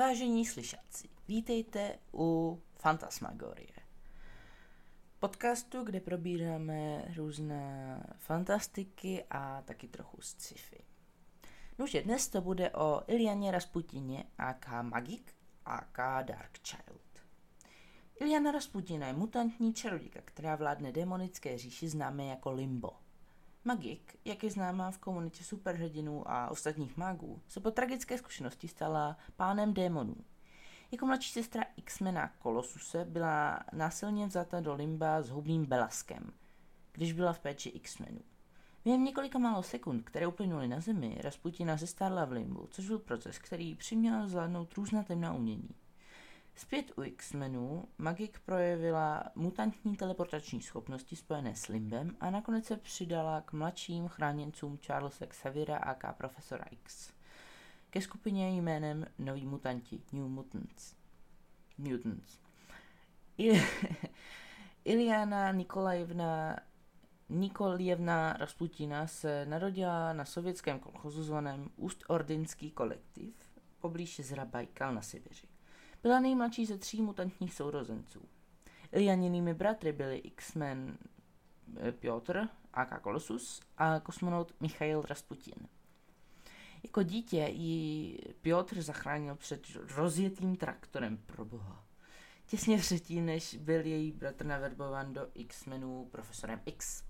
Vážení 0.00 0.46
slyšáci, 0.46 1.08
vítejte 1.28 1.98
u 2.14 2.60
Fantasmagorie. 2.74 3.72
Podcastu, 5.18 5.84
kde 5.84 6.00
probíráme 6.00 7.04
různé 7.16 7.96
fantastiky 8.16 9.24
a 9.30 9.62
taky 9.62 9.88
trochu 9.88 10.20
sci-fi. 10.20 10.84
Nože 11.78 12.02
dnes 12.02 12.28
to 12.28 12.40
bude 12.40 12.70
o 12.70 13.02
Ilianě 13.06 13.50
Rasputině 13.50 14.24
AK 14.38 14.68
Magik 14.82 15.34
AK 15.64 15.98
Dark 16.22 16.58
Child. 16.62 17.22
Iliana 18.20 18.50
Rasputina 18.50 19.06
je 19.06 19.12
mutantní 19.12 19.74
čarodějka, 19.74 20.20
která 20.24 20.56
vládne 20.56 20.92
demonické 20.92 21.58
říši 21.58 21.88
známé 21.88 22.26
jako 22.26 22.50
Limbo– 22.52 22.90
Magik, 23.64 24.16
jak 24.24 24.44
je 24.44 24.50
známá 24.50 24.90
v 24.90 24.98
komunitě 24.98 25.44
superhrdinů 25.44 26.30
a 26.30 26.48
ostatních 26.50 26.96
mágů, 26.96 27.42
se 27.48 27.60
po 27.60 27.70
tragické 27.70 28.18
zkušenosti 28.18 28.68
stala 28.68 29.16
pánem 29.36 29.74
démonů. 29.74 30.16
Jako 30.92 31.06
mladší 31.06 31.32
sestra 31.32 31.62
X-mena 31.76 32.28
Kolosuse 32.38 33.04
byla 33.04 33.64
násilně 33.72 34.26
vzata 34.26 34.60
do 34.60 34.74
limba 34.74 35.22
s 35.22 35.30
hubným 35.30 35.66
Belaskem, 35.66 36.32
když 36.92 37.12
byla 37.12 37.32
v 37.32 37.40
péči 37.40 37.68
X-menů. 37.68 38.20
Během 38.84 39.04
několika 39.04 39.38
málo 39.38 39.62
sekund, 39.62 40.02
které 40.02 40.26
uplynuly 40.26 40.68
na 40.68 40.80
zemi, 40.80 41.18
Rasputina 41.20 41.76
zestárla 41.76 42.24
v 42.24 42.32
limbu, 42.32 42.68
což 42.70 42.86
byl 42.86 42.98
proces, 42.98 43.38
který 43.38 43.74
přiměl 43.74 44.28
zvládnout 44.28 44.74
různá 44.74 45.02
temná 45.02 45.32
umění. 45.34 45.74
Zpět 46.54 46.98
u 46.98 47.02
X-menů 47.02 47.84
Magik 47.98 48.40
projevila 48.40 49.24
mutantní 49.34 49.96
teleportační 49.96 50.62
schopnosti 50.62 51.16
spojené 51.16 51.56
s 51.56 51.68
Limbem 51.68 52.16
a 52.20 52.30
nakonec 52.30 52.64
se 52.64 52.76
přidala 52.76 53.40
k 53.40 53.52
mladším 53.52 54.08
chráněncům 54.08 54.78
Charlesa 54.86 55.26
Xaviera 55.26 55.76
a 55.76 56.12
Profesora 56.12 56.64
X. 56.70 57.12
Ke 57.90 58.00
skupině 58.00 58.48
jménem 58.50 59.06
Noví 59.18 59.46
mutanti, 59.46 60.02
New 60.12 60.28
Mutants. 60.28 60.94
Mutants. 61.78 62.38
Iliana 64.84 65.52
Nikolajevna 65.52 66.56
Nikolievna 67.28 68.32
Rasputina 68.32 69.06
se 69.06 69.46
narodila 69.46 70.12
na 70.12 70.24
sovětském 70.24 70.78
kolchozu 70.78 71.22
zvaném 71.22 71.70
Úst-Ordinský 71.76 72.70
kolektiv 72.70 73.34
poblíž 73.80 74.20
Zrabajkal 74.20 74.94
na 74.94 75.02
Sibiři. 75.02 75.49
Byla 76.02 76.20
nejmladší 76.20 76.66
ze 76.66 76.78
tří 76.78 77.02
mutantních 77.02 77.54
sourozenců. 77.54 78.28
Ilianinými 78.92 79.54
bratry 79.54 79.92
byli 79.92 80.16
X-Men 80.16 80.98
eh, 81.76 81.92
Piotr, 81.92 82.48
A.K. 82.72 82.98
Kolosus 82.98 83.60
a 83.78 84.00
kosmonaut 84.00 84.54
Michail 84.60 85.02
Rasputin. 85.02 85.68
Jako 86.82 87.02
dítě 87.02 87.36
ji 87.36 88.18
Piotr 88.40 88.82
zachránil 88.82 89.34
před 89.34 89.66
rozjetým 89.96 90.56
traktorem 90.56 91.16
pro 91.16 91.44
boha. 91.44 91.84
Těsně 92.46 92.78
předtím, 92.78 93.26
než 93.26 93.54
byl 93.54 93.86
její 93.86 94.12
bratr 94.12 94.46
naverbován 94.46 95.12
do 95.12 95.28
X-menů 95.34 96.08
profesorem 96.10 96.60
X. 96.66 97.02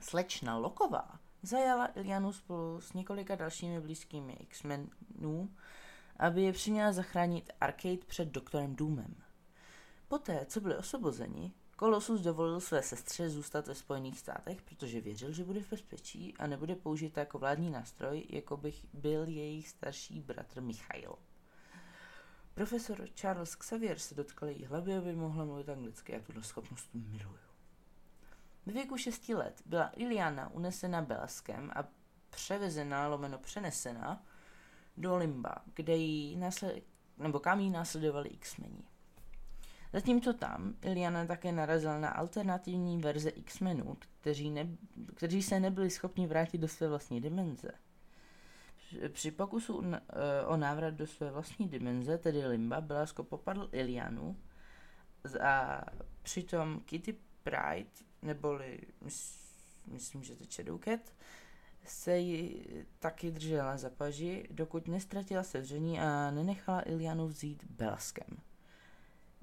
Slečna 0.00 0.56
Loková 0.56 1.20
zajala 1.42 1.86
Ilianu 1.94 2.32
spolu 2.32 2.80
s 2.80 2.92
několika 2.92 3.34
dalšími 3.34 3.80
blízkými 3.80 4.32
X-menů 4.32 5.50
aby 6.20 6.42
je 6.42 6.52
přiměla 6.52 6.92
zachránit 6.92 7.52
Arcade 7.60 8.04
před 8.06 8.28
doktorem 8.28 8.76
Doomem. 8.76 9.14
Poté, 10.08 10.46
co 10.46 10.60
byli 10.60 10.76
osvobozeni, 10.76 11.52
Colossus 11.78 12.20
dovolil 12.20 12.60
své 12.60 12.82
sestře 12.82 13.30
zůstat 13.30 13.66
ve 13.66 13.74
Spojených 13.74 14.18
státech, 14.18 14.62
protože 14.62 15.00
věřil, 15.00 15.32
že 15.32 15.44
bude 15.44 15.60
v 15.60 15.70
bezpečí 15.70 16.34
a 16.36 16.46
nebude 16.46 16.76
použít 16.76 17.16
jako 17.16 17.38
vládní 17.38 17.70
nástroj, 17.70 18.26
jako 18.28 18.56
bych 18.56 18.86
byl 18.92 19.28
jejich 19.28 19.68
starší 19.68 20.20
bratr 20.20 20.60
Michail. 20.60 21.14
Profesor 22.54 23.08
Charles 23.14 23.56
Xavier 23.56 23.98
se 23.98 24.14
dotkl 24.14 24.46
její 24.46 24.64
hlavy, 24.64 24.96
aby 24.96 25.12
mohla 25.12 25.44
mluvit 25.44 25.68
anglicky 25.68 26.16
a 26.16 26.20
tuto 26.20 26.42
schopnost 26.42 26.88
miluju. 26.94 27.38
Ve 28.66 28.72
věku 28.72 28.96
6 28.96 29.28
let 29.28 29.62
byla 29.66 29.90
Iliana 29.96 30.48
unesena 30.48 31.02
Belaskem 31.02 31.70
a 31.74 31.84
převezena, 32.30 33.08
lomeno 33.08 33.38
přenesena 33.38 34.24
do 34.96 35.16
Limba, 35.16 35.54
kde 35.74 35.96
jí 35.96 36.36
nasled, 36.36 36.84
nebo 37.18 37.40
kam 37.40 37.60
jí 37.60 37.70
následovali 37.70 38.28
X-meni. 38.28 38.82
Zatímco 39.92 40.32
tam 40.32 40.74
Iliana 40.82 41.26
také 41.26 41.52
narazila 41.52 41.98
na 41.98 42.08
alternativní 42.08 42.98
verze 42.98 43.30
X-menů, 43.30 43.96
kteří, 44.20 44.50
ne, 44.50 44.68
kteří 45.14 45.42
se 45.42 45.60
nebyli 45.60 45.90
schopni 45.90 46.26
vrátit 46.26 46.58
do 46.58 46.68
své 46.68 46.88
vlastní 46.88 47.20
dimenze. 47.20 47.70
Při 49.08 49.30
pokusu 49.30 49.84
o 50.46 50.56
návrat 50.56 50.94
do 50.94 51.06
své 51.06 51.30
vlastní 51.30 51.68
dimenze, 51.68 52.18
tedy 52.18 52.46
Limba, 52.46 52.80
Belasko 52.80 53.24
popadl 53.24 53.68
Ilianu 53.72 54.36
a 55.42 55.84
přitom 56.22 56.80
Kitty 56.80 57.16
Pride, 57.42 57.90
neboli 58.22 58.80
myslím, 59.86 60.22
že 60.22 60.36
to 60.36 60.78
Cat, 60.78 61.00
se 61.90 62.18
ji 62.18 62.64
taky 62.98 63.30
držela 63.30 63.76
za 63.76 63.90
paži, 63.90 64.48
dokud 64.50 64.88
nestratila 64.88 65.42
sevření 65.42 66.00
a 66.00 66.30
nenechala 66.30 66.88
Ilianu 66.88 67.26
vzít 67.28 67.64
Belaskem. 67.64 68.38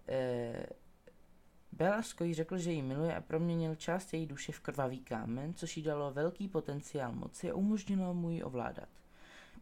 E, 0.08 0.66
Belasko 1.72 2.24
jí 2.24 2.34
řekl, 2.34 2.58
že 2.58 2.72
ji 2.72 2.82
miluje 2.82 3.16
a 3.16 3.22
proměnil 3.22 3.76
část 3.76 4.14
její 4.14 4.26
duše 4.26 4.52
v 4.52 4.60
krvavý 4.60 5.00
kámen, 5.00 5.54
což 5.54 5.78
jí 5.78 5.84
dalo 5.84 6.14
velký 6.14 6.48
potenciál 6.48 7.12
moci 7.12 7.52
a 7.52 7.56
umožnilo 7.56 8.14
mu 8.14 8.30
ji 8.30 8.44
ovládat. 8.44 8.90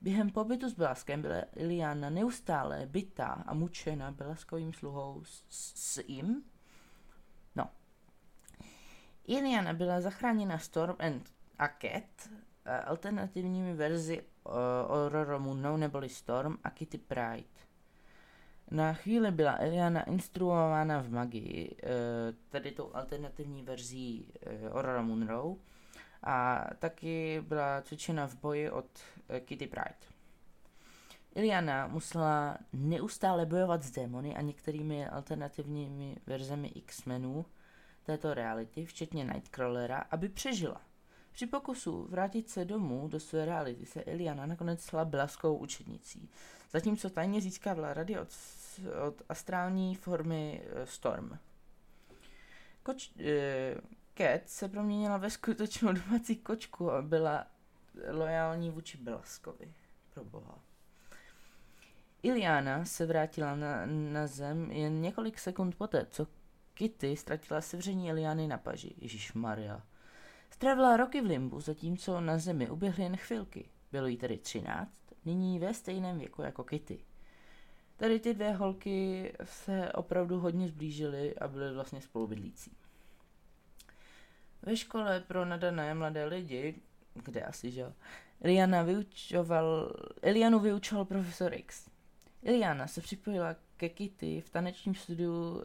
Během 0.02 0.29
pobytu 0.29 0.69
s 0.69 0.73
Belaskem 0.73 1.22
byla 1.22 1.41
Iliana 1.56 2.09
neustále 2.09 2.85
bytá 2.85 3.44
a 3.47 3.53
mučena 3.53 4.12
Belaskovým 4.12 4.73
sluhou 4.73 5.23
s, 5.23 5.44
s 5.75 6.03
jim. 6.07 6.44
No. 7.56 7.69
Iliana 9.28 9.73
byla 9.73 10.02
zachráněna 10.02 10.57
Storm 10.57 10.96
and 11.00 11.31
a 11.59 11.67
Cat 11.67 12.29
Eh, 12.31 12.54
alternativními 12.65 13.73
verzi 13.73 14.23
Aurora 14.89 15.37
Munou 15.37 15.77
neboli 15.77 16.09
Storm 16.09 16.57
a 16.63 16.69
Kitty 16.69 16.97
Pride. 16.97 17.65
Na 18.71 18.93
chvíli 18.93 19.31
byla 19.31 19.57
Eliana 19.59 20.03
instruována 20.03 21.01
v 21.01 21.09
magii, 21.09 21.75
eh, 21.83 21.87
tedy 22.49 22.71
tou 22.71 22.95
alternativní 22.95 23.63
verzí 23.63 24.33
eh, 24.41 24.69
Aurora 24.69 25.01
Munro, 25.01 25.55
a 26.23 26.67
taky 26.79 27.43
byla 27.47 27.81
cvičena 27.81 28.27
v 28.27 28.35
boji 28.35 28.69
od 28.71 28.85
Kitty 29.39 29.67
Pride. 29.67 30.15
Iliana 31.35 31.87
musela 31.87 32.57
neustále 32.73 33.45
bojovat 33.45 33.83
s 33.83 33.91
démony 33.91 34.35
a 34.35 34.41
některými 34.41 35.07
alternativními 35.07 36.17
verzemi 36.27 36.67
X-menů 36.67 37.45
této 38.03 38.33
reality, 38.33 38.85
včetně 38.85 39.23
Nightcrawlera, 39.23 39.97
aby 40.11 40.29
přežila– 40.29 40.81
při 41.35 41.47
pokusu 41.47 42.07
vrátit 42.09 42.50
se 42.50 42.66
domů 42.66 43.07
do 43.07 43.19
své 43.19 43.46
reality 43.46 43.85
se 43.85 44.03
Eliana 44.03 44.46
nakonec 44.46 44.84
stala 44.84 45.06
blaskou 45.06 45.57
učednicí, 45.57 46.29
zatímco 46.72 47.09
tajně 47.09 47.41
získávala 47.41 47.94
rady 47.94 48.19
od, 48.19 48.28
od 49.07 49.22
astrální 49.29 49.96
formy 49.96 50.63
uh, 50.66 50.84
Storm. 50.84 51.38
Koč, 52.84 53.12
uh, 53.16 53.25
Cat 54.18 54.50
se 54.50 54.69
proměnila 54.69 55.18
ve 55.18 55.29
skutečnou 55.29 55.94
domácí 55.94 56.35
kočku 56.35 56.91
a 56.91 57.01
byla 57.01 57.47
lojální 58.12 58.69
vůči 58.69 58.97
Blaskovi. 58.97 59.73
Pro 60.13 60.23
boha. 60.23 60.59
Iliana 62.23 62.85
se 62.85 63.06
vrátila 63.06 63.56
na, 63.56 63.85
na 63.85 64.28
zem 64.28 64.72
jen 64.72 65.02
několik 65.02 65.40
sekund 65.40 65.75
poté, 65.75 66.06
co 66.09 66.28
Kitty 66.73 67.17
ztratila 67.17 67.62
sevření 67.62 68.12
Eliany 68.12 68.47
na 68.47 68.57
paži. 68.57 68.96
Ježíš 68.97 69.34
Maria. 69.34 69.81
Strávila 70.55 70.97
roky 70.97 71.21
v 71.21 71.25
limbu, 71.25 71.59
zatímco 71.59 72.21
na 72.21 72.38
zemi 72.38 72.69
uběhly 72.69 73.03
jen 73.03 73.17
chvilky. 73.17 73.69
Bylo 73.91 74.07
jí 74.07 74.17
tedy 74.17 74.38
třináct, 74.38 74.97
nyní 75.25 75.59
ve 75.59 75.73
stejném 75.73 76.19
věku 76.19 76.41
jako 76.41 76.63
Kitty. 76.63 76.99
Tady 77.97 78.19
ty 78.19 78.33
dvě 78.33 78.51
holky 78.51 79.34
se 79.43 79.91
opravdu 79.91 80.40
hodně 80.40 80.67
zblížily 80.67 81.35
a 81.35 81.47
byly 81.47 81.73
vlastně 81.73 82.02
spolubydlící. 82.02 82.72
Ve 84.61 84.78
škole 84.78 85.19
pro 85.19 85.46
nadané 85.46 85.93
mladé 85.93 86.25
lidi, 86.25 86.75
kde 87.13 87.43
asi, 87.43 87.72
že 87.72 87.93
Eliana 88.41 88.84
vyučoval, 88.84 89.93
Elianu 90.22 90.59
vyučoval 90.59 91.05
profesor 91.05 91.53
X. 91.53 91.90
Eliana 92.43 92.87
se 92.87 93.02
připojila 93.02 93.55
ke 93.78 93.90
Kitty 93.90 94.41
v 94.41 94.49
tanečním 94.49 94.96
studiu 94.96 95.31
uh, 95.31 95.63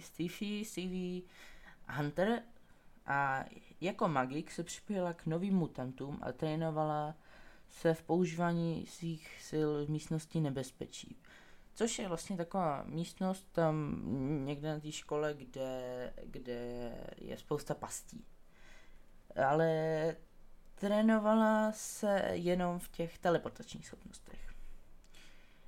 Stevie, 0.00 0.64
Stevie 0.64 1.22
Hunter 1.88 2.42
a 3.06 3.44
jako 3.80 4.08
magik 4.08 4.50
se 4.50 4.64
připojila 4.64 5.12
k 5.12 5.26
novým 5.26 5.54
mutantům 5.54 6.18
a 6.22 6.32
trénovala 6.32 7.14
se 7.68 7.94
v 7.94 8.02
používání 8.02 8.86
svých 8.86 9.40
sil 9.48 9.68
v 9.86 9.90
místnosti 9.90 10.40
nebezpečí. 10.40 11.16
Což 11.74 11.98
je 11.98 12.08
vlastně 12.08 12.36
taková 12.36 12.84
místnost 12.86 13.48
tam 13.52 14.02
někde 14.44 14.74
na 14.74 14.80
té 14.80 14.92
škole, 14.92 15.34
kde, 15.34 16.12
kde 16.24 16.92
je 17.18 17.36
spousta 17.36 17.74
pastí. 17.74 18.24
Ale 19.48 20.16
trénovala 20.74 21.72
se 21.72 22.22
jenom 22.32 22.78
v 22.78 22.88
těch 22.88 23.18
teleportačních 23.18 23.86
schopnostech. 23.86 24.53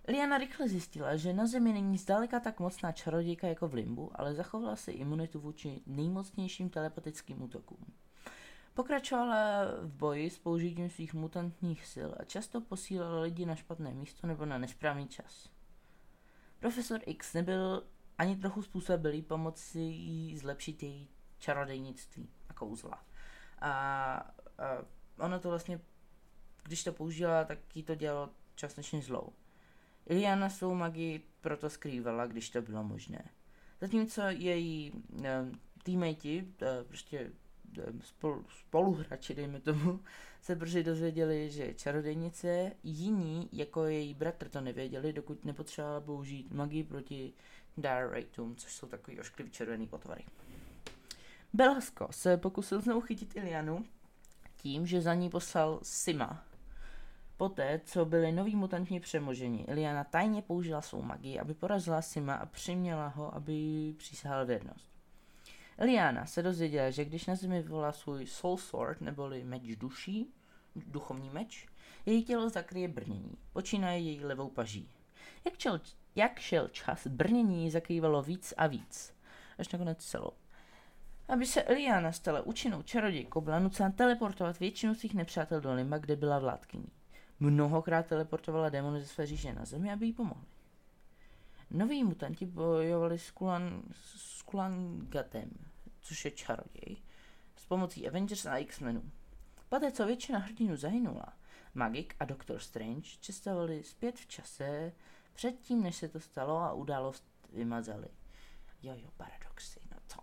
Liana 0.09 0.39
rychle 0.39 0.69
zjistila, 0.69 1.17
že 1.17 1.33
na 1.33 1.47
Zemi 1.47 1.73
není 1.73 1.99
zdaleka 1.99 2.41
tak 2.41 2.61
mocná 2.61 2.93
čarodějka 2.93 3.47
jako 3.47 3.69
v 3.69 3.75
Limbu, 3.75 4.11
ale 4.15 4.35
zachovala 4.35 4.77
si 4.77 4.91
imunitu 4.91 5.41
vůči 5.41 5.81
nejmocnějším 5.87 6.71
telepatickým 6.71 7.43
útokům. 7.43 7.93
Pokračovala 8.75 9.65
v 9.83 9.93
boji 9.93 10.31
s 10.31 10.39
použitím 10.39 10.91
svých 10.91 11.15
mutantních 11.15 11.87
sil 11.93 12.11
a 12.19 12.25
často 12.25 12.61
posílala 12.61 13.21
lidi 13.21 13.47
na 13.47 13.55
špatné 13.55 13.95
místo 13.95 14.27
nebo 14.27 14.47
na 14.47 14.59
nesprávný 14.59 15.09
čas. 15.09 15.49
Profesor 16.59 17.01
X 17.07 17.35
nebyl 17.35 17.87
ani 18.19 18.37
trochu 18.37 18.63
způsobilý 18.63 19.23
pomoci 19.23 19.79
jí 19.81 20.39
zlepšit 20.39 20.83
její 20.83 21.09
čarodejnictví 21.39 22.29
a 22.49 22.53
kouzla. 22.53 23.05
A, 23.61 23.71
a 23.71 24.25
ona 25.19 25.39
to 25.39 25.49
vlastně, 25.49 25.81
když 26.63 26.85
to 26.85 26.93
použila, 26.93 27.45
tak 27.45 27.77
jí 27.77 27.83
to 27.83 27.95
dělalo 27.95 28.31
částečně 28.55 29.03
zlou. 29.03 29.33
Iliana 30.07 30.51
svou 30.51 30.75
magii 30.75 31.23
proto 31.41 31.71
skrývala, 31.71 32.27
když 32.27 32.51
to 32.51 32.63
bylo 32.63 32.85
možné. 32.85 33.31
Zatímco 33.81 34.23
její 34.29 34.93
e, 36.63 36.85
prostě 36.85 37.33
spolu, 38.01 38.45
spoluhráči, 38.61 39.35
dejme 39.35 39.61
tomu, 39.61 40.01
se 40.43 40.55
brzy 40.55 40.83
dozvěděli, 40.83 41.51
že 41.51 41.75
čarodejnice, 41.75 42.73
jiní, 42.83 43.49
jako 43.53 43.85
její 43.85 44.15
bratr, 44.15 44.49
to 44.49 44.61
nevěděli, 44.61 45.13
dokud 45.13 45.45
nepotřebovala 45.45 46.01
použít 46.01 46.53
magii 46.53 46.85
proti 46.85 47.33
Darraitům, 47.77 48.57
což 48.57 48.73
jsou 48.73 48.87
takový 48.87 49.21
ošklivý 49.21 49.51
červený 49.51 49.87
potvary. 49.87 50.25
Belasco 51.53 52.09
se 52.11 52.37
pokusil 52.37 52.81
znovu 52.81 53.01
chytit 53.01 53.37
Ilianu 53.37 53.85
tím, 54.57 54.87
že 54.87 55.01
za 55.01 55.15
ní 55.15 55.31
poslal 55.31 55.81
Sima. 55.83 56.45
Poté, 57.37 57.81
co 57.85 58.05
byli 58.05 58.33
noví 58.33 58.57
mutantní 58.57 59.01
přemožení, 59.01 59.69
Iliana 59.69 60.05
tajně 60.05 60.43
použila 60.43 60.81
svou 60.81 61.03
magii, 61.03 61.39
aby 61.39 61.55
porazila 61.55 62.03
Sima 62.03 62.35
a 62.35 62.47
přiměla 62.47 63.09
ho, 63.09 63.35
aby 63.35 63.95
přísahal 63.99 64.47
věrnost. 64.47 64.91
Liana 65.79 66.27
se 66.27 66.43
dozvěděla, 66.43 66.91
že 66.91 67.05
když 67.05 67.27
na 67.27 67.35
zemi 67.35 67.63
vyvolá 67.63 67.93
svůj 67.93 68.27
soul 68.27 68.57
sword, 68.57 69.01
neboli 69.01 69.45
meč 69.45 69.77
duší, 69.77 70.33
duchovní 70.77 71.31
meč, 71.31 71.67
její 72.07 72.25
tělo 72.25 72.49
zakryje 72.49 72.89
brnění, 72.89 73.33
počínaje 73.53 73.99
její 73.99 74.25
levou 74.25 74.49
paží. 74.49 74.91
Jak, 75.45 75.59
čel, 75.59 75.81
jak 76.15 76.39
šel 76.39 76.69
čas, 76.69 77.07
brnění 77.07 77.71
zakrývalo 77.71 78.23
víc 78.23 78.55
a 78.57 78.67
víc, 78.67 79.15
až 79.59 79.69
nakonec 79.69 80.05
celou. 80.05 80.33
Aby 81.29 81.47
se 81.47 81.63
Eliana 81.63 82.13
stala 82.13 82.41
účinnou 82.41 82.83
čarodějkou, 82.83 83.41
byla 83.41 83.59
nucena 83.59 83.91
teleportovat 83.91 84.59
většinu 84.59 84.95
svých 84.95 85.15
nepřátel 85.15 85.61
do 85.61 85.75
Limba, 85.75 85.99
kde 85.99 86.17
byla 86.17 86.39
vládkyní. 86.39 86.89
Mnohokrát 87.41 88.07
teleportovala 88.07 88.69
démony 88.69 89.01
ze 89.01 89.07
své 89.07 89.27
říše 89.27 89.53
na 89.53 89.65
zemi, 89.65 89.93
aby 89.93 90.07
jí 90.07 90.13
pomohli. 90.13 90.47
Noví 91.71 92.05
mutanti 92.05 92.47
bojovali 92.47 93.19
s, 93.19 93.31
Kulan, 93.31 93.83
s 93.93 94.43
Kulangatem, 94.43 95.51
což 96.01 96.25
je 96.25 96.31
čaroděj, 96.31 96.97
s 97.57 97.67
pomocí 97.67 98.09
Avengers 98.09 98.47
a 98.47 98.57
X-Menů. 98.57 99.11
Poté, 99.69 99.93
co 99.93 100.07
většina 100.07 100.39
hrdinů 100.39 100.77
zahynula, 100.77 101.33
Magik 101.75 102.15
a 102.21 102.25
Doctor 102.25 102.59
Strange 102.59 103.09
cestovali 103.21 103.85
zpět 103.85 104.19
v 104.19 104.27
čase 104.27 104.93
předtím, 105.35 105.83
než 105.83 105.97
se 105.97 106.09
to 106.09 106.21
stalo 106.21 106.57
a 106.57 106.73
událost 106.73 107.25
vymazali. 107.53 108.09
Jo, 108.83 108.95
jo, 108.97 109.11
paradoxy, 109.17 109.81
no 109.91 109.97
co? 110.07 110.21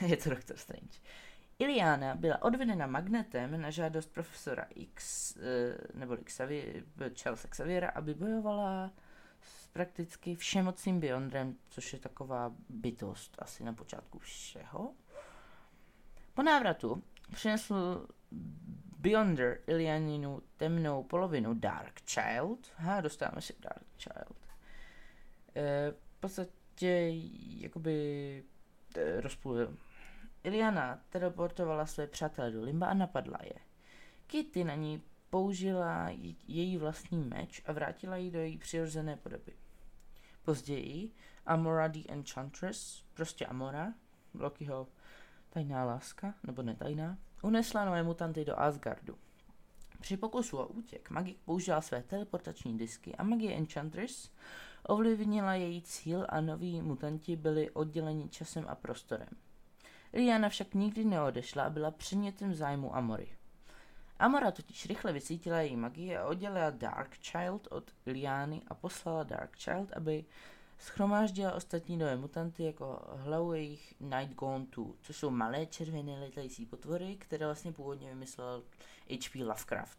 je 0.06 0.16
to 0.16 0.30
Doctor 0.30 0.56
Strange. 0.56 0.98
Iliana 1.58 2.14
byla 2.14 2.42
odvedena 2.42 2.86
magnetem 2.86 3.60
na 3.60 3.70
žádost 3.70 4.06
profesora 4.06 4.66
X, 4.74 5.36
eh, 5.36 5.76
nebo 5.94 6.16
Xavier, 6.16 6.82
Charlesa 7.22 7.48
Xaviera, 7.48 7.88
aby 7.88 8.14
bojovala 8.14 8.90
prakticky 9.72 10.34
všemocným 10.34 11.00
Beyondrem, 11.00 11.56
což 11.68 11.92
je 11.92 11.98
taková 11.98 12.52
bytost 12.68 13.36
asi 13.38 13.64
na 13.64 13.72
počátku 13.72 14.18
všeho. 14.18 14.94
Po 16.34 16.42
návratu 16.42 17.02
přinesl 17.32 18.06
Beyonder 18.98 19.60
Ilianinu 19.66 20.42
temnou 20.56 21.02
polovinu 21.02 21.54
Dark 21.54 22.00
Child. 22.06 22.72
Ha, 22.76 23.00
dostáváme 23.00 23.40
se 23.40 23.52
Dark 23.60 23.86
Child. 23.98 24.36
E, 25.56 25.90
v 25.90 26.20
podstatě 26.20 27.12
jakoby 27.60 28.44
e, 28.96 29.20
rozpůlil. 29.20 29.76
Iliana 30.44 31.00
teleportovala 31.08 31.86
své 31.86 32.06
přátelé 32.06 32.50
do 32.50 32.62
Limba 32.62 32.86
a 32.86 32.94
napadla 32.94 33.38
je. 33.42 33.58
Kitty 34.26 34.64
na 34.64 34.74
ní 34.74 35.02
použila 35.30 36.08
její 36.46 36.76
vlastní 36.76 37.24
meč 37.24 37.62
a 37.66 37.72
vrátila 37.72 38.16
ji 38.16 38.30
do 38.30 38.38
její 38.38 38.58
přirozené 38.58 39.16
podoby. 39.16 39.52
Později 40.44 41.12
Amora 41.46 41.88
the 41.88 41.98
Enchantress, 42.08 43.04
prostě 43.14 43.46
Amora, 43.46 43.94
Lokiho 44.34 44.88
tajná 45.50 45.84
láska, 45.84 46.34
nebo 46.42 46.62
netajná, 46.62 47.18
unesla 47.42 47.84
nové 47.84 48.02
mutanty 48.02 48.44
do 48.44 48.60
Asgardu. 48.60 49.18
Při 50.00 50.16
pokusu 50.16 50.58
o 50.58 50.66
útěk 50.66 51.10
Magik 51.10 51.38
použila 51.44 51.80
své 51.80 52.02
teleportační 52.02 52.78
disky 52.78 53.16
a 53.16 53.22
magie 53.22 53.56
Enchantress 53.56 54.30
ovlivnila 54.82 55.54
její 55.54 55.82
cíl 55.82 56.26
a 56.28 56.40
noví 56.40 56.82
mutanti 56.82 57.36
byli 57.36 57.70
odděleni 57.70 58.28
časem 58.28 58.64
a 58.68 58.74
prostorem. 58.74 59.28
Rihanna 60.12 60.48
však 60.48 60.74
nikdy 60.74 61.04
neodešla 61.04 61.64
a 61.64 61.70
byla 61.70 61.90
předmětem 61.90 62.54
zájmu 62.54 62.96
Amory. 62.96 63.28
Amora 64.18 64.50
totiž 64.50 64.86
rychle 64.86 65.12
vysítila 65.12 65.60
její 65.60 65.76
magii 65.76 66.16
a 66.16 66.26
oddělila 66.26 66.70
Dark 66.70 67.18
Child 67.18 67.68
od 67.70 67.90
Liany 68.06 68.62
a 68.68 68.74
poslala 68.74 69.22
Dark 69.22 69.56
Child, 69.56 69.92
aby 69.92 70.24
schromáždila 70.78 71.52
ostatní 71.52 71.96
nové 71.96 72.16
mutanty 72.16 72.62
jako 72.62 73.02
hlavu 73.16 73.52
jejich 73.52 73.94
Night 74.00 74.34
Gone 74.34 74.66
2, 74.76 74.86
což 75.02 75.16
jsou 75.16 75.30
malé 75.30 75.66
červené 75.66 76.20
letající 76.20 76.66
potvory, 76.66 77.16
které 77.16 77.46
vlastně 77.46 77.72
původně 77.72 78.08
vymyslel 78.08 78.62
H.P. 79.10 79.44
Lovecraft. 79.44 79.98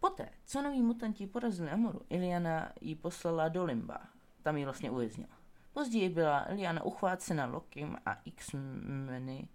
Poté, 0.00 0.28
co 0.46 0.62
noví 0.62 0.82
mutanti 0.82 1.26
porazili 1.26 1.70
Amoru, 1.70 2.00
Iliana 2.08 2.72
ji 2.80 2.94
poslala 2.94 3.48
do 3.48 3.64
Limba. 3.64 3.98
Tam 4.42 4.56
ji 4.56 4.64
vlastně 4.64 4.90
uvěznila. 4.90 5.35
Později 5.76 6.08
byla 6.08 6.52
Iliana 6.52 6.82
uchvácena 6.82 7.46
Lokim 7.46 7.96
a 8.06 8.20
X-meny 8.24 9.48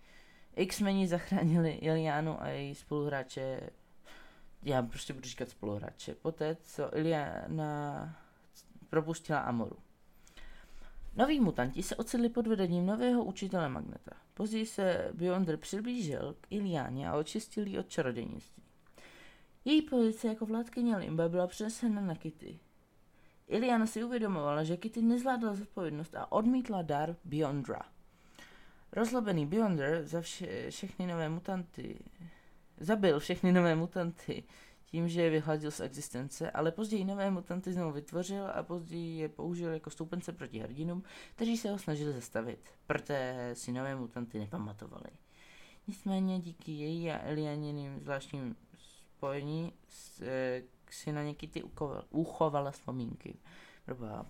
X-meni 0.56 1.08
zachránili 1.08 1.72
Ilianu 1.72 2.42
a 2.42 2.48
její 2.48 2.76
spoluhráče, 2.76 3.70
já 4.64 4.82
prostě 4.82 5.14
budu 5.14 5.30
říkat 5.30 5.50
spoluhráče, 5.50 6.16
poté 6.16 6.58
co 6.64 6.98
Iliana 6.98 8.16
propustila 8.90 9.40
Amoru. 9.40 9.78
Noví 11.16 11.40
mutanti 11.40 11.84
se 11.84 11.96
ocitli 11.96 12.30
pod 12.30 12.48
vedením 12.48 12.86
nového 12.86 13.24
učitele 13.24 13.70
Magneta. 13.70 14.12
Později 14.34 14.66
se 14.66 15.12
Beyonder 15.14 15.58
přiblížil 15.58 16.36
k 16.42 16.48
Iliáně 16.50 17.10
a 17.10 17.18
očistil 17.18 17.68
ji 17.68 17.80
od 17.80 17.90
čarodějnictví. 17.90 18.64
Její 19.66 19.82
pozice 19.82 20.28
jako 20.28 20.46
vládkyně 20.46 20.98
Limba 20.98 21.30
byla 21.30 21.48
přenesena 21.48 22.02
na 22.02 22.16
Kitty. 22.16 22.60
Iliana 23.52 23.86
si 23.86 24.04
uvědomovala, 24.04 24.64
že 24.64 24.78
Kitty 24.78 25.02
nezvládla 25.02 25.54
zodpovědnost 25.54 26.16
a 26.16 26.32
odmítla 26.32 26.82
dar 26.82 27.16
Beyondra. 27.24 27.82
Rozlobený 28.92 29.46
Beyonder 29.46 30.08
za 30.08 30.22
vše, 30.22 30.72
všechny 30.72 31.08
nové 31.08 31.30
mutanty 31.30 32.00
zabil 32.78 33.20
všechny 33.20 33.52
nové 33.52 33.76
mutanty 33.76 34.44
tím, 34.86 35.10
že 35.10 35.22
je 35.22 35.30
vyhladil 35.30 35.72
z 35.72 35.80
existence, 35.80 36.52
ale 36.52 36.72
později 36.72 37.06
nové 37.06 37.32
mutanty 37.32 37.74
znovu 37.74 37.92
vytvořil 37.92 38.48
a 38.54 38.64
později 38.64 39.18
je 39.18 39.30
použil 39.30 39.70
jako 39.74 39.90
stoupence 39.90 40.32
proti 40.34 40.60
hrdinům, 40.60 41.04
kteří 41.36 41.58
se 41.58 41.72
ho 41.72 41.78
snažili 41.78 42.14
zastavit, 42.14 42.60
protože 42.88 43.50
si 43.54 43.72
nové 43.72 43.96
mutanty 43.96 44.40
nepamatovali. 44.40 45.10
Nicméně 45.88 46.40
díky 46.40 46.72
její 46.72 47.12
a 47.12 47.24
Elianiným 47.24 48.00
zvláštním 48.00 48.56
spojení 48.78 49.74
si 50.94 51.12
na 51.12 51.24
ně 51.24 51.36
Kitty 51.36 51.64
uchovala 52.10 52.72
vzpomínky. 52.72 53.40
Proboha, 53.86 54.26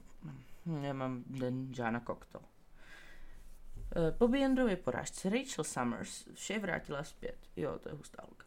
mám 0.93 1.23
den 1.27 1.73
Žána 1.73 1.99
Kokto. 1.99 2.41
Eh, 3.95 4.11
po 4.11 4.27
Beyondově 4.27 4.75
porážce 4.75 5.29
Rachel 5.29 5.63
Summers 5.63 6.27
vše 6.33 6.59
vrátila 6.59 7.03
zpět. 7.03 7.37
Jo, 7.55 7.79
to 7.79 7.89
je 7.89 7.95
hustá 7.95 8.23
holka. 8.23 8.45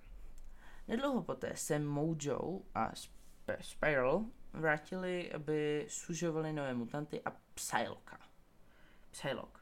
Nedlouho 0.88 1.22
poté 1.22 1.56
se 1.56 1.78
Mojo 1.78 2.60
a 2.74 2.92
Sp- 2.92 3.56
Spiral 3.60 4.24
vrátili, 4.52 5.32
aby 5.32 5.86
sužovali 5.88 6.52
nové 6.52 6.74
mutanty 6.74 7.22
a 7.24 7.32
Psylocka. 7.54 8.18
Psylocke. 9.10 9.60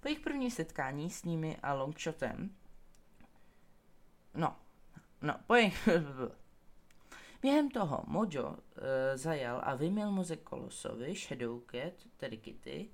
Po 0.00 0.08
jejich 0.08 0.20
první 0.20 0.50
setkání 0.50 1.10
s 1.10 1.24
nimi 1.24 1.56
a 1.62 1.74
Longshotem, 1.74 2.56
no, 4.34 4.56
no, 5.24 5.34
po 5.46 5.54
jejich, 5.54 5.88
Během 7.42 7.70
toho 7.70 8.04
Mojo 8.06 8.48
uh, 8.48 8.56
zajal 9.14 9.60
a 9.64 9.74
vyměl 9.74 10.10
mozek 10.10 10.42
Kolosovi, 10.42 11.14
Shadowcat, 11.14 11.92
tedy 12.16 12.36
Kitty, 12.36 12.88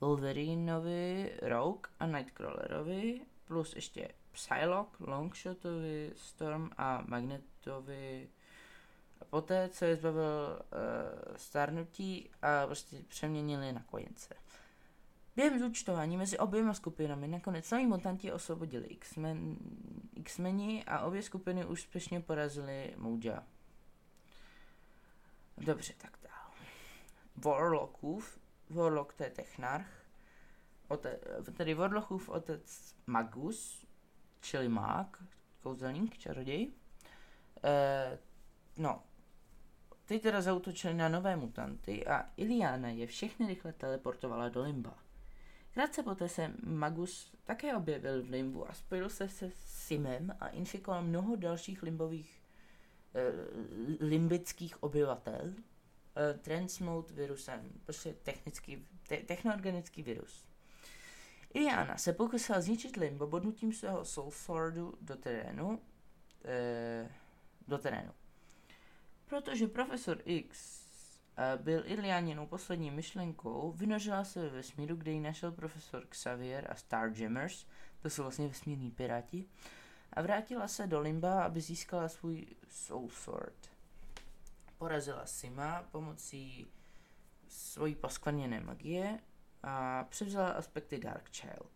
Wolverineovi, 0.00 1.32
Rogue 1.42 1.90
a 2.00 2.06
Nightcrawlerovi, 2.06 3.20
plus 3.44 3.74
ještě 3.74 4.08
Psylocke, 4.32 5.04
Longshotovi, 5.04 6.12
Storm 6.16 6.70
a 6.76 7.04
Magnetovi 7.06 8.28
A 9.20 9.24
poté, 9.24 9.68
co 9.68 9.84
je 9.84 9.96
zbavil 9.96 10.22
uh, 10.22 11.36
stárnutí 11.36 12.30
a 12.42 12.66
prostě 12.66 12.96
přeměnili 13.08 13.72
na 13.72 13.82
kojence. 13.82 14.34
Během 15.38 15.58
zúčtování 15.58 16.16
mezi 16.16 16.38
oběma 16.38 16.74
skupinami 16.74 17.28
nakonec 17.28 17.70
noví 17.70 17.86
mutanti 17.86 18.32
osvobodili 18.32 18.86
X-Men, 18.86 19.56
X-meni 20.14 20.84
a 20.84 21.00
obě 21.00 21.22
skupiny 21.22 21.64
úspěšně 21.64 22.20
porazili 22.20 22.94
Mouja. 22.96 23.46
Dobře, 25.58 25.94
tak 25.98 26.18
dál. 26.22 26.50
Warlockův, 27.36 28.38
Warlock 28.70 29.12
to 29.12 29.22
je 29.22 29.30
technarch, 29.30 30.06
ote, 30.88 31.18
tedy 31.56 31.74
Warlockův 31.74 32.28
otec 32.28 32.94
Magus, 33.06 33.86
čili 34.40 34.68
Mag, 34.68 35.22
kouzelník, 35.62 36.18
čaroděj. 36.18 36.72
E, 37.64 38.18
no, 38.76 39.02
ty 40.04 40.18
teda 40.18 40.40
zautočili 40.40 40.94
na 40.94 41.08
nové 41.08 41.36
mutanty 41.36 42.06
a 42.06 42.30
Iliana 42.36 42.88
je 42.88 43.06
všechny 43.06 43.46
rychle 43.46 43.72
teleportovala 43.72 44.48
do 44.48 44.62
Limba. 44.62 45.07
Krátce 45.78 46.02
poté 46.02 46.28
se 46.28 46.52
Magus 46.64 47.32
také 47.44 47.76
objevil 47.76 48.22
v 48.22 48.30
Limbu 48.30 48.70
a 48.70 48.74
spojil 48.74 49.08
se 49.08 49.28
se 49.28 49.50
Simem 49.54 50.36
a 50.40 50.48
infikoval 50.48 51.02
mnoho 51.02 51.36
dalších 51.36 51.82
limbových 51.82 52.42
eh, 53.14 53.32
limbických 54.00 54.82
obyvatel 54.82 55.54
eh, 55.54 56.34
transmode 56.34 57.14
virusem, 57.14 57.72
prostě 57.84 58.14
technický, 58.22 58.86
te, 59.08 59.16
technoorganický 59.16 60.02
virus. 60.02 60.48
Iliana 61.54 61.96
se 61.96 62.12
pokusila 62.12 62.60
zničit 62.60 62.96
Limbo 62.96 63.26
bodnutím 63.26 63.72
svého 63.72 64.04
Soul 64.04 64.30
Swordu 64.30 64.94
do 65.00 65.16
terénu, 65.16 65.80
eh, 66.44 67.10
do 67.68 67.78
terénu. 67.78 68.12
Protože 69.26 69.66
profesor 69.66 70.22
X 70.24 70.77
byl 71.56 71.82
Ilianinou 71.84 72.46
poslední 72.46 72.90
myšlenkou, 72.90 73.72
vynožila 73.72 74.24
se 74.24 74.40
ve 74.40 74.48
vesmíru, 74.48 74.96
kde 74.96 75.12
ji 75.12 75.20
našel 75.20 75.52
profesor 75.52 76.06
Xavier 76.06 76.66
a 76.70 76.74
Starjammers, 76.74 77.66
to 78.02 78.10
jsou 78.10 78.22
vlastně 78.22 78.48
vesmírní 78.48 78.90
piráti, 78.90 79.46
a 80.12 80.22
vrátila 80.22 80.68
se 80.68 80.86
do 80.86 81.00
Limba, 81.00 81.42
aby 81.42 81.60
získala 81.60 82.08
svůj 82.08 82.46
Soul 82.68 83.08
Sword. 83.08 83.70
Porazila 84.78 85.26
Sima 85.26 85.84
pomocí 85.90 86.66
svojí 87.48 87.94
poskvrněné 87.94 88.60
magie 88.60 89.18
a 89.62 90.04
převzala 90.04 90.48
aspekty 90.48 90.98
Dark 90.98 91.30
Child. 91.30 91.70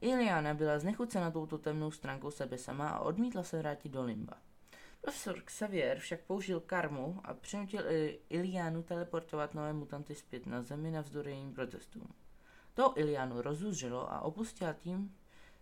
Iliana 0.00 0.54
byla 0.54 0.78
znechucena 0.78 1.30
touto 1.30 1.58
temnou 1.58 1.90
stránkou 1.90 2.30
sebe 2.30 2.58
sama 2.58 2.88
a 2.88 2.98
odmítla 2.98 3.42
se 3.42 3.58
vrátit 3.58 3.88
do 3.88 4.04
Limba. 4.04 4.43
Profesor 5.04 5.40
Xavier 5.40 5.98
však 5.98 6.20
použil 6.20 6.60
karmu 6.60 7.20
a 7.24 7.34
přinutil 7.34 7.82
Ilianu 8.28 8.82
teleportovat 8.82 9.54
nové 9.54 9.72
mutanty 9.72 10.14
zpět 10.14 10.46
na 10.46 10.62
Zemi 10.62 10.90
navzdory 10.90 11.30
jejím 11.30 11.54
protestům. 11.54 12.14
To 12.74 12.98
Ilianu 12.98 13.42
rozuzřelo 13.42 14.12
a 14.12 14.20
opustila 14.20 14.72
tím 14.72 15.16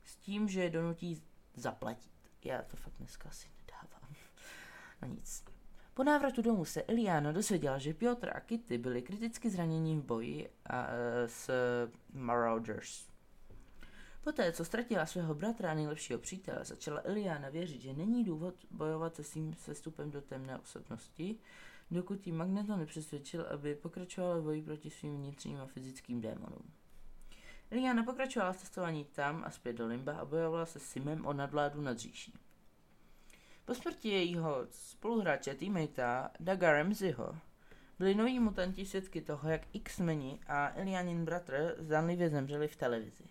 s 0.04 0.16
tím, 0.16 0.48
že 0.48 0.62
je 0.62 0.70
donutí 0.70 1.22
zaplatit. 1.54 2.12
Já 2.44 2.62
to 2.62 2.76
fakt 2.76 2.94
dneska 2.98 3.28
asi 3.28 3.48
nedávám. 3.58 4.14
No 5.02 5.08
nic. 5.08 5.44
Po 5.94 6.04
návratu 6.04 6.42
domů 6.42 6.64
se 6.64 6.80
Iliana 6.80 7.32
dozvěděla, 7.32 7.78
že 7.78 7.94
Piotr 7.94 8.30
a 8.34 8.40
Kitty 8.40 8.78
byli 8.78 9.02
kriticky 9.02 9.50
zraněni 9.50 9.98
v 9.98 10.04
boji 10.04 10.50
a, 10.66 10.86
e, 10.86 11.28
s 11.28 11.50
Marauders. 12.12 13.11
Poté, 14.24 14.52
co 14.52 14.64
ztratila 14.64 15.06
svého 15.06 15.34
bratra 15.34 15.70
a 15.70 15.74
nejlepšího 15.74 16.18
přítele, 16.18 16.64
začala 16.64 17.00
Eliana 17.04 17.48
věřit, 17.48 17.82
že 17.82 17.92
není 17.92 18.24
důvod 18.24 18.54
bojovat 18.70 19.14
se 19.14 19.24
svým 19.24 19.54
sestupem 19.54 20.10
do 20.10 20.20
temné 20.20 20.58
osobnosti, 20.58 21.38
dokud 21.90 22.26
jí 22.26 22.32
Magneto 22.32 22.76
nepřesvědčil, 22.76 23.46
aby 23.50 23.74
pokračovala 23.74 24.36
v 24.36 24.42
boji 24.42 24.62
proti 24.62 24.90
svým 24.90 25.16
vnitřním 25.16 25.60
a 25.60 25.66
fyzickým 25.66 26.20
démonům. 26.20 26.72
Eliana 27.70 28.02
pokračovala 28.02 28.52
v 28.52 28.56
cestování 28.56 29.04
tam 29.04 29.44
a 29.46 29.50
zpět 29.50 29.72
do 29.72 29.86
Limba 29.86 30.12
a 30.12 30.24
bojovala 30.24 30.66
se 30.66 30.78
Simem 30.78 31.26
o 31.26 31.32
nadvládu 31.32 31.80
nad 31.80 31.98
říší. 31.98 32.34
Po 33.64 33.74
smrti 33.74 34.08
jejího 34.08 34.66
spoluhráče 34.70 35.54
teammatea 35.54 36.30
Daga 36.40 36.72
Ramseyho 36.72 37.36
byli 37.98 38.14
noví 38.14 38.40
mutanti 38.40 38.86
svědky 38.86 39.20
toho, 39.20 39.48
jak 39.48 39.62
X-meni 39.72 40.40
a 40.46 40.72
Elianin 40.74 41.24
bratr 41.24 41.76
zdánlivě 41.78 42.30
zemřeli 42.30 42.68
v 42.68 42.76
televizi. 42.76 43.24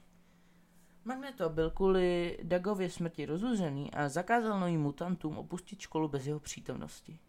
Magneto 1.05 1.49
byl 1.49 1.69
kvůli 1.69 2.37
Dagově 2.43 2.89
smrti 2.89 3.25
rozuřený 3.25 3.93
a 3.93 4.09
zakázal 4.09 4.59
novým 4.59 4.81
mutantům 4.81 5.37
opustit 5.37 5.79
školu 5.79 6.07
bez 6.07 6.27
jeho 6.27 6.39
přítomnosti. 6.39 7.19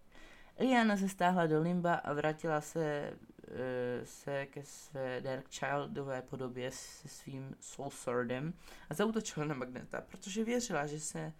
Eliana 0.56 0.96
se 0.96 1.08
stáhla 1.08 1.46
do 1.46 1.60
Limba 1.60 1.94
a 1.94 2.12
vrátila 2.12 2.60
se, 2.60 2.84
e, 2.84 4.00
se 4.04 4.46
ke 4.46 4.64
své 4.64 5.20
Dark 5.20 5.50
Childové 5.50 6.22
podobě 6.22 6.70
se 6.70 7.08
svým 7.08 7.56
Soul 7.60 7.90
Swordem 7.90 8.54
a 8.90 8.94
zautočila 8.94 9.46
na 9.46 9.54
Magneta, 9.54 10.00
protože 10.00 10.44
věřila, 10.44 10.86
že 10.86 11.00
se 11.00 11.18
e, 11.18 11.32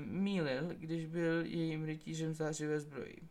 mýlil, 0.00 0.68
když 0.68 1.06
byl 1.06 1.46
jejím 1.46 1.84
rytířem 1.84 2.34
zářivé 2.34 2.80
zbroji. 2.80 3.22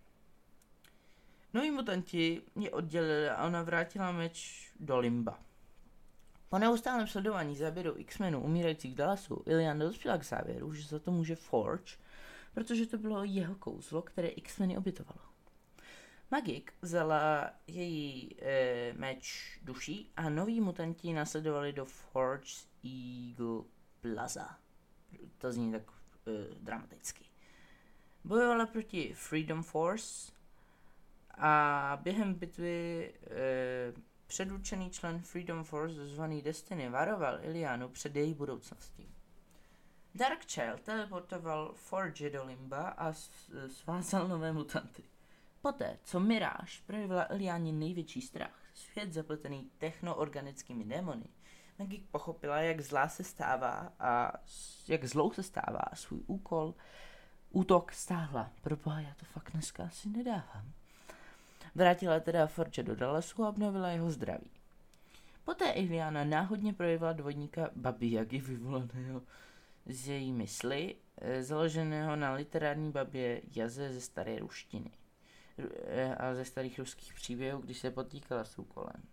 Noví 1.54 1.72
mutanti 1.72 2.42
je 2.56 2.72
oddělili 2.72 3.30
a 3.30 3.46
ona 3.46 3.64
vrátila 3.64 4.12
meč 4.12 4.72
do 4.80 5.00
Limba. 5.00 5.45
Po 6.50 6.60
neustálém 6.60 7.08
sledování 7.08 7.56
záběru 7.56 7.94
X-menů 7.98 8.42
umírajících 8.42 8.96
Dallasu, 8.96 9.44
Ilian 9.46 9.80
dospěla 9.80 10.18
k 10.18 10.26
závěru, 10.26 10.74
že 10.74 10.88
za 10.88 11.00
to 11.00 11.12
může 11.12 11.36
Forge, 11.36 11.94
protože 12.54 12.86
to 12.86 12.98
bylo 12.98 13.24
jeho 13.24 13.56
kouzlo, 13.56 14.02
které 14.02 14.28
X-meny 14.28 14.78
obětovalo. 14.78 15.20
Magik 16.32 16.74
vzala 16.82 17.52
její 17.68 18.36
e, 18.42 18.94
meč 18.94 19.60
duší 19.64 20.12
a 20.18 20.30
noví 20.30 20.62
mutanti 20.62 21.14
následovali 21.14 21.74
do 21.74 21.86
Forge 21.86 22.54
Eagle 22.84 23.64
Plaza. 24.02 24.58
To 25.38 25.52
zní 25.52 25.72
tak 25.72 25.82
e, 25.92 26.56
dramaticky. 26.60 27.26
Bojovala 28.24 28.66
proti 28.66 29.14
Freedom 29.14 29.64
Force 29.64 30.32
a 31.38 32.00
během 32.04 32.34
bitvy 32.34 33.14
e, 33.24 33.94
Předurčený 34.28 34.90
člen 34.90 35.20
Freedom 35.20 35.64
Force 35.64 36.08
zvaný 36.08 36.42
Destiny 36.42 36.90
varoval 36.90 37.40
Ilianu 37.42 37.90
před 37.90 38.16
její 38.16 38.34
budoucností. 38.34 39.16
Darkchild 40.16 40.82
teleportoval 40.82 41.74
Forge 41.76 42.30
do 42.30 42.46
Limba 42.46 42.88
a 42.90 43.14
svázal 43.68 44.28
nové 44.28 44.54
mutanty. 44.54 45.04
Poté, 45.62 46.00
co 46.04 46.20
Mirage 46.20 46.82
projevila 46.86 47.34
Iliani 47.34 47.72
největší 47.72 48.22
strach, 48.22 48.60
svět 48.74 49.14
zapletený 49.14 49.72
technoorganickými 49.78 50.86
démony, 50.86 51.26
Magik 51.80 52.06
pochopila, 52.12 52.58
jak 52.58 52.82
zlá 52.82 53.10
se 53.10 53.24
stává 53.24 53.94
a 54.00 54.32
jak 54.88 55.06
zlou 55.06 55.32
se 55.32 55.44
stává 55.44 55.80
a 55.80 55.96
svůj 55.96 56.20
úkol, 56.28 56.74
útok 57.50 57.92
stáhla. 57.92 58.52
Proboha, 58.62 59.00
já 59.00 59.14
to 59.14 59.26
fakt 59.26 59.52
dneska 59.52 59.84
asi 59.84 60.10
nedávám. 60.10 60.74
Vrátila 61.76 62.20
teda 62.20 62.48
Forče 62.48 62.84
do 62.84 62.96
Dallasu 62.96 63.44
a 63.44 63.50
obnovila 63.50 63.90
jeho 63.90 64.12
zdraví. 64.12 64.50
Poté 65.44 65.72
Iliana 65.72 66.24
náhodně 66.24 66.74
projevila 66.74 67.14
dvojníka 67.14 67.70
Babi 67.76 68.12
Yagi 68.12 68.40
vyvolaného 68.40 69.22
z 69.86 70.08
její 70.08 70.34
mysli, 70.34 70.96
eh, 71.18 71.44
založeného 71.44 72.16
na 72.16 72.34
literární 72.34 72.92
babě 72.92 73.42
Jaze 73.56 73.94
ze 73.94 74.02
staré 74.02 74.40
ruštiny 74.40 74.92
eh, 75.58 76.16
a 76.16 76.34
ze 76.34 76.46
starých 76.46 76.80
ruských 76.80 77.14
příběhů, 77.14 77.62
když 77.62 77.78
se 77.80 77.92
potýkala 77.92 78.44
s 78.44 78.60
úkolem. 78.60 79.04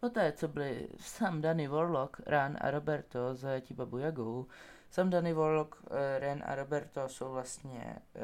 Poté, 0.00 0.32
co 0.32 0.48
byli 0.48 0.88
sam 0.98 1.40
Danny 1.40 1.68
Warlock, 1.68 2.20
Ran 2.26 2.56
a 2.60 2.70
Roberto 2.70 3.34
zajati 3.34 3.74
Babu 3.74 3.98
Jagou, 3.98 4.46
sam 4.90 5.10
Danny 5.10 5.32
Warlock, 5.32 5.76
eh, 5.90 6.18
Ren 6.18 6.42
a 6.46 6.54
Roberto 6.54 7.08
jsou 7.08 7.32
vlastně 7.32 7.96
uh, 8.14 8.22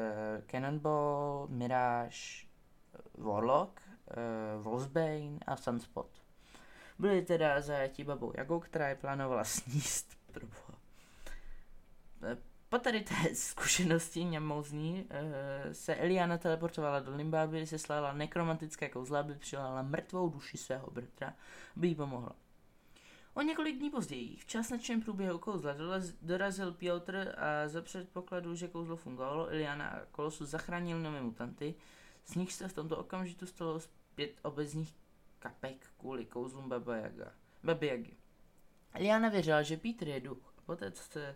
Cannonball, 0.51 1.47
Mirage, 1.49 2.45
Warlock, 3.17 3.81
uh, 4.57 4.63
Wolfsbane 4.63 5.39
a 5.47 5.55
Sunspot. 5.55 6.07
Byli 6.99 7.21
teda 7.21 7.61
zajati 7.61 8.03
babou 8.03 8.33
Jagou, 8.37 8.59
která 8.59 8.89
je 8.89 8.95
plánovala 8.95 9.43
sníst 9.43 10.17
proboha. 10.31 10.77
Eh, 12.23 12.37
po 12.69 12.79
tady 12.79 13.01
té 13.01 13.15
zkušenosti 13.35 14.23
němouzní 14.23 15.03
uh, 15.03 15.71
se 15.71 15.95
Eliana 15.95 16.37
teleportovala 16.37 16.99
do 16.99 17.15
Limba, 17.15 17.43
aby 17.43 17.67
se 17.67 17.79
slála 17.79 18.13
nekromantické 18.13 18.89
kouzla, 18.89 19.19
aby 19.19 19.35
přilala 19.35 19.81
mrtvou 19.81 20.29
duši 20.29 20.57
svého 20.57 20.91
bratra, 20.91 21.33
aby 21.77 21.87
jí 21.87 21.95
pomohla. 21.95 22.35
O 23.33 23.41
několik 23.41 23.77
dní 23.77 23.89
později, 23.89 24.37
v 24.37 24.45
časnečném 24.45 25.01
průběhu 25.01 25.39
kouzla, 25.39 25.75
dorazil 26.21 26.73
Piotr 26.73 27.35
a 27.37 27.67
za 27.67 27.81
předpokladu, 27.81 28.55
že 28.55 28.67
kouzlo 28.67 28.95
fungovalo, 28.95 29.53
Iliana 29.53 29.87
a 29.87 30.05
Kolosu 30.11 30.45
zachránil 30.45 30.99
nové 30.99 31.21
mutanty, 31.21 31.75
z 32.25 32.35
nich 32.35 32.53
se 32.53 32.67
v 32.67 32.73
tomto 32.73 32.97
okamžitu 32.97 33.45
stalo 33.45 33.79
pět 34.15 34.39
obezních 34.41 34.95
kapek 35.39 35.87
kvůli 35.99 36.25
kouzlům 36.25 36.69
Baba 36.69 36.95
Yaga. 36.95 37.31
Baby 37.63 37.87
Yagi. 37.87 38.17
Liana 38.99 39.29
věřila, 39.29 39.61
že 39.61 39.77
Peter 39.77 40.07
je 40.07 40.19
duch. 40.19 40.53
Poté, 40.65 40.91
co 40.91 41.03
se 41.03 41.35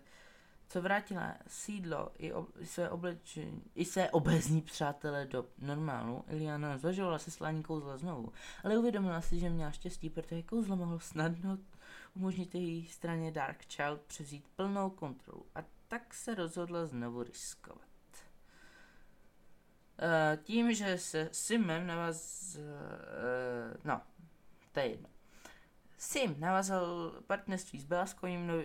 co 0.69 0.81
vrátila 0.81 1.35
sídlo 1.47 2.11
i, 2.17 2.33
ob, 2.33 2.49
i 2.59 2.65
své 2.65 2.89
oblečení, 2.89 3.63
i 3.75 3.85
své 3.85 4.09
obezní 4.09 4.61
přátelé 4.61 5.25
do 5.25 5.45
normálu, 5.57 6.23
Iliana 6.29 6.77
zvažovala 6.77 7.19
se 7.19 7.31
slání 7.31 7.63
kouzla 7.63 7.97
znovu, 7.97 8.33
ale 8.63 8.77
uvědomila 8.77 9.21
si, 9.21 9.39
že 9.39 9.49
měla 9.49 9.71
štěstí, 9.71 10.09
protože 10.09 10.43
kouzlo 10.43 10.75
mohlo 10.75 10.99
snadno 10.99 11.57
umožnit 12.15 12.55
její 12.55 12.87
straně 12.87 13.31
Dark 13.31 13.65
Child 13.65 14.01
převzít 14.01 14.47
plnou 14.55 14.89
kontrolu 14.89 15.45
a 15.55 15.59
tak 15.87 16.13
se 16.13 16.35
rozhodla 16.35 16.85
znovu 16.85 17.23
riskovat. 17.23 17.86
Uh, 19.99 20.43
tím, 20.43 20.73
že 20.73 20.97
se 20.97 21.29
Simem 21.31 21.87
navaz... 21.87 22.55
Uh, 22.55 23.77
no, 23.83 24.01
to 24.71 24.79
je 24.79 24.87
jedno. 24.87 25.09
Sim 25.97 26.35
navazal 26.39 27.11
partnerství 27.27 27.79
s 27.79 27.85
Belaskovým 27.85 28.49
uh, 28.49 28.61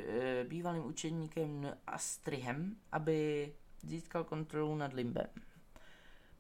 bývalým 0.49 0.87
učeníkem 0.87 1.77
Astrihem, 1.87 2.77
aby 2.93 3.53
získal 3.83 4.25
kontrolu 4.25 4.77
nad 4.77 4.93
Limbem. 4.93 5.27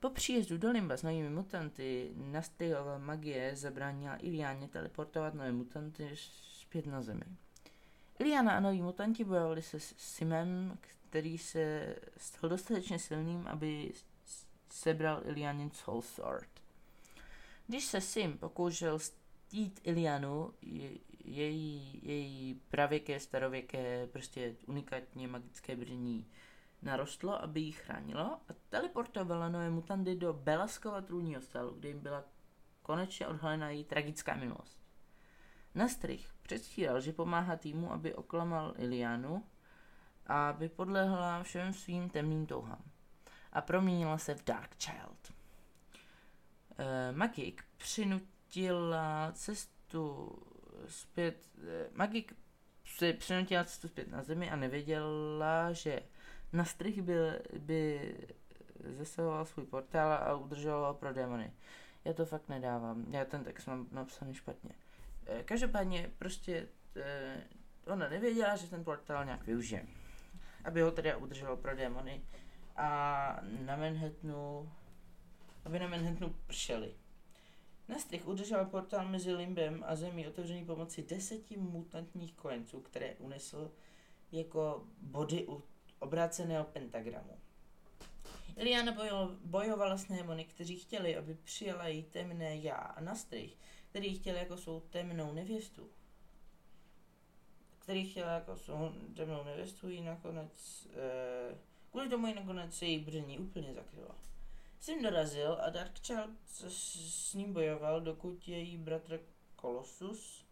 Po 0.00 0.11
příjezdu 0.11 0.58
do 0.58 0.70
Limba 0.70 0.96
s 0.96 1.02
novými 1.02 1.30
mutanty 1.30 2.12
Nastriova 2.16 2.99
magie 2.99 3.56
zabránila 3.56 4.16
Iliáně 4.16 4.68
teleportovat 4.68 5.34
nové 5.34 5.52
mutanty 5.52 6.11
zpět 6.61 6.87
na 6.87 7.02
Zemi. 7.02 7.25
Iliana 8.18 8.52
a 8.52 8.61
noví 8.61 8.82
mutanti 8.82 9.25
bojovali 9.25 9.62
se 9.62 9.80
Simem, 9.80 10.78
který 10.80 11.38
se 11.38 11.96
stal 12.16 12.50
dostatečně 12.50 12.99
silným, 12.99 13.46
aby 13.46 13.92
sebral 14.73 15.23
Ilianin 15.25 15.71
Soul 15.71 16.02
Sword. 16.02 16.49
Když 17.67 17.85
se 17.85 18.00
Sim 18.00 18.38
pokoušel 18.38 18.99
stít 18.99 19.81
Ilianu, 19.83 20.55
její, 21.25 22.00
její 22.02 22.55
pravěké, 22.55 23.21
starověké, 23.21 24.07
prostě 24.07 24.55
unikátně 24.67 25.29
magické 25.29 25.76
bření 25.76 26.26
narostlo, 26.83 27.43
aby 27.43 27.61
ji 27.61 27.73
chránilo 27.73 28.21
a 28.23 28.55
teleportovala 28.69 29.49
nové 29.49 29.71
mutandy 29.71 30.17
do 30.17 30.33
Belaskova 30.33 31.00
trůního 31.00 31.41
stálu, 31.41 31.75
kde 31.75 31.88
jim 31.88 32.00
byla 32.00 32.25
konečně 32.83 33.26
odhalena 33.26 33.71
její 33.71 33.85
tragická 33.85 34.35
minulost. 34.35 34.79
Nastrych 35.75 36.33
předstíral, 36.43 37.00
že 37.00 37.12
pomáhá 37.12 37.57
týmu, 37.57 37.93
aby 37.93 38.14
oklamal 38.14 38.75
Ilianu 38.79 39.45
a 40.26 40.49
aby 40.49 40.69
podlehla 40.69 41.43
všem 41.43 41.73
svým 41.73 42.11
temným 42.11 42.47
touhám 42.47 42.91
a 43.52 43.61
proměnila 43.61 44.18
se 44.18 44.35
v 44.35 44.44
Dark 44.44 44.76
Child. 44.78 45.32
Uh, 46.78 47.16
Magik 47.16 47.64
přinutila 47.76 49.32
cestu 49.32 50.32
zpět, 50.88 51.49
uh, 51.59 51.97
Magik 51.97 52.37
si 52.85 53.12
přinutila 53.12 53.64
cestu 53.64 53.88
zpět 53.88 54.11
na 54.11 54.23
zemi 54.23 54.50
a 54.50 54.56
nevěděla, 54.56 55.73
že 55.73 56.02
na 56.52 56.64
strych 56.64 57.02
by, 57.02 57.14
by 57.59 58.14
zasahoval 58.99 59.44
svůj 59.44 59.66
portál 59.66 60.12
a 60.12 60.35
udržoval 60.35 60.94
pro 60.94 61.12
démony. 61.12 61.52
Já 62.04 62.12
to 62.12 62.26
fakt 62.26 62.49
nedávám, 62.49 63.04
já 63.11 63.25
ten 63.25 63.44
text 63.44 63.66
mám 63.66 63.87
napsaný 63.92 64.35
špatně. 64.35 64.71
Uh, 65.28 65.42
každopádně 65.42 66.11
prostě 66.18 66.68
ona 67.87 68.09
nevěděla, 68.09 68.56
že 68.56 68.71
ten 68.71 68.85
portál 68.85 69.25
nějak 69.25 69.47
využije. 69.47 69.87
Aby 70.64 70.80
ho 70.80 70.90
teda 70.90 71.16
udržoval 71.16 71.56
pro 71.56 71.76
démony 71.76 72.23
a 72.76 73.41
na 73.43 73.76
Manhattanu, 73.76 74.73
aby 75.64 75.79
na 75.79 75.88
Manhattanu 75.88 76.35
pršeli. 76.47 76.95
Nastrych 77.88 78.29
udržel 78.29 78.64
portál 78.64 79.09
mezi 79.09 79.33
Limbem 79.33 79.85
a 79.87 79.97
Zemí 79.97 80.29
otevřený 80.29 80.64
pomocí 80.64 81.02
deseti 81.02 81.57
mutantních 81.57 82.35
kojenců, 82.35 82.81
které 82.81 83.14
unesl 83.14 83.71
jako 84.33 84.85
body 85.00 85.47
u 85.49 85.62
obráceného 85.99 86.64
pentagramu. 86.64 87.38
Iliana 88.57 88.97
bojovala 89.45 89.97
s 89.97 90.09
démony, 90.09 90.45
kteří 90.45 90.79
chtěli, 90.79 91.17
aby 91.17 91.35
přijala 91.35 91.87
její 91.87 92.02
temné 92.02 92.57
já 92.57 92.75
a 92.75 93.00
Nastrych, 93.00 93.57
který 93.91 94.14
chtěl 94.14 94.37
jako 94.37 94.57
svou 94.57 94.81
temnou 94.81 95.33
nevěstu. 95.33 95.90
Který 97.79 98.11
chtěl 98.11 98.29
jako 98.29 98.57
svou 98.57 98.92
temnou 99.16 99.44
nevěstu 99.44 99.88
jí 99.88 100.03
nakonec 100.03 100.88
eh, 100.92 101.59
Kvůli 101.92 102.09
tomu 102.09 102.26
ji 102.26 102.35
nakonec 102.35 102.83
její 102.83 102.98
bření 102.98 103.38
úplně 103.38 103.74
zakrylo. 103.74 104.14
Sim 104.81 105.02
dorazil 105.02 105.59
a 105.61 105.70
Dark 105.70 106.00
Child 106.00 106.31
s 106.68 107.35
ním 107.35 107.52
bojoval, 107.52 108.00
dokud 108.00 108.48
její 108.48 108.76
bratr 108.76 109.20
Colossus, 109.61 110.44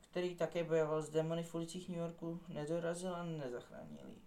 který 0.00 0.34
také 0.36 0.64
bojoval 0.64 1.02
s 1.02 1.10
demony 1.10 1.42
v 1.42 1.54
ulicích 1.54 1.88
New 1.88 1.98
Yorku, 1.98 2.40
nedorazil 2.48 3.14
a 3.14 3.24
nezachránil 3.24 4.08
ji. 4.08 4.22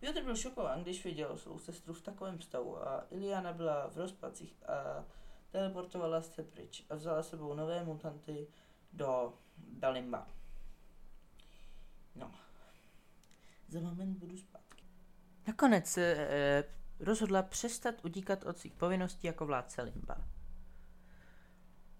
Piotr 0.00 0.22
byl 0.22 0.36
šokován, 0.36 0.82
když 0.82 1.04
viděl 1.04 1.36
svou 1.36 1.58
sestru 1.58 1.94
v 1.94 2.02
takovém 2.02 2.40
stavu 2.40 2.88
a 2.88 3.06
Iliana 3.10 3.52
byla 3.52 3.88
v 3.88 3.96
rozpacích 3.96 4.68
a 4.68 5.04
teleportovala 5.50 6.22
se 6.22 6.42
pryč 6.42 6.84
a 6.90 6.94
vzala 6.94 7.22
sebou 7.22 7.54
nové 7.54 7.84
mutanty 7.84 8.48
do 8.92 9.38
Dalimba. 9.58 10.28
No. 12.14 12.34
Za 13.68 13.80
moment 13.80 14.18
budu 14.18 14.36
spát. 14.36 14.63
Nakonec 15.46 15.86
se 15.86 16.02
e, 16.02 16.64
rozhodla 17.00 17.42
přestat 17.42 18.04
utíkat 18.04 18.44
od 18.44 18.58
svých 18.58 18.74
povinností 18.74 19.26
jako 19.26 19.46
vládce 19.46 19.82
Limba. 19.82 20.16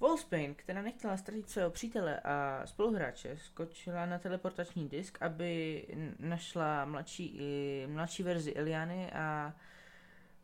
Wolfsbane, 0.00 0.54
která 0.54 0.82
nechtěla 0.82 1.16
ztratit 1.16 1.50
svého 1.50 1.70
přítele 1.70 2.20
a 2.20 2.62
spoluhráče, 2.66 3.36
skočila 3.36 4.06
na 4.06 4.18
teleportační 4.18 4.88
disk, 4.88 5.22
aby 5.22 5.86
našla 6.18 6.84
mladší, 6.84 7.40
mladší 7.86 8.22
verzi 8.22 8.54
Eliany 8.54 9.12
a 9.12 9.54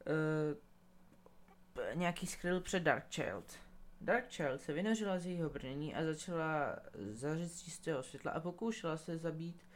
e, 0.06 1.94
nějaký 1.94 2.26
skryl 2.26 2.60
před 2.60 2.82
Darkchild. 2.82 3.58
Darkchild 4.00 4.60
se 4.60 4.72
vynořila 4.72 5.18
z 5.18 5.26
jejího 5.26 5.50
brnění 5.50 5.94
a 5.94 6.04
začala 6.04 6.76
zařit 7.12 7.48
z 7.48 7.62
čistého 7.62 8.02
světla 8.02 8.32
a 8.32 8.40
pokoušela 8.40 8.96
se 8.96 9.18
zabít 9.18 9.66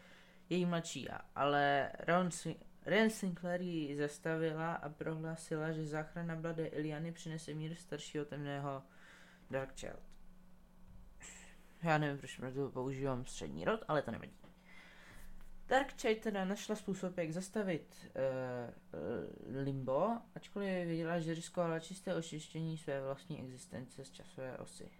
její 0.48 0.66
mladší 0.66 1.02
já, 1.10 1.20
ale 1.34 1.92
Ron 1.98 2.30
Ren 2.86 3.10
Sinclair 3.10 3.60
ji 3.60 3.96
zastavila 3.96 4.74
a 4.74 4.88
prohlásila, 4.88 5.72
že 5.72 5.86
záchrana 5.86 6.34
mladé 6.34 6.66
Iliany 6.66 7.12
přinese 7.12 7.54
mír 7.54 7.74
staršího 7.74 8.24
temného 8.24 8.82
Dark 9.50 9.74
Child. 9.74 10.02
Já 11.82 11.98
nevím, 11.98 12.18
proč 12.18 12.40
to 12.54 12.70
používám 12.70 13.26
střední 13.26 13.64
rod, 13.64 13.84
ale 13.88 14.02
to 14.02 14.10
nevadí. 14.10 14.36
Dark 15.66 15.92
Child 15.96 16.18
teda 16.18 16.44
našla 16.44 16.76
způsob, 16.76 17.18
jak 17.18 17.32
zastavit 17.32 17.96
uh, 18.04 19.64
Limbo, 19.64 20.10
ačkoliv 20.34 20.68
věděla, 20.86 21.18
že 21.18 21.34
riskovala 21.34 21.78
čisté 21.80 22.14
očištění 22.14 22.78
své 22.78 23.02
vlastní 23.02 23.40
existence 23.40 24.04
z 24.04 24.10
časové 24.10 24.58
osy. 24.58 24.90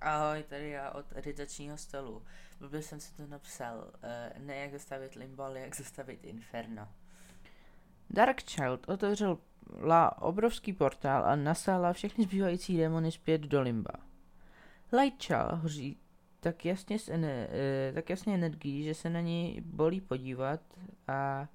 Ahoj, 0.00 0.42
tady 0.42 0.70
já 0.70 0.90
od 0.90 1.06
editačního 1.14 1.76
stolu. 1.76 2.22
Blbě 2.60 2.82
jsem 2.82 3.00
si 3.00 3.14
to 3.14 3.26
napsal. 3.26 3.76
Uh, 3.78 4.42
ne 4.46 4.56
jak 4.56 4.72
zastavit 4.72 5.14
limbo, 5.14 5.42
ale 5.42 5.60
jak 5.60 5.76
zastavit 5.76 6.24
inferno. 6.24 6.88
Dark 8.10 8.42
Child 8.42 8.88
otevřel 8.88 9.38
la 9.82 10.22
obrovský 10.22 10.72
portál 10.72 11.24
a 11.24 11.36
nasála 11.36 11.92
všechny 11.92 12.24
zbývající 12.24 12.76
démony 12.76 13.12
zpět 13.12 13.40
do 13.40 13.60
limba. 13.60 13.92
Light 14.92 15.22
Child 15.22 15.52
hoří 15.52 15.98
tak 16.40 16.64
jasně, 16.64 16.98
s 16.98 17.08
uh, 17.08 17.14
tak 17.94 18.10
jasně 18.10 18.34
energií, 18.34 18.84
že 18.84 18.94
se 18.94 19.10
na 19.10 19.20
ní 19.20 19.60
bolí 19.64 20.00
podívat 20.00 20.60
a... 21.08 21.48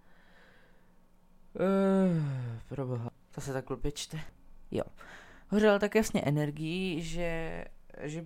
Uh, 1.54 2.24
proboha, 2.70 3.10
to 3.32 3.42
se 3.42 3.54
tak 3.54 3.68
blbě 3.68 3.92
čte. 3.92 4.20
Jo. 4.72 4.84
Hořel 5.50 5.80
tak 5.80 5.96
jasně 5.96 6.22
energií, 6.22 7.04
že 7.04 7.66
že 8.02 8.26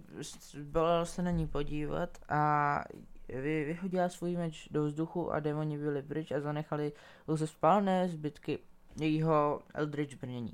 bylo 0.63 1.05
se 1.05 1.21
na 1.21 1.31
ní 1.31 1.47
podívat 1.47 2.17
a 2.29 2.83
vy, 3.29 3.65
vyhodila 3.65 4.09
svůj 4.09 4.37
meč 4.37 4.69
do 4.71 4.85
vzduchu 4.85 5.31
a 5.31 5.39
démoni 5.39 5.77
byli 5.77 6.01
pryč 6.01 6.31
a 6.31 6.39
zanechali 6.39 6.91
pouze 7.25 7.47
spálné 7.47 8.09
zbytky 8.09 8.59
jejího 8.99 9.61
Eldritch 9.73 10.15
brnění. 10.15 10.53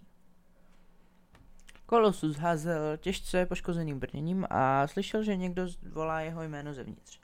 Kolosus 1.86 2.38
házel 2.38 2.98
těžce 2.98 3.46
poškozeným 3.46 4.00
brněním 4.00 4.46
a 4.50 4.88
slyšel, 4.88 5.24
že 5.24 5.36
někdo 5.36 5.68
volá 5.92 6.22
jeho 6.22 6.44
jméno 6.44 6.74
zevnitř. 6.74 7.20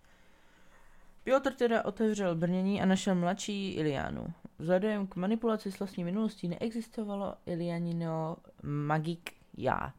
Piotr 1.23 1.53
teda 1.53 1.85
otevřel 1.85 2.35
brnění 2.35 2.81
a 2.81 2.85
našel 2.85 3.15
mladší 3.15 3.73
Ilianu. 3.73 4.27
Vzhledem 4.59 5.07
k 5.07 5.15
manipulaci 5.15 5.71
s 5.71 5.79
vlastní 5.79 6.03
minulostí 6.03 6.47
neexistovalo 6.47 7.35
Ilianino 7.45 8.37
magik 8.63 9.31
já. 9.57 9.93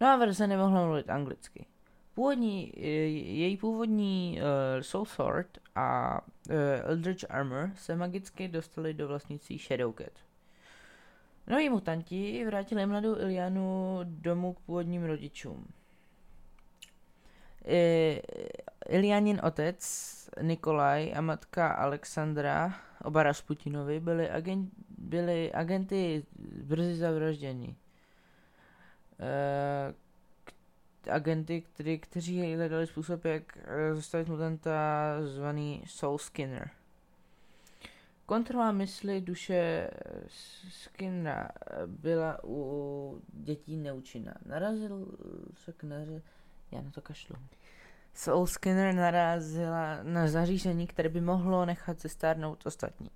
Nová 0.00 0.16
verze 0.16 0.46
nemohla 0.46 0.84
mluvit 0.86 1.10
anglicky. 1.10 1.66
Původní, 2.14 2.72
eh, 2.76 2.80
její 2.80 3.56
původní 3.56 4.40
uh, 4.40 4.82
Soul 4.82 5.04
Sword 5.04 5.58
a 5.74 6.20
uh, 6.50 6.54
Eldritch 6.82 7.24
Armor 7.30 7.70
se 7.76 7.96
magicky 7.96 8.48
dostali 8.48 8.94
do 8.94 9.08
vlastnictví 9.08 9.58
Shadowcat. 9.58 10.12
Noví 11.46 11.68
mutanti 11.68 12.44
vrátili 12.46 12.86
mladou 12.86 13.18
Ilianu 13.18 14.00
domů 14.04 14.52
k 14.52 14.60
původním 14.60 15.04
rodičům. 15.04 15.66
Ilianin 18.88 19.40
otec 19.44 19.78
Nikolaj 20.42 21.12
a 21.16 21.20
matka 21.20 21.68
Alexandra, 21.68 22.74
oba 23.04 23.22
Rasputinovi, 23.22 24.00
byli, 24.00 24.30
agent, 24.30 24.70
byli 24.98 25.52
agenty 25.52 26.24
brzy 26.62 26.94
zavražděni. 26.94 27.76
Uh, 29.20 29.94
agenty, 31.10 31.60
který, 31.60 31.98
kteří 31.98 32.54
hledali 32.54 32.86
způsob, 32.86 33.24
jak 33.24 33.56
eh, 33.56 33.94
zastavit 33.94 34.28
mutanta 34.28 34.72
zvaný 35.22 35.82
Soul 35.86 36.18
Skinner. 36.18 36.70
Kontrola 38.26 38.72
mysli 38.72 39.20
duše 39.20 39.90
Skinnera 40.68 41.48
byla 41.86 42.40
u 42.44 43.22
dětí 43.28 43.76
neúčinná. 43.76 44.34
Narazil 44.46 45.06
se 45.64 45.72
k 45.72 45.82
neře... 45.82 46.22
Já 46.72 46.80
na 46.80 46.90
to 46.90 47.00
kašlu. 47.00 47.36
Soul 48.14 48.46
Skinner 48.46 48.94
narazila 48.94 50.02
na 50.02 50.28
zařízení, 50.28 50.86
které 50.86 51.08
by 51.08 51.20
mohlo 51.20 51.66
nechat 51.66 52.00
zestárnout 52.00 52.66
ostatní. 52.66 53.10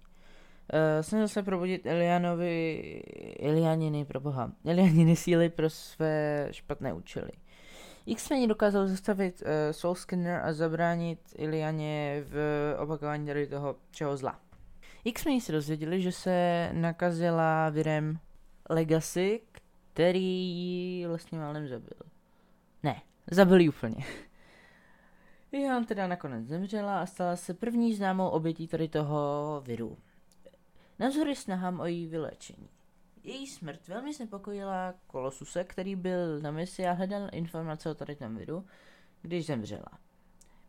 Uh, 0.72 1.02
snažil 1.02 1.28
se 1.28 1.42
probudit 1.42 1.87
Ilianovi, 1.87 3.02
Ilianiny 3.38 4.04
pro 4.04 4.20
boha, 4.20 4.52
Ilianiny 4.64 5.16
síly 5.16 5.48
pro 5.48 5.70
své 5.70 6.48
špatné 6.50 6.92
účely. 6.92 7.30
X-Men 8.06 8.48
dokázal 8.48 8.87
zastavit 8.87 9.42
uh, 9.42 9.48
Soul 9.70 9.94
Skinner 9.94 10.40
a 10.44 10.52
zabránit 10.52 11.18
Ilianě 11.37 12.24
v 12.26 12.37
opakování 12.78 13.26
tady 13.26 13.46
toho 13.46 13.76
čeho 13.90 14.16
zla. 14.16 14.38
X-Men 15.04 15.40
se 15.40 15.52
dozvěděli, 15.52 16.02
že 16.02 16.12
se 16.12 16.68
nakazila 16.72 17.68
virem 17.68 18.18
Legacy, 18.70 19.40
který 19.92 20.56
ji 20.56 21.06
vlastně 21.06 21.38
málem 21.38 21.68
zabil. 21.68 21.98
Ne, 22.82 23.02
zabil 23.30 23.61
ji 23.61 23.68
úplně. 23.68 24.04
Jan 25.52 25.85
teda 25.85 26.06
nakonec 26.06 26.46
zemřela 26.46 27.02
a 27.02 27.06
stala 27.06 27.37
se 27.37 27.54
první 27.54 27.94
známou 27.94 28.28
obětí 28.28 28.68
tady 28.68 28.88
toho 28.88 29.62
viru. 29.66 29.98
Navzdory 31.02 31.36
snahám 31.36 31.80
o 31.80 31.86
její 31.86 32.06
vylečení. 32.06 32.68
Její 33.22 33.46
smrt 33.46 33.88
velmi 33.88 34.14
znepokojila 34.14 34.94
Kolosuse, 35.06 35.64
který 35.64 35.96
byl 35.96 36.40
na 36.40 36.50
misi 36.50 36.86
a 36.86 36.92
hledal 36.92 37.28
informace 37.32 37.90
o 37.90 37.94
tady 37.94 38.16
tom 38.16 38.36
viru, 38.36 38.66
když 39.22 39.46
zemřela. 39.46 39.98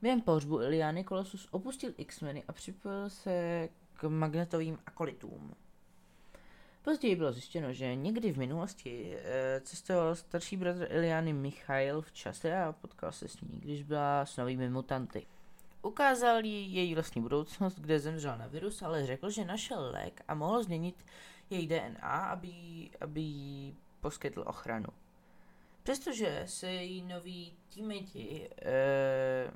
Během 0.02 0.22
pohřbu 0.22 0.62
Iliany 0.62 1.04
Kolosus 1.04 1.48
opustil 1.52 1.94
X-meny 1.98 2.44
a 2.48 2.54
připojil 2.54 3.10
se 3.10 3.70
k 3.94 4.10
magnetovým 4.10 4.78
akolitům. 4.86 5.56
Později 6.82 7.16
bylo 7.16 7.32
zjištěno, 7.32 7.74
že 7.74 7.96
někdy 7.96 8.32
v 8.32 8.38
minulosti 8.38 9.18
e, 9.18 9.62
cestoval 9.62 10.16
starší 10.16 10.58
bratr 10.58 10.88
Iliany 10.90 11.34
Michail 11.34 12.02
v 12.02 12.12
čase 12.12 12.58
a 12.58 12.72
potkal 12.72 13.12
se 13.12 13.28
s 13.28 13.42
ní, 13.42 13.60
když 13.60 13.84
byla 13.84 14.26
s 14.26 14.38
novými 14.38 14.70
mutanty. 14.70 15.26
Ukázal 15.84 16.46
jí 16.46 16.76
její 16.76 16.94
vlastní 16.94 17.22
budoucnost, 17.22 17.80
kde 17.80 18.00
zemřel 18.00 18.38
na 18.38 18.48
virus, 18.48 18.82
ale 18.82 19.06
řekl, 19.06 19.30
že 19.30 19.46
našel 19.46 19.92
lék 19.92 20.22
a 20.28 20.36
mohl 20.36 20.64
změnit 20.64 21.06
její 21.50 21.68
DNA, 21.68 22.18
aby, 22.30 22.90
aby 23.02 23.22
jí 23.22 23.78
poskytl 24.00 24.44
ochranu. 24.48 24.88
Přestože 25.84 26.44
se 26.46 26.72
její 26.72 27.02
noví 27.02 27.54
týmeti, 27.74 28.50
e, 28.62 29.52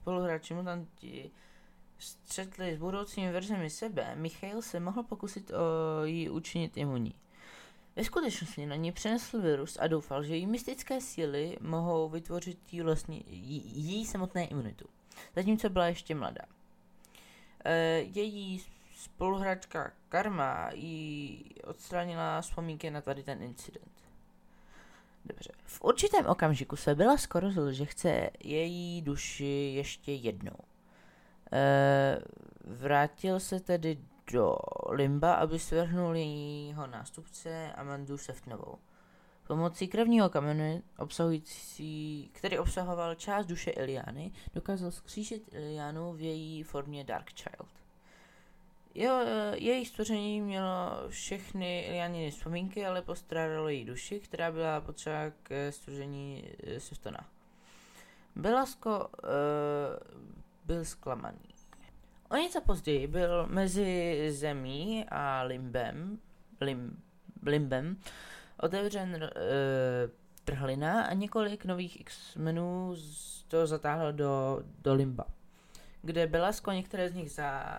spoluhráči 0.00 0.54
mutanti, 0.54 1.30
střetli 1.98 2.74
s 2.74 2.78
budoucími 2.78 3.32
verzemi 3.32 3.70
sebe, 3.70 4.14
Michail 4.16 4.62
se 4.62 4.80
mohl 4.80 5.02
pokusit 5.02 5.50
o 5.50 6.04
jí 6.04 6.30
učinit 6.30 6.76
imunní. 6.76 7.14
Ve 7.96 8.04
skutečnosti 8.04 8.66
na 8.66 8.76
ní 8.76 8.92
přenesl 8.92 9.40
virus 9.40 9.76
a 9.80 9.86
doufal, 9.86 10.24
že 10.24 10.36
její 10.36 10.46
mystické 10.46 11.00
síly 11.00 11.56
mohou 11.60 12.08
vytvořit 12.08 12.72
jí, 12.72 12.80
vlastně, 12.80 13.22
jí, 13.26 13.62
jí 13.74 14.06
samotné 14.06 14.46
imunitu, 14.46 14.84
zatímco 15.36 15.68
byla 15.68 15.86
ještě 15.86 16.14
mladá. 16.14 16.44
E, 17.64 17.98
její 17.98 18.64
spoluhráčka 18.96 19.92
Karma 20.08 20.70
jí 20.72 21.44
odstranila 21.64 22.40
vzpomínky 22.40 22.90
na 22.90 23.00
tady 23.00 23.22
ten 23.22 23.42
incident. 23.42 23.92
Dobře. 25.24 25.52
V 25.64 25.82
určitém 25.82 26.26
okamžiku 26.26 26.76
se 26.76 26.94
byla 26.94 27.16
skoro 27.16 27.50
zl, 27.50 27.72
že 27.72 27.84
chce 27.84 28.30
její 28.44 29.02
duši 29.02 29.72
ještě 29.76 30.12
jednou. 30.12 30.56
E, 31.52 32.18
vrátil 32.64 33.40
se 33.40 33.60
tedy 33.60 33.98
do 34.32 34.56
Limba, 34.90 35.34
aby 35.34 35.58
svrhnul 35.58 36.14
jejího 36.16 36.86
nástupce 36.86 37.72
Amandu 37.72 38.18
Seftnovou. 38.18 38.78
Pomocí 39.46 39.88
krevního 39.88 40.28
kamene, 40.28 40.82
obsahující, 40.98 42.30
který 42.32 42.58
obsahoval 42.58 43.14
část 43.14 43.46
duše 43.46 43.70
Iliany, 43.70 44.32
dokázal 44.54 44.90
skřížit 44.90 45.54
Ilianu 45.54 46.12
v 46.12 46.20
její 46.20 46.62
formě 46.62 47.04
Dark 47.04 47.32
Child. 47.32 47.68
Jo, 48.94 49.20
její 49.54 49.86
stvoření 49.86 50.40
mělo 50.40 50.90
všechny 51.08 51.80
Ilianiny 51.80 52.30
vzpomínky, 52.30 52.86
ale 52.86 53.02
postrádalo 53.02 53.68
její 53.68 53.84
duši, 53.84 54.20
která 54.20 54.52
byla 54.52 54.80
potřeba 54.80 55.30
k 55.42 55.72
stvoření 55.72 56.44
Seftona. 56.78 57.28
Belasko 58.36 58.98
uh, 58.98 59.06
byl 60.64 60.84
zklamaný. 60.84 61.53
O 62.30 62.36
něco 62.36 62.60
později 62.60 63.06
byl 63.06 63.46
mezi 63.46 64.26
zemí 64.32 65.04
a 65.08 65.42
limbem, 65.42 66.18
lim, 66.60 67.02
limbem 67.42 67.96
otevřen 68.60 69.22
uh, 69.22 69.30
trhlina 70.44 71.02
a 71.02 71.12
několik 71.12 71.64
nových 71.64 72.00
X-menů 72.00 72.96
to 73.48 73.66
zatáhlo 73.66 74.12
do, 74.12 74.62
do 74.82 74.94
limba, 74.94 75.26
kde 76.02 76.26
Belasko 76.26 76.72
některé 76.72 77.08
z 77.08 77.14
nich 77.14 77.30
za, 77.30 77.78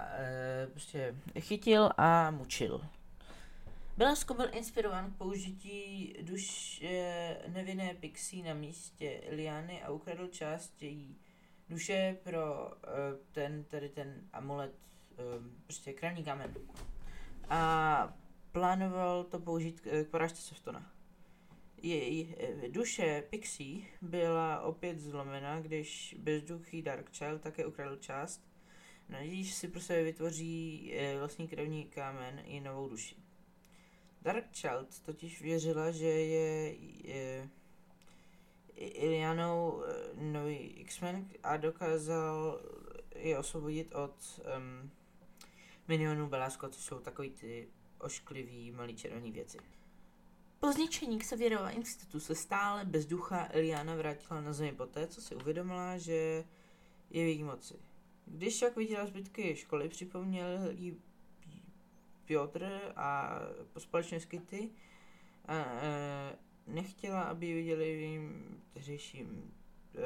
uh, 0.66 0.72
prostě 0.72 1.16
chytil 1.40 1.90
a 1.98 2.32
mučil. 2.32 2.82
Belasko 3.98 4.34
byl 4.34 4.50
inspirován 4.52 5.12
k 5.12 5.18
použití 5.18 6.14
duš 6.22 6.82
uh, 6.84 7.54
nevinné 7.54 7.94
pixie 7.94 8.44
na 8.44 8.54
místě 8.54 9.22
Liany 9.32 9.84
a 9.84 9.92
ukradl 9.92 10.28
část 10.28 10.82
její 10.82 11.16
duše 11.70 12.18
pro 12.24 12.66
uh, 12.66 12.72
ten, 13.32 13.64
tady 13.64 13.90
ten 13.90 14.22
amulet, 14.34 14.76
uh, 15.12 15.48
prostě 15.64 15.94
krevní 15.94 16.24
kamen. 16.24 16.54
A 17.50 18.18
plánoval 18.52 19.24
to 19.24 19.40
použít 19.40 19.82
k, 19.82 20.04
k 20.04 20.08
porážce 20.08 20.42
Softona. 20.42 20.92
Její 21.82 22.36
uh, 22.36 22.72
duše 22.72 23.24
Pixie 23.30 23.86
byla 24.02 24.62
opět 24.62 25.00
zlomena, 25.00 25.60
když 25.60 26.16
bezduchý 26.20 26.82
Dark 26.82 27.12
Child 27.12 27.42
také 27.42 27.66
ukradl 27.66 27.96
část, 27.96 28.42
nadějíš 29.10 29.54
si 29.54 29.68
pro 29.68 29.82
sebe 29.82 30.04
vytvoří 30.04 30.94
vlastní 31.20 31.48
krevní 31.48 31.86
kámen 31.86 32.42
i 32.46 32.62
novou 32.62 32.90
duši. 32.90 33.16
Dark 34.22 34.46
Child 34.52 35.00
totiž 35.00 35.42
věřila, 35.42 35.92
že 35.92 36.08
je, 36.08 36.76
je 37.08 37.50
Ilianou 38.76 39.84
eh, 39.84 39.94
nový 40.14 40.58
X-Men 40.58 41.28
a 41.44 41.58
dokázal 41.58 42.62
je 43.16 43.38
osvobodit 43.38 43.96
od 43.96 44.42
um, 44.58 44.92
minionů 45.88 46.28
Belasco, 46.28 46.70
což 46.70 46.84
jsou 46.84 47.00
takový 47.00 47.30
ty 47.30 47.68
ošklivý 48.00 48.72
malý 48.72 48.96
červený 48.96 49.32
věci. 49.32 49.58
Po 50.60 50.72
zničení 50.72 51.20
Xavierova 51.20 51.70
institutu 51.70 52.20
se 52.20 52.36
stále 52.36 52.86
bez 52.86 53.06
ducha 53.06 53.48
Eliana 53.52 53.96
vrátila 53.96 54.42
na 54.42 54.54
zemi 54.54 54.72
poté, 54.72 55.08
co 55.08 55.22
si 55.22 55.36
uvědomila, 55.36 55.98
že 55.98 56.14
je 56.14 57.24
v 57.24 57.28
její 57.28 57.44
moci. 57.44 57.76
Když 58.26 58.56
však 58.56 58.76
viděla 58.76 59.06
zbytky 59.06 59.56
školy, 59.56 59.90
připomněl 59.90 60.48
jí 60.72 61.02
Piotr 62.26 62.92
a 62.96 63.40
společně 63.78 64.20
s 64.20 64.26
Kitty 64.26 64.70
a, 65.46 65.56
a, 65.56 65.66
nechtěla, 66.68 67.22
aby 67.22 67.54
viděli 67.54 67.96
v 67.96 68.00
jejím 68.00 68.62
tehdejším 68.74 69.54
e, 69.96 70.02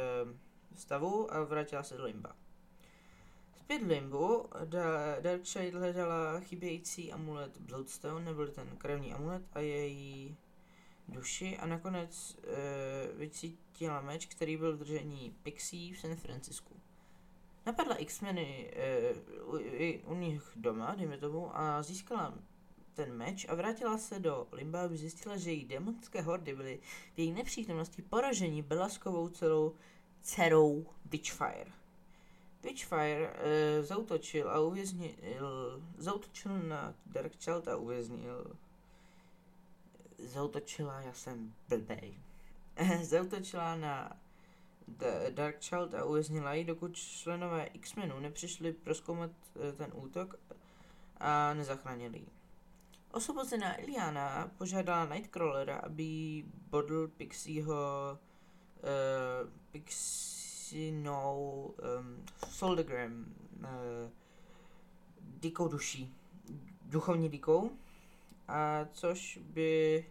stavu 0.76 1.34
a 1.34 1.44
vrátila 1.44 1.84
se 1.84 1.98
do 1.98 2.04
Limba. 2.04 2.36
Zpět 3.60 3.82
Limbu 3.82 4.50
Darkshade 5.22 5.72
hledala 5.72 6.40
chybějící 6.40 7.12
amulet 7.12 7.58
Bloodstone, 7.58 8.26
nebyl 8.26 8.48
ten 8.48 8.68
krevní 8.78 9.14
amulet 9.14 9.44
a 9.54 9.60
její 9.60 10.38
duši 11.08 11.58
a 11.58 11.66
nakonec 11.66 12.38
e, 12.44 13.14
vycítila 13.14 14.02
meč, 14.02 14.26
který 14.26 14.58
byl 14.58 14.76
v 14.76 14.80
držení 14.80 15.36
Pixie 15.44 15.96
v 15.96 16.00
San 16.00 16.16
Francisku. 16.16 16.76
Napadla 17.66 17.96
X-meny 17.96 18.72
e, 18.76 19.14
u, 19.44 20.12
u 20.12 20.16
nich 20.16 20.52
doma, 20.56 20.96
dejme 20.96 21.18
tomu, 21.18 21.58
a 21.58 21.84
získala 21.84 22.34
ten 23.00 23.14
meč 23.14 23.46
a 23.50 23.56
vrátila 23.56 23.98
se 23.98 24.20
do 24.20 24.48
Limba, 24.52 24.82
aby 24.82 24.98
zjistila, 24.98 25.38
že 25.38 25.52
její 25.52 25.66
demonské 25.66 26.22
hordy 26.22 26.56
byly 26.56 26.80
v 27.16 27.20
její 27.20 27.32
nepřítomnosti 27.32 28.02
poražení 28.02 28.62
Belaskovou 28.62 29.30
celou 29.30 29.76
dcerou 30.22 30.86
Witchfire. 31.06 31.72
Witchfire 32.64 33.34
e, 33.34 33.84
zautočil 33.84 34.50
a 34.50 34.60
uvěznil, 34.60 35.14
zautočil 35.98 36.60
na 36.60 36.94
Dark 37.06 37.36
Child 37.40 37.68
a 37.68 37.78
uvěznil. 37.78 38.56
Zautočila, 40.18 41.02
já 41.02 41.14
jsem 41.14 41.54
blbej. 41.70 42.18
zautočila 43.04 43.76
na 43.76 44.18
Dark 45.30 45.60
Child 45.60 45.94
a 45.94 46.06
uvěznila 46.06 46.54
ji, 46.54 46.64
dokud 46.64 46.96
členové 46.96 47.66
X-Menu 47.66 48.20
nepřišli 48.20 48.74
proskoumat 48.74 49.32
eh, 49.56 49.74
ten 49.74 49.92
útok 49.94 50.36
a 51.18 51.54
nezachránili 51.54 52.18
ji. 52.18 52.39
Osvobozená 53.12 53.82
Iliana 53.82 54.52
požádala 54.58 55.06
Nightcrawlera, 55.06 55.78
aby 55.78 56.44
bodl 56.70 57.08
Pixieho 57.08 58.14
uh, 58.14 59.50
Pixinou 59.72 61.74
um, 62.00 62.26
Soldagram 62.50 63.26
uh, 63.58 63.66
dikou 65.22 65.68
duší, 65.68 66.14
duchovní 66.82 67.30
dikou, 67.30 67.72
a 68.48 68.86
což 68.94 69.40
by 69.44 70.06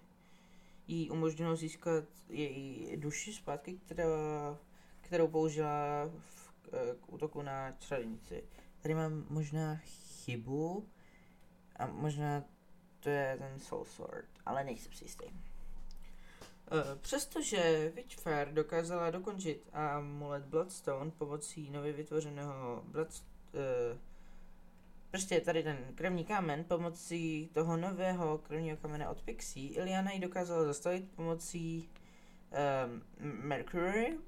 jí 0.88 1.10
umožnilo 1.10 1.56
získat 1.56 2.04
její 2.28 2.96
duši 2.96 3.32
zpátky, 3.32 3.80
která, 3.86 4.58
kterou 5.00 5.28
použila 5.28 6.10
v, 6.18 6.52
eh, 6.72 6.94
k 7.00 7.12
útoku 7.12 7.42
na 7.42 7.72
čarodějnici. 7.72 8.44
Tady 8.80 8.94
mám 8.94 9.26
možná 9.30 9.76
chybu 9.84 10.88
a 11.76 11.86
možná 11.86 12.44
to 13.00 13.10
je 13.10 13.36
ten 13.38 13.60
Soul 13.60 13.84
Sword, 13.84 14.28
ale 14.46 14.64
nejsem 14.64 14.92
si 14.92 15.04
jistý. 15.04 15.24
Eh, 16.70 16.96
přestože 17.00 17.92
Witchfire 17.94 18.52
dokázala 18.52 19.10
dokončit 19.10 19.68
amulet 19.72 20.44
Bloodstone 20.44 21.10
pomocí 21.10 21.70
nově 21.70 21.92
vytvořeného 21.92 22.82
Blood, 22.86 23.08
uh, 23.08 23.98
prostě 25.10 25.40
tady 25.40 25.62
ten 25.62 25.78
krevní 25.94 26.24
kámen 26.24 26.64
pomocí 26.64 27.50
toho 27.54 27.76
nového 27.76 28.38
krevního 28.38 28.76
kamene 28.76 29.08
od 29.08 29.22
Pixie, 29.22 29.70
Iliana 29.70 30.12
ji 30.12 30.20
dokázala 30.20 30.64
zastavit 30.64 31.10
pomocí 31.16 31.88
um, 32.88 33.02
Mercury, 33.20 34.18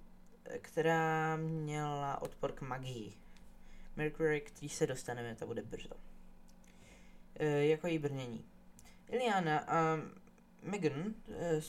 která 0.60 1.36
měla 1.36 2.22
odpor 2.22 2.52
k 2.52 2.60
magii. 2.60 3.12
Mercury, 3.96 4.40
který 4.40 4.68
se 4.68 4.86
dostaneme, 4.86 5.34
to 5.34 5.46
bude 5.46 5.62
brzo. 5.62 5.94
Uh, 5.94 7.46
jako 7.46 7.86
její 7.86 7.98
brnění. 7.98 8.44
Iliana 9.10 9.58
a 9.58 9.98
Megan, 10.62 11.14
uh, 11.28 11.62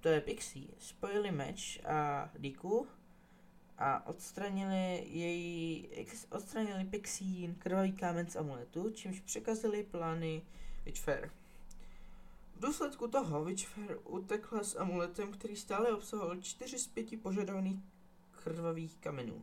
to 0.00 0.08
je 0.08 0.20
Pixie, 0.20 0.68
spojili 0.78 1.30
meč 1.30 1.80
a 1.84 2.30
Diku 2.38 2.86
a 3.78 4.06
odstranili 4.06 5.06
její, 5.08 5.88
odstranili 6.30 6.84
Pixie 6.84 7.54
krvavý 7.54 7.92
kámen 7.92 8.26
z 8.26 8.36
amuletu, 8.36 8.90
čímž 8.90 9.20
překazili 9.20 9.82
plány 9.82 10.42
Witchfair. 10.84 11.30
V 12.56 12.60
důsledku 12.60 13.08
toho 13.08 13.44
Witchfair 13.44 13.98
utekla 14.04 14.64
s 14.64 14.76
amuletem, 14.76 15.32
který 15.32 15.56
stále 15.56 15.94
obsahoval 15.94 16.36
čtyři 16.36 16.78
z 16.78 16.86
pěti 16.86 17.16
požadovaných 17.16 17.80
krvavých 18.44 18.96
kamenů. 18.96 19.34
Uh, 19.34 19.42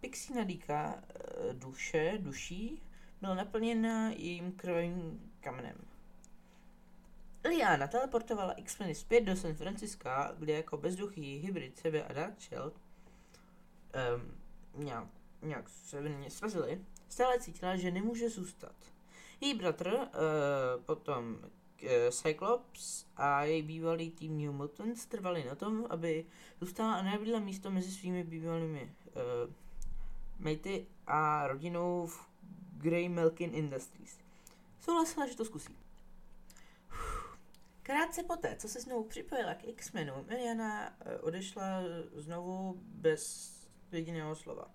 Pixie 0.00 0.36
nadýka 0.36 0.94
uh, 0.94 1.54
duše, 1.54 2.18
duší, 2.18 2.82
byla 3.20 3.34
naplněna 3.34 4.10
jejím 4.10 4.52
krvavým 4.52 5.20
kamenem. 5.46 5.76
Liana 7.44 7.86
teleportovala 7.86 8.52
X-meny 8.52 8.94
zpět 8.94 9.20
do 9.20 9.36
San 9.36 9.54
Francisca, 9.54 10.34
kde 10.38 10.52
jako 10.52 10.76
bezduchý 10.76 11.38
hybrid 11.38 11.78
sebe 11.78 12.04
a 12.04 12.12
Dark 12.12 12.40
Shell 12.40 12.72
um, 12.72 14.84
nějak, 14.84 15.08
nějak 15.42 15.68
se 15.68 16.00
mě 16.00 16.30
srazili, 16.30 16.80
stále 17.08 17.40
cítila, 17.40 17.76
že 17.76 17.90
nemůže 17.90 18.30
zůstat. 18.30 18.74
Její 19.40 19.54
bratr, 19.54 19.88
uh, 19.88 20.84
potom 20.84 21.38
uh, 21.38 21.88
Cyclops 22.10 23.06
a 23.16 23.44
její 23.44 23.62
bývalý 23.62 24.10
tým 24.10 24.38
New 24.38 24.52
Mutants 24.52 25.06
trvali 25.06 25.44
na 25.44 25.54
tom, 25.54 25.86
aby 25.90 26.26
zůstala 26.60 26.94
a 26.94 27.02
nebyla 27.02 27.38
místo 27.38 27.70
mezi 27.70 27.90
svými 27.90 28.24
bývalými 28.24 28.82
uh, 28.82 29.52
matey 30.38 30.86
a 31.06 31.46
rodinou 31.46 32.06
v 32.06 32.28
Grey 32.72 33.08
Melkin 33.08 33.54
Industries. 33.54 34.25
Souhlasila, 34.80 35.26
že 35.26 35.36
to 35.36 35.44
zkusí. 35.44 35.76
Krátce 37.82 38.22
poté, 38.22 38.56
co 38.56 38.68
se 38.68 38.80
znovu 38.80 39.04
připojila 39.04 39.54
k 39.54 39.64
X-Menu, 39.64 40.24
Miliana 40.28 40.96
eh, 41.00 41.18
odešla 41.18 41.82
znovu 42.14 42.82
bez 42.84 43.52
jediného 43.92 44.34
slova. 44.34 44.70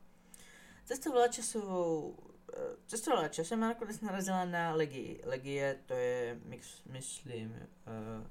Cestovala 0.85 1.27
časovou 1.27 2.17
eh, 2.53 2.75
cestovala 2.87 3.27
časem 3.27 3.63
a 3.63 3.67
nakonec 3.67 4.01
narazila 4.01 4.45
na 4.45 4.73
Legii. 4.73 5.21
Legie 5.25 5.79
to 5.85 5.93
je, 5.93 6.39
mix, 6.45 6.83
myslím, 6.85 7.51
uh, 7.51 8.27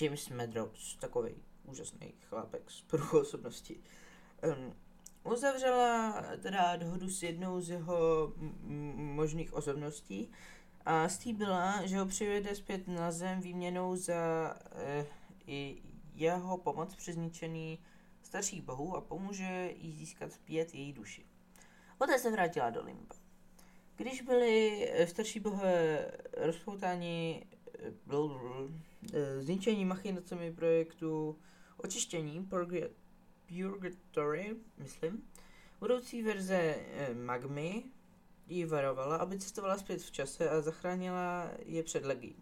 James 0.00 0.28
Medrows, 0.28 0.96
takový 0.96 1.34
úžasný 1.64 2.14
chlápek 2.28 2.70
z 2.70 2.80
průchu 2.80 3.18
osobnosti. 3.18 3.80
Um, 4.42 4.74
uzavřela 5.32 6.22
teda 6.42 6.76
dohodu 6.76 7.10
s 7.10 7.22
jednou 7.22 7.60
z 7.60 7.70
jeho 7.70 8.32
možných 9.14 9.54
osobností 9.54 10.30
a 10.84 11.08
s 11.08 11.18
tím 11.18 11.36
byla, 11.36 11.86
že 11.86 11.98
ho 11.98 12.06
přivede 12.06 12.54
zpět 12.54 12.88
na 12.88 13.12
zem 13.12 13.40
výměnou 13.40 13.96
za 13.96 14.54
eh, 14.72 15.06
jeho 16.14 16.58
pomoc 16.58 16.94
při 16.94 17.12
zničení 17.12 17.78
starších 18.22 18.62
bohů 18.62 18.96
a 18.96 19.00
pomůže 19.00 19.72
jí 19.76 19.92
získat 19.92 20.32
zpět 20.32 20.74
její 20.74 20.92
duši. 20.92 21.26
Poté 21.98 22.18
se 22.18 22.30
vrátila 22.30 22.70
do 22.70 22.84
Limba. 22.84 23.14
Když 23.96 24.22
byli 24.22 24.88
eh, 24.90 25.06
starší 25.06 25.40
bohové 25.40 26.10
rozpoutáni 26.36 27.46
eh, 27.78 27.92
eh, 29.14 29.42
zničení 29.42 29.84
machinacemi 29.84 30.52
projektu 30.52 31.38
očištění 31.76 32.48
Purgatory, 33.48 34.56
myslím, 34.78 35.28
budoucí 35.80 36.22
verze 36.22 36.76
Magmy 37.14 37.84
jí 38.46 38.64
varovala, 38.64 39.16
aby 39.16 39.38
cestovala 39.38 39.78
zpět 39.78 40.02
v 40.02 40.10
čase 40.10 40.50
a 40.50 40.60
zachránila 40.60 41.50
je 41.66 41.82
před 41.82 42.04
legí. 42.04 42.36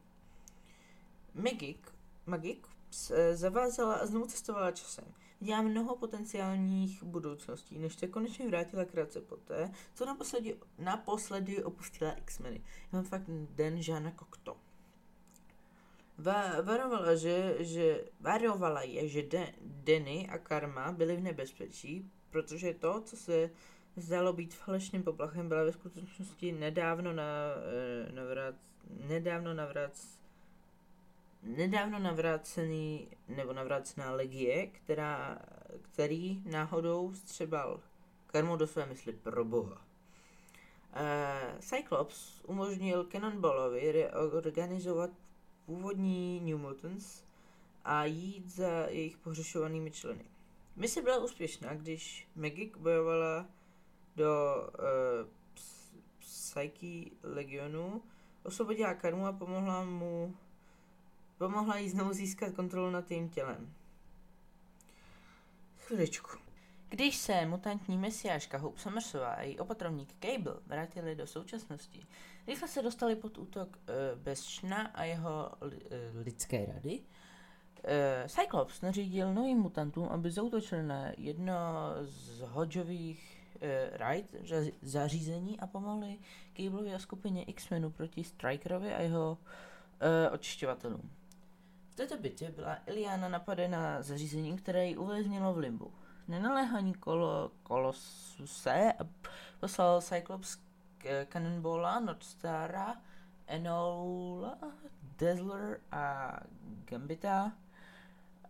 Magik, 1.34 1.92
Magik 2.26 2.66
se 2.90 3.36
zavázala 3.36 3.94
a 3.94 4.06
znovu 4.06 4.26
cestovala 4.26 4.70
časem. 4.70 5.04
Viděla 5.40 5.62
mnoho 5.62 5.96
potenciálních 5.96 7.02
budoucností, 7.02 7.78
než 7.78 7.94
se 7.94 8.06
konečně 8.06 8.48
vrátila 8.48 8.84
krátce 8.84 9.20
poté, 9.20 9.72
co 9.94 10.06
naposledy, 10.06 10.56
naposledy 10.78 11.64
opustila 11.64 12.12
X-meny. 12.12 12.62
Já 12.92 12.98
mám 12.98 13.04
fakt 13.04 13.24
den 13.28 13.82
Žána 13.82 14.10
Kokto. 14.10 14.56
Va, 16.18 16.60
varovala, 16.60 17.14
že, 17.14 17.56
že, 17.58 18.04
varovala 18.20 18.82
je, 18.82 19.08
že 19.08 19.22
de, 19.22 19.54
Denny 19.60 20.28
a 20.28 20.38
Karma 20.38 20.92
byly 20.92 21.16
v 21.16 21.20
nebezpečí, 21.20 22.10
protože 22.30 22.74
to, 22.74 23.00
co 23.00 23.16
se 23.16 23.50
zdálo 23.96 24.32
být 24.32 24.54
falešným 24.54 25.02
poplachem, 25.02 25.48
byla 25.48 25.64
ve 25.64 25.72
skutečnosti 25.72 26.52
nedávno, 26.52 27.12
na, 27.12 27.24
eh, 28.06 28.12
navrát, 28.12 28.54
nedávno 29.08 29.54
navrát, 29.54 29.92
nedávno 31.42 31.98
navrácený 31.98 33.08
nebo 33.28 33.52
navrácená 33.52 34.10
legie, 34.10 34.66
která, 34.66 35.38
který 35.82 36.42
náhodou 36.44 37.14
střebal 37.14 37.80
karmu 38.26 38.56
do 38.56 38.66
své 38.66 38.86
mysli 38.86 39.12
pro 39.12 39.44
boha. 39.44 39.82
Uh, 40.94 41.58
Cyclops 41.60 42.42
umožnil 42.46 43.04
Cannonballovi 43.04 43.92
reorganizovat 43.92 45.10
původní 45.66 46.40
New 46.40 46.58
Mutants 46.58 47.22
a 47.84 48.04
jít 48.04 48.50
za 48.50 48.86
jejich 48.88 49.16
pohřešovanými 49.16 49.90
členy. 49.90 50.24
Mise 50.76 51.02
byla 51.02 51.18
úspěšná, 51.18 51.74
když 51.74 52.28
Magic 52.36 52.72
bojovala 52.76 53.46
do 54.16 54.56
uh, 54.78 55.28
Psyche 56.18 57.10
Legionu, 57.22 58.02
osvobodila 58.42 58.94
Karmu 58.94 59.26
a 59.26 59.32
pomohla 59.32 59.84
mu 59.84 60.34
pomohla 61.38 61.78
jí 61.78 61.90
znovu 61.90 62.12
získat 62.12 62.52
kontrolu 62.52 62.90
nad 62.90 63.10
jejím 63.10 63.28
tělem. 63.28 63.72
Chviličku. 65.78 66.30
Když 66.88 67.16
se 67.16 67.46
mutantní 67.46 67.98
mesiáška 67.98 68.58
Hope 68.58 68.80
Summersová 68.80 69.28
a 69.28 69.42
její 69.42 69.58
opatrovník 69.58 70.14
Cable 70.20 70.56
vrátili 70.66 71.14
do 71.14 71.26
současnosti, 71.26 72.06
rychle 72.46 72.68
se 72.68 72.82
dostali 72.82 73.16
pod 73.16 73.38
útok 73.38 73.68
uh, 73.68 74.20
Bezšna 74.22 74.86
a 74.94 75.04
jeho 75.04 75.50
uh, 75.62 75.70
lidské 76.24 76.66
rady. 76.66 77.00
Uh, 77.00 78.28
Cyclops 78.28 78.80
nařídil 78.80 79.34
novým 79.34 79.58
mutantům, 79.58 80.08
aby 80.08 80.30
zautočili 80.30 80.82
na 80.82 81.12
jedno 81.16 81.54
z 82.02 82.40
Hodžových 82.40 83.31
uh, 83.62 84.08
Right 84.08 84.34
zařízení 84.82 85.60
a 85.60 85.66
pomohli 85.66 86.18
Cableovi 86.56 86.94
a 86.94 86.98
skupině 86.98 87.44
X-Menu 87.44 87.90
proti 87.90 88.24
Strikerovi 88.24 88.94
a 88.94 89.00
jeho 89.00 89.38
uh, 90.28 90.34
očišťovatelům. 90.34 91.10
V 91.90 91.94
této 91.94 92.16
bitvě 92.16 92.50
byla 92.50 92.78
Iliana 92.86 93.28
napadena 93.28 94.02
zařízením, 94.02 94.56
které 94.56 94.86
ji 94.86 94.96
uvěznilo 94.96 95.54
v 95.54 95.58
limbu. 95.58 95.92
Nenaléhaní 96.28 96.94
kolo, 96.94 97.50
kolosuse 97.62 98.92
poslal 99.60 100.00
Cyclops 100.00 100.58
Cannonballa, 101.32 102.00
Nordstara, 102.00 102.96
Enola, 103.46 104.58
Dazzler 105.18 105.80
a 105.92 106.38
Gambita 106.84 107.52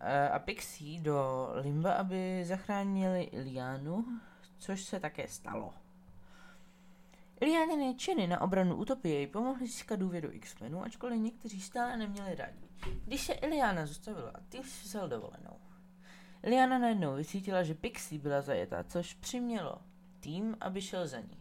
eh, 0.01 0.29
a 0.29 0.39
Pixie 0.39 1.01
do 1.01 1.51
Limba, 1.55 1.93
aby 1.93 2.45
zachránili 2.45 3.23
Ilianu, 3.23 4.05
což 4.63 4.85
se 4.85 5.01
také 5.01 5.29
stalo. 5.29 5.75
Ilianiny 7.41 7.95
činy 7.95 8.27
na 8.27 8.41
obranu 8.41 8.77
Utopie 8.77 9.15
jej 9.15 9.27
pomohly 9.27 9.67
získat 9.67 9.99
důvěru 9.99 10.29
X-Menů, 10.33 10.83
ačkoliv 10.83 11.21
někteří 11.21 11.61
stále 11.61 11.97
neměli 11.97 12.35
rádi. 12.35 12.69
Když 13.05 13.21
se 13.23 13.33
Iliana 13.33 13.87
zastavila, 13.87 14.33
tým 14.49 14.63
si 14.63 14.85
vzal 14.85 15.09
dovolenou. 15.09 15.57
Iliana 16.43 16.79
najednou 16.79 17.15
vycítila, 17.15 17.63
že 17.63 17.75
Pixie 17.75 18.21
byla 18.21 18.41
zajetá, 18.41 18.85
což 18.85 19.15
přimělo 19.15 19.79
tým, 20.21 20.57
aby 20.61 20.83
šel 20.83 21.07
za 21.07 21.21
ní. 21.21 21.39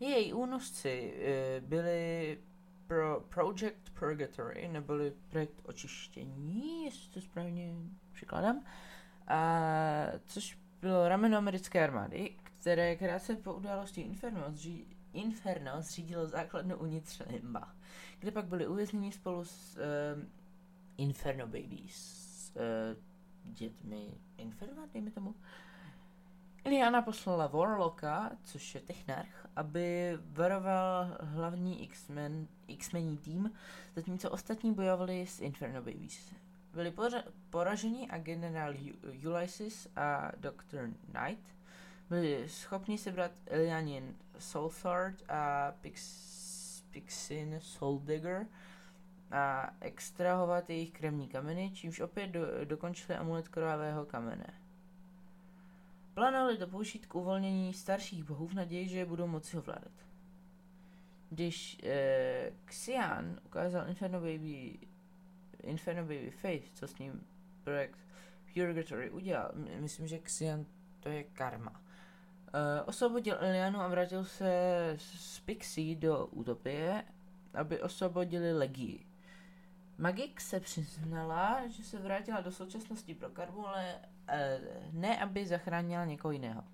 Její 0.00 0.32
únosci 0.32 1.14
e, 1.16 1.60
byli 1.60 2.38
pro 2.86 3.20
Project 3.20 3.90
Purgatory, 3.98 4.68
neboli 4.68 5.12
projekt 5.28 5.60
očištění, 5.64 6.84
jestli 6.84 7.08
to 7.10 7.20
správně 7.20 7.74
překladám, 8.12 8.64
a, 9.26 9.56
což 10.26 10.59
bylo 10.80 11.08
rameno 11.08 11.38
americké 11.38 11.84
armády, 11.84 12.30
které 12.42 12.96
krátce 12.96 13.36
po 13.36 13.54
události 13.54 14.00
Inferno, 14.00 14.44
zří, 14.48 14.86
Inferno 15.12 15.72
zřídilo 15.82 16.26
základnu 16.26 16.76
uvnitř 16.76 17.22
Limba, 17.26 17.74
kde 18.18 18.30
pak 18.30 18.44
byli 18.44 18.66
uvězněni 18.66 19.12
spolu 19.12 19.44
s 19.44 19.76
uh, 19.76 20.22
Inferno 20.96 21.46
Babies, 21.46 22.52
uh, 22.56 23.52
dětmi 23.54 24.08
Inferno, 24.36 24.82
dejme 24.92 25.10
tomu. 25.10 25.34
Iliana 26.64 27.02
poslala 27.02 27.46
Warlocka, 27.46 28.30
což 28.42 28.74
je 28.74 28.80
technarch, 28.80 29.46
aby 29.56 30.18
varoval 30.22 31.16
hlavní 31.20 31.82
X-Men, 31.82 32.48
X-mení 32.68 33.18
tým, 33.18 33.52
zatímco 33.96 34.30
ostatní 34.30 34.74
bojovali 34.74 35.26
s 35.26 35.40
Inferno 35.40 35.82
Babies. 35.82 36.34
Byli 36.74 36.94
poraženi 37.50 38.08
a 38.10 38.18
generál 38.18 38.74
Ulysses 39.24 39.88
a 39.96 40.32
Dr. 40.36 40.90
Knight 41.12 41.44
byli 42.10 42.48
schopni 42.48 42.98
sebrat 42.98 43.32
Elianin 43.46 44.16
Soulthard 44.38 45.22
a 45.28 45.72
Pix, 45.80 46.82
Pixin 46.90 47.56
Souldigger 47.60 48.46
a 49.30 49.74
extrahovat 49.80 50.70
jejich 50.70 50.90
kremní 50.90 51.28
kameny, 51.28 51.70
čímž 51.74 52.00
opět 52.00 52.26
do, 52.26 52.64
dokončili 52.64 53.18
amulet 53.18 53.48
krvavého 53.48 54.04
kamene. 54.04 54.54
Plánovali 56.14 56.58
to 56.58 56.66
použít 56.66 57.06
k 57.06 57.14
uvolnění 57.14 57.74
starších 57.74 58.24
bohů 58.24 58.46
v 58.46 58.54
naději, 58.54 58.88
že 58.88 58.98
je 58.98 59.06
budou 59.06 59.26
moci 59.26 59.58
ovládat. 59.58 59.92
Když 61.30 61.78
eh, 61.82 62.52
Xian 62.64 63.40
ukázal 63.44 63.88
Inferno 63.88 64.20
Baby, 64.20 64.78
Inferno 65.62 66.02
Baby 66.02 66.30
Face, 66.30 66.74
co 66.74 66.88
s 66.88 66.98
ním 66.98 67.26
projekt 67.64 67.98
Purgatory 68.54 69.10
udělal, 69.10 69.50
myslím, 69.78 70.06
že 70.06 70.18
Xian 70.18 70.66
to 71.00 71.08
je 71.08 71.24
karma. 71.24 71.70
Uh, 71.70 72.88
osvobodil 72.88 73.36
Ilianu 73.40 73.80
a 73.80 73.88
vrátil 73.88 74.24
se 74.24 74.94
z 74.96 75.40
Pixie 75.40 75.96
do 75.96 76.26
Utopie, 76.26 77.04
aby 77.54 77.82
osvobodili 77.82 78.52
Legii. 78.52 79.06
Magik 79.98 80.40
se 80.40 80.60
přiznala, 80.60 81.68
že 81.68 81.84
se 81.84 81.98
vrátila 81.98 82.40
do 82.40 82.52
současnosti 82.52 83.14
pro 83.14 83.28
Karbu, 83.28 83.68
ale 83.68 83.94
uh, 83.94 84.92
ne, 84.92 85.20
aby 85.20 85.46
zachránila 85.46 86.04
někoho 86.04 86.32
jiného. 86.32 86.64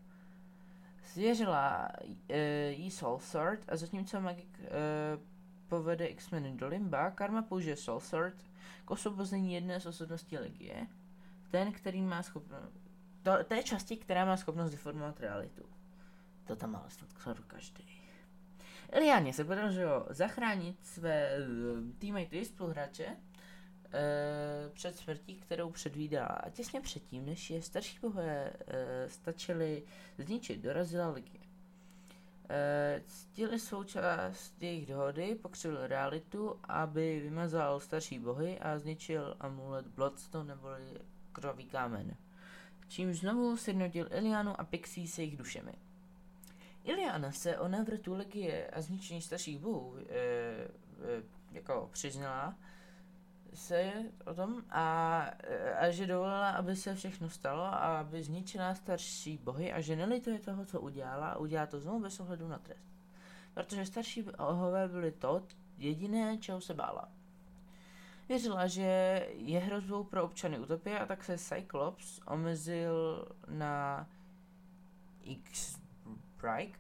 Svěřila 1.03 1.89
uh, 2.05 2.37
jí 2.69 2.91
Soul 2.91 3.19
Sword 3.19 3.61
a 3.69 3.77
zatímco 3.77 4.21
Magik 4.21 4.59
uh, 4.61 4.67
povede 5.69 6.07
X-Meny 6.07 6.53
do 6.53 6.69
Limba, 6.69 7.11
Karma 7.11 7.43
použije 7.43 7.77
Soul 7.77 8.01
Sword 8.01 8.35
k 8.85 8.91
osvobození 8.91 9.55
jedné 9.55 9.81
z 9.81 9.87
osobností 9.87 10.39
Legie, 10.39 10.87
ten, 11.51 11.73
který 11.73 12.03
má 12.03 12.23
schopnost 12.23 12.87
té 13.45 13.63
části, 13.63 13.97
která 13.97 14.25
má 14.25 14.37
schopnost 14.37 14.71
deformovat 14.71 15.21
realitu. 15.21 15.65
To 16.47 16.57
tam 16.57 16.71
má 16.71 16.85
snad 16.89 17.11
skoro 17.11 17.43
každý. 17.47 17.85
Eliáně 18.91 19.33
se 19.33 19.45
podařilo 19.45 20.07
zachránit 20.11 20.87
své 20.87 21.31
uh, 21.39 21.91
teammate 21.99 22.45
spoluhráče 22.45 23.07
uh, 23.07 23.13
před 24.73 24.97
smrtí, 24.97 25.35
kterou 25.35 25.71
předvídala. 25.71 26.27
A 26.27 26.51
těsně 26.51 26.81
předtím, 26.81 27.27
než 27.27 27.51
je 27.51 27.63
starší 27.63 27.99
bohové 27.99 28.51
uh, 28.51 28.65
stačili 29.09 29.83
zničit, 30.19 30.61
dorazila 30.61 31.09
Ligie. 31.09 31.46
Uh, 32.51 33.03
ctili 33.07 33.59
svou 33.59 33.85
část 33.85 34.63
jejich 34.63 34.87
dohody, 34.87 35.35
pokřivil 35.35 35.87
realitu, 35.87 36.61
aby 36.65 37.21
vymazal 37.21 37.81
starší 37.81 38.19
bohy 38.19 38.59
a 38.59 38.79
zničil 38.79 39.37
amulet 39.41 39.87
Bloodstone 39.87 40.49
neboli 40.49 41.01
krový 41.33 41.65
kámen 41.65 42.17
čímž 42.89 43.19
znovu 43.19 43.57
sjednotil 43.57 44.09
Ilianu 44.13 44.61
a 44.61 44.65
Pixie 44.65 45.09
se 45.09 45.23
jejich 45.23 45.37
dušemi. 45.37 45.73
Iliana 46.85 47.33
se 47.33 47.59
o 47.59 47.69
návratu 47.69 48.15
legie 48.15 48.67
a 48.67 48.81
zničení 48.81 49.23
starších 49.23 49.59
bohů 49.59 49.97
e, 49.99 50.03
e, 50.03 50.69
jako 51.53 51.89
přiznala 51.93 52.55
se 53.57 53.93
o 54.27 54.35
tom 54.35 54.63
a, 54.71 55.19
a 55.79 55.91
že 55.91 56.07
dovolila, 56.07 56.51
aby 56.51 56.77
se 56.77 56.95
všechno 56.95 57.31
stalo 57.31 57.63
a 57.63 57.99
aby 58.01 58.23
zničila 58.23 58.75
starší 58.75 59.39
bohy 59.39 59.73
a 59.73 59.81
že 59.81 59.97
nelituje 59.97 60.39
toho, 60.39 60.65
co 60.65 60.81
udělala 60.81 61.37
udělá 61.37 61.67
to 61.67 61.81
znovu 61.81 62.01
bez 62.01 62.21
ohledu 62.21 62.49
na 62.49 62.59
trest. 62.59 62.97
Protože 63.55 63.87
starší 63.87 64.23
bohové 64.23 64.89
byly 64.89 65.13
to 65.13 65.43
jediné, 65.79 66.39
čeho 66.39 66.61
se 66.61 66.75
bála. 66.75 67.09
Věřila, 68.29 68.67
že 68.67 68.83
je 69.33 69.59
hrozbou 69.59 70.05
pro 70.05 70.25
občany 70.25 70.59
Utopie 70.59 70.99
a 70.99 71.07
tak 71.07 71.25
se 71.25 71.39
Cyclops 71.39 72.21
omezil 72.27 73.29
na 73.49 74.07
X 75.23 75.81
Brike 76.41 76.79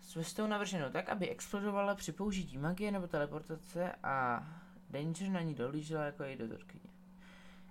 s 0.00 0.14
vestou 0.14 0.46
navrženou 0.46 0.90
tak, 0.90 1.08
aby 1.08 1.28
explodovala 1.28 1.94
při 1.94 2.12
použití 2.12 2.58
magie 2.58 2.92
nebo 2.92 3.06
teleportace 3.06 3.92
a 4.02 4.46
Danger 4.90 5.28
na 5.28 5.40
ní 5.40 5.54
dolížela 5.54 6.04
jako 6.04 6.22
její 6.22 6.36
dozorkyně. 6.36 6.84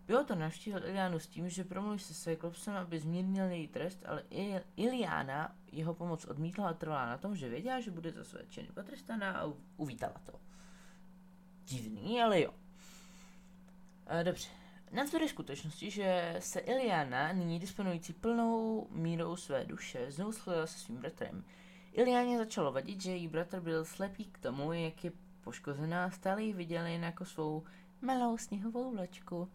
Bylo 0.08 0.24
to 0.24 0.36
navštívil 0.36 0.86
Ilianu 0.86 1.20
s 1.20 1.28
tím, 1.28 1.50
že 1.50 1.64
promluví 1.64 2.00
se 2.00 2.14
Cyclopsem, 2.14 2.76
aby 2.76 3.00
zmírnil 3.00 3.46
její 3.46 3.68
trest, 3.68 4.04
ale 4.06 4.24
Iliana 4.76 5.56
jeho 5.72 5.94
pomoc 5.94 6.26
odmítla 6.26 6.70
a 6.70 6.74
trvala 6.74 7.06
na 7.06 7.18
tom, 7.18 7.36
že 7.36 7.50
věděla, 7.50 7.80
že 7.80 7.92
bude 7.92 8.12
za 8.12 8.24
své 8.24 8.42
činy 8.50 8.68
potrestaná 8.74 9.32
a 9.32 9.54
uvítala 9.78 10.22
to. 10.26 10.40
Divný, 11.66 12.22
ale 12.22 12.42
jo. 12.42 12.52
Uh, 12.52 14.24
dobře. 14.24 14.50
Navzdory 14.92 15.30
skutečnosti, 15.30 15.92
že 15.92 16.36
se 16.40 16.60
Iliana, 16.60 17.32
nyní 17.34 17.60
disponující 17.60 18.14
plnou 18.14 18.88
mírou 18.92 19.36
své 19.36 19.66
duše, 19.66 20.12
znovu 20.12 20.32
se 20.32 20.68
svým 20.68 20.98
bratrem, 20.98 21.44
Iliáně 21.96 22.38
začalo 22.38 22.72
vadit, 22.72 23.02
že 23.02 23.12
její 23.12 23.28
bratr 23.28 23.60
byl 23.60 23.86
slepý 23.86 24.26
k 24.26 24.38
tomu, 24.38 24.74
jak 24.74 25.04
je 25.04 25.12
poškozená, 25.46 26.10
stále 26.10 26.44
ji 26.44 26.54
viděl 26.54 26.86
jen 26.86 27.04
jako 27.04 27.26
svou 27.26 27.64
malou 28.02 28.38
sněhovou 28.38 28.92
vločku. 28.92 29.52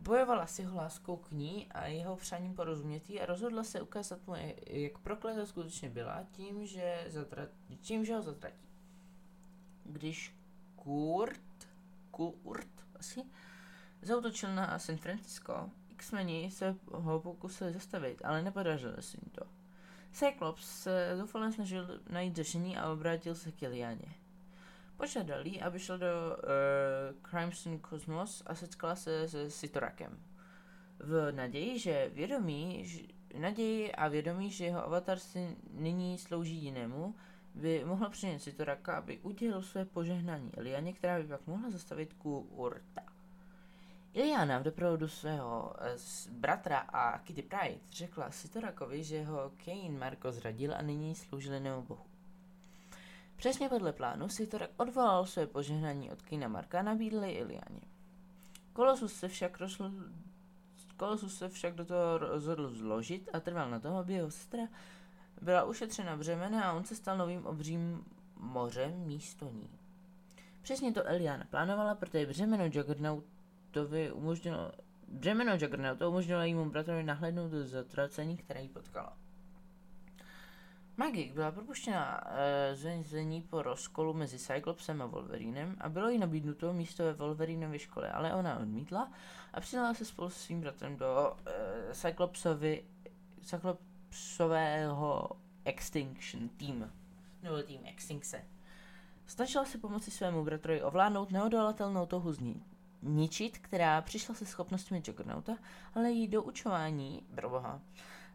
Bojovala 0.00 0.46
si 0.46 0.62
ho 0.62 0.76
láskou 0.76 1.16
k 1.16 1.30
ní 1.30 1.72
a 1.72 1.86
jeho 1.86 2.16
přáním 2.16 2.54
porozumětý 2.54 3.20
a 3.20 3.26
rozhodla 3.26 3.64
se 3.64 3.80
ukázat 3.80 4.26
mu, 4.26 4.34
jak 4.66 4.98
prokletá 4.98 5.46
skutečně 5.46 5.90
byla, 5.90 6.26
tím, 6.32 6.66
že, 6.66 7.04
zatrat, 7.08 7.48
tím, 7.80 8.04
že 8.04 8.14
ho 8.14 8.22
zatratí. 8.22 8.68
Když 9.84 10.36
Kurt, 10.76 11.68
Kurt 12.10 12.86
asi, 12.98 13.24
zautočil 14.02 14.54
na 14.54 14.78
San 14.78 14.96
Francisco. 14.96 15.70
X-meni 15.88 16.50
se 16.50 16.76
ho 16.92 17.20
pokusili 17.20 17.72
zastavit, 17.72 18.22
ale 18.24 18.42
nepodařilo 18.42 19.02
se 19.02 19.16
jim 19.16 19.30
to. 19.30 19.44
Cyclops 20.12 20.82
se 20.82 21.16
zoufale 21.16 21.52
snažil 21.52 22.00
najít 22.10 22.36
řešení 22.36 22.76
a 22.76 22.92
obrátil 22.92 23.34
se 23.34 23.52
k 23.52 23.62
Ilianě. 23.62 24.21
Požádal 24.96 25.46
jí, 25.46 25.60
aby 25.60 25.78
šel 25.78 25.98
do 25.98 26.06
uh, 26.06 27.30
Crimson 27.30 27.80
Cosmos 27.88 28.42
a 28.46 28.54
setkala 28.54 28.96
se 28.96 29.28
se 29.28 29.50
Sitorakem. 29.50 30.18
V 30.98 31.32
naději, 31.32 31.78
že 31.78 32.10
vědomí, 32.14 32.84
že, 32.86 33.00
naději 33.38 33.92
a 33.92 34.08
vědomí, 34.08 34.50
že 34.50 34.64
jeho 34.64 34.84
avatar 34.84 35.18
si 35.18 35.56
nyní 35.70 36.18
slouží 36.18 36.64
jinému, 36.64 37.14
by 37.54 37.84
mohla 37.84 38.08
přinést 38.08 38.42
Sitoraka, 38.42 38.96
aby 38.96 39.18
udělal 39.18 39.62
své 39.62 39.84
požehnání 39.84 40.50
Ilianě, 40.56 40.92
která 40.92 41.18
by 41.18 41.24
pak 41.24 41.46
mohla 41.46 41.70
zastavit 41.70 42.12
ku 42.12 42.38
Urta. 42.38 43.02
Iliana 44.14 44.58
v 44.58 44.62
doprovodu 44.62 45.08
svého 45.08 45.74
eh, 45.80 45.96
bratra 46.30 46.78
a 46.78 47.18
Kitty 47.18 47.42
Pride 47.42 47.80
řekla 47.90 48.30
Sitorakovi, 48.30 49.04
že 49.04 49.24
ho 49.24 49.52
Kane 49.64 49.98
Marko 49.98 50.32
zradil 50.32 50.74
a 50.74 50.82
nyní 50.82 51.14
sloužil 51.14 51.54
jinému 51.54 51.82
bohu. 51.82 52.11
Přesně 53.42 53.68
podle 53.68 53.92
plánu 53.92 54.28
Sitorak 54.28 54.70
odvolal 54.76 55.26
své 55.26 55.46
požehnání 55.46 56.10
od 56.10 56.22
Kina 56.22 56.48
Marka 56.48 56.82
nabídl 56.82 57.24
Ilianě. 57.24 57.80
Kolosus 58.72 59.12
se 59.12 59.28
však 59.28 59.60
rozl... 59.60 59.92
Kolosus 60.96 61.38
se 61.38 61.48
však 61.48 61.74
do 61.74 61.84
toho 61.84 62.18
rozhodl 62.18 62.74
zložit 62.74 63.28
a 63.32 63.40
trval 63.40 63.70
na 63.70 63.80
tom, 63.80 63.96
aby 63.96 64.12
jeho 64.12 64.30
sestra 64.30 64.62
byla 65.40 65.64
ušetřena 65.64 66.16
břemene 66.16 66.64
a 66.64 66.72
on 66.72 66.84
se 66.84 66.94
stal 66.94 67.18
novým 67.18 67.46
obřím 67.46 68.04
mořem 68.36 68.92
místo 69.06 69.44
ní. 69.44 69.70
Přesně 70.62 70.92
to 70.92 71.06
Eliana 71.06 71.44
plánovala, 71.50 71.94
protože 71.94 72.26
břemeno 72.26 72.64
Juggernaut 72.64 73.24
Juggernautovi 73.74 74.12
umožnilo, 74.12 74.72
břemeno 75.08 75.52
Juggernauta 75.52 76.08
umožnilo 76.08 76.40
jejímu 76.40 76.70
bratrovi 76.70 77.02
nahlédnout 77.02 77.50
do 77.50 77.66
zatracení, 77.66 78.36
které 78.36 78.62
jí 78.62 78.68
potkalo. 78.68 79.21
Magik 80.96 81.32
byla 81.32 81.52
propuštěna 81.52 82.20
e, 82.26 82.76
z 82.76 82.82
vězení 82.82 83.42
po 83.42 83.62
rozkolu 83.62 84.14
mezi 84.14 84.38
Cyclopsem 84.38 85.02
a 85.02 85.06
Wolverinem 85.06 85.76
a 85.80 85.88
bylo 85.88 86.08
jí 86.08 86.18
nabídnuto 86.18 86.72
místo 86.72 87.04
ve 87.04 87.12
Wolverinově 87.12 87.78
škole, 87.78 88.12
ale 88.12 88.34
ona 88.34 88.58
odmítla 88.58 89.12
a 89.52 89.60
přidala 89.60 89.94
se 89.94 90.04
spolu 90.04 90.30
se 90.30 90.38
svým 90.38 90.60
bratrem 90.60 90.96
do 90.96 91.36
e, 91.46 91.94
Cyclopsovi, 91.94 92.84
Cyclopsového 93.42 95.30
Extinction 95.64 96.48
Team, 96.48 96.90
nebo 97.42 97.62
tým 97.62 97.80
Extinction. 97.84 98.42
Snažila 99.26 99.64
se 99.64 99.78
pomoci 99.78 100.10
svému 100.10 100.44
bratrovi 100.44 100.82
ovládnout 100.82 101.30
neodolatelnou 101.30 102.06
touhu 102.06 102.32
zničit, 103.02 103.58
která 103.58 104.02
přišla 104.02 104.34
se 104.34 104.46
schopnostmi 104.46 105.02
Juggernauta, 105.06 105.56
ale 105.94 106.10
její 106.10 106.28
doučování, 106.28 107.22
broboha, 107.30 107.80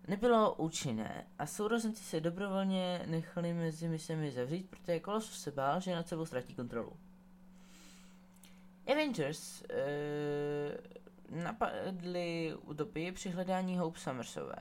nebylo 0.07 0.53
účinné 0.55 1.27
a 1.39 1.45
sourozenci 1.45 2.03
se 2.03 2.19
dobrovolně 2.19 3.03
nechali 3.05 3.53
mezi 3.53 3.87
misemi 3.87 4.31
zavřít, 4.31 4.69
protože 4.69 4.99
Kolosus 4.99 5.41
se 5.41 5.51
bál, 5.51 5.79
že 5.79 5.95
nad 5.95 6.07
sebou 6.07 6.25
ztratí 6.25 6.55
kontrolu. 6.55 6.93
Avengers 8.87 9.63
e, 9.69 9.75
napadli 11.29 12.55
utopii 12.61 13.11
při 13.11 13.29
hledání 13.29 13.77
Hope 13.77 13.99
Summersové 13.99 14.55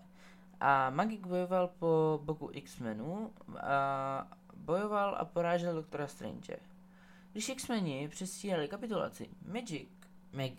a 0.61 0.91
Magik 0.91 1.27
bojoval 1.27 1.69
po 1.79 2.21
boku 2.25 2.51
X-Menů 2.53 3.33
a 3.61 4.29
bojoval 4.55 5.17
a 5.19 5.25
porážel 5.25 5.75
doktora 5.75 6.07
Strange. 6.07 6.57
Když 7.33 7.49
X-Meni 7.49 8.09
přestíhali 8.09 8.69
kapitulaci, 8.69 9.29
Magic 9.53 9.89
Mag- 9.89 9.96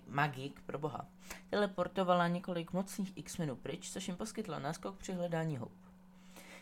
Magik, 0.07 0.61
pro 0.61 0.79
boha, 0.79 1.07
teleportovala 1.49 2.27
několik 2.27 2.73
mocných 2.73 3.17
X-menů 3.17 3.55
pryč, 3.55 3.91
což 3.91 4.07
jim 4.07 4.17
poskytla 4.17 4.59
náskok 4.59 4.97
při 4.97 5.13
hledání 5.13 5.57
Hope. 5.57 5.87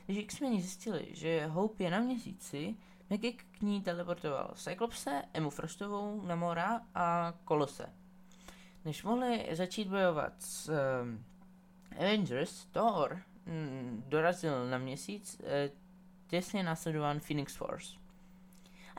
Když 0.05 0.17
X-meni 0.17 0.61
zjistili, 0.61 1.07
že 1.11 1.47
Hope 1.47 1.83
je 1.83 1.91
na 1.91 1.99
měsíci, 1.99 2.75
Magik 3.09 3.45
k 3.51 3.61
ní 3.61 3.81
teleportoval 3.81 4.53
Cyclopse, 4.55 5.23
Emu 5.33 5.49
Frostovou, 5.49 6.21
Namora 6.21 6.81
a 6.95 7.33
Kolose. 7.43 7.93
Než 8.85 9.03
mohli 9.03 9.47
začít 9.51 9.87
bojovat 9.87 10.33
s 10.39 10.69
um, 10.69 11.25
Avengers, 11.97 12.65
Thor 12.65 13.21
mm, 13.45 14.03
dorazil 14.07 14.69
na 14.69 14.77
měsíc, 14.77 15.37
uh, 15.39 15.47
těsně 16.27 16.63
následován 16.63 17.19
Phoenix 17.19 17.55
Force. 17.55 17.97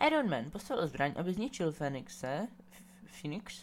Iron 0.07 0.31
Man 0.31 0.51
postavil 0.51 0.87
zbraň, 0.87 1.14
aby 1.17 1.33
zničil 1.33 1.73
Phoenixe, 1.73 2.49
Phoenix, 3.21 3.62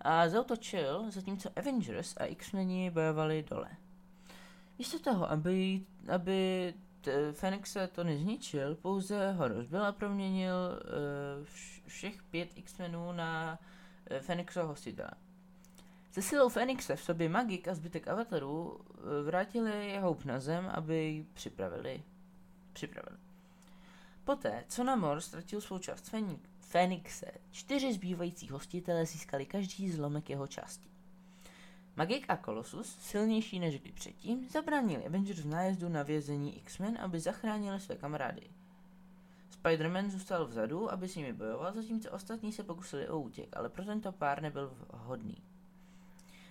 a 0.00 0.28
zautočil, 0.28 1.10
zatímco 1.10 1.50
Avengers 1.56 2.16
a 2.16 2.24
X-meni 2.24 2.90
bojovali 2.90 3.42
dole. 3.42 3.68
Místo 4.78 4.98
toho, 4.98 5.30
aby, 5.30 5.82
aby 6.14 6.74
Fenixe 7.32 7.88
to 7.88 8.04
nezničil, 8.04 8.74
pouze 8.74 9.32
ho 9.32 9.48
rozbil 9.48 9.84
a 9.84 9.92
proměnil 9.92 10.54
uh, 10.54 11.46
všech 11.86 12.22
pět 12.22 12.48
X-menů 12.56 13.12
na 13.12 13.58
uh, 14.10 14.18
Fenixova 14.18 14.66
hostitele. 14.66 15.10
Se 16.12 16.22
silou 16.22 16.48
Fenixe 16.48 16.96
v 16.96 17.02
sobě 17.02 17.28
magik 17.28 17.68
a 17.68 17.74
zbytek 17.74 18.08
avatarů 18.08 18.62
uh, 18.62 18.80
vrátili 19.24 19.90
jeho 19.90 20.16
na 20.24 20.40
zem, 20.40 20.70
aby 20.74 20.96
ji 20.96 21.26
připravili. 21.34 22.02
připravili. 22.72 23.18
Poté, 24.24 24.64
co 24.68 24.84
Namor 24.84 25.20
ztratil 25.20 25.60
svou 25.60 25.78
část 25.78 26.02
Fénixe, 26.70 27.26
čtyři 27.50 27.92
zbývající 27.92 28.48
hostitelé 28.48 29.06
získali 29.06 29.46
každý 29.46 29.90
zlomek 29.90 30.30
jeho 30.30 30.46
části. 30.46 30.88
Magik 31.96 32.24
a 32.28 32.36
Colossus, 32.36 32.96
silnější 33.00 33.58
než 33.58 33.80
kdy 33.80 33.92
předtím, 33.92 34.48
zabránili 34.48 35.06
Avengers 35.06 35.44
nájezdu 35.44 35.88
na 35.88 36.02
vězení 36.02 36.58
X-Men, 36.58 36.98
aby 37.00 37.20
zachránili 37.20 37.80
své 37.80 37.96
kamarády. 37.96 38.42
Spider-Man 39.62 40.10
zůstal 40.10 40.46
vzadu, 40.46 40.92
aby 40.92 41.08
s 41.08 41.16
nimi 41.16 41.32
bojoval, 41.32 41.72
zatímco 41.72 42.10
ostatní 42.10 42.52
se 42.52 42.62
pokusili 42.62 43.08
o 43.08 43.20
útěk, 43.20 43.56
ale 43.56 43.68
pro 43.68 43.84
tento 43.84 44.12
pár 44.12 44.42
nebyl 44.42 44.72
vhodný. 44.92 45.36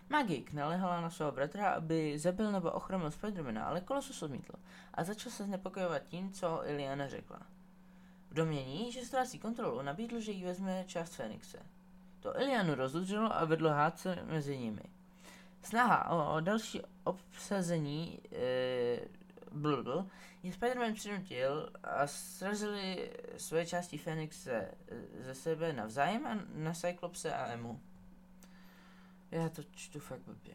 Magik 0.09 0.53
nalehala 0.53 1.01
na 1.01 1.09
svého 1.09 1.31
bratra, 1.31 1.69
aby 1.69 2.19
zabil 2.19 2.51
nebo 2.51 2.71
ochromil 2.71 3.11
Spidermana, 3.11 3.65
ale 3.65 3.81
Colossus 3.81 4.23
odmítl 4.23 4.53
a 4.93 5.03
začal 5.03 5.31
se 5.31 5.43
znepokojovat 5.43 6.03
tím, 6.03 6.31
co 6.31 6.61
Iliana 6.65 7.07
řekla. 7.07 7.39
V 8.29 8.33
domění, 8.33 8.91
že 8.91 9.05
ztrácí 9.05 9.39
kontrolu, 9.39 9.81
nabídl, 9.81 10.19
že 10.19 10.31
jí 10.31 10.43
vezme 10.43 10.83
část 10.87 11.15
Fenixe. 11.15 11.59
To 12.19 12.39
Ilianu 12.39 12.75
rozudřilo 12.75 13.35
a 13.35 13.45
vedlo 13.45 13.69
hádce 13.69 14.19
mezi 14.25 14.57
nimi. 14.57 14.83
Snaha 15.63 16.09
o, 16.09 16.35
o 16.35 16.39
další 16.39 16.81
obsazení 17.03 18.19
e, 18.31 18.99
Blbl 19.51 20.07
je 20.43 20.51
Spider-Man 20.51 20.93
přinutil 20.93 21.69
a 21.83 22.07
srazili 22.07 23.11
své 23.37 23.65
části 23.65 23.97
Fenixe 23.97 24.71
ze 25.19 25.35
sebe 25.35 25.73
navzájem 25.73 26.27
a 26.27 26.37
na 26.53 26.73
Cyclopse 26.73 27.33
a 27.33 27.47
Emu. 27.51 27.79
Já 29.31 29.49
to 29.49 29.63
čtu 29.63 29.99
fakt 29.99 30.21
blbě. 30.21 30.53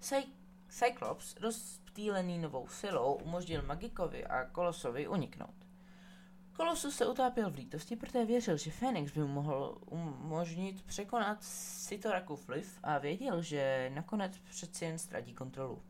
Cy- 0.00 0.32
Cyclops, 0.68 1.36
rozptýlený 1.36 2.38
novou 2.38 2.68
silou, 2.68 3.14
umožnil 3.14 3.62
Magikovi 3.62 4.26
a 4.26 4.44
Kolosovi 4.44 5.08
uniknout. 5.08 5.63
Kolosus 6.56 6.96
se 6.96 7.06
utápěl 7.06 7.50
v 7.50 7.54
lítosti, 7.54 7.96
protože 7.96 8.24
věřil, 8.24 8.56
že 8.56 8.70
Fénix 8.70 9.12
by 9.12 9.20
mu 9.20 9.28
mohl 9.28 9.78
umožnit 9.90 10.82
překonat 10.82 11.42
Sitorakův 11.42 12.48
vliv 12.48 12.78
a 12.82 12.98
věděl, 12.98 13.42
že 13.42 13.90
nakonec 13.94 14.38
přeci 14.38 14.84
jen 14.84 14.98
ztratí 14.98 15.34
kontrolu. 15.34 15.82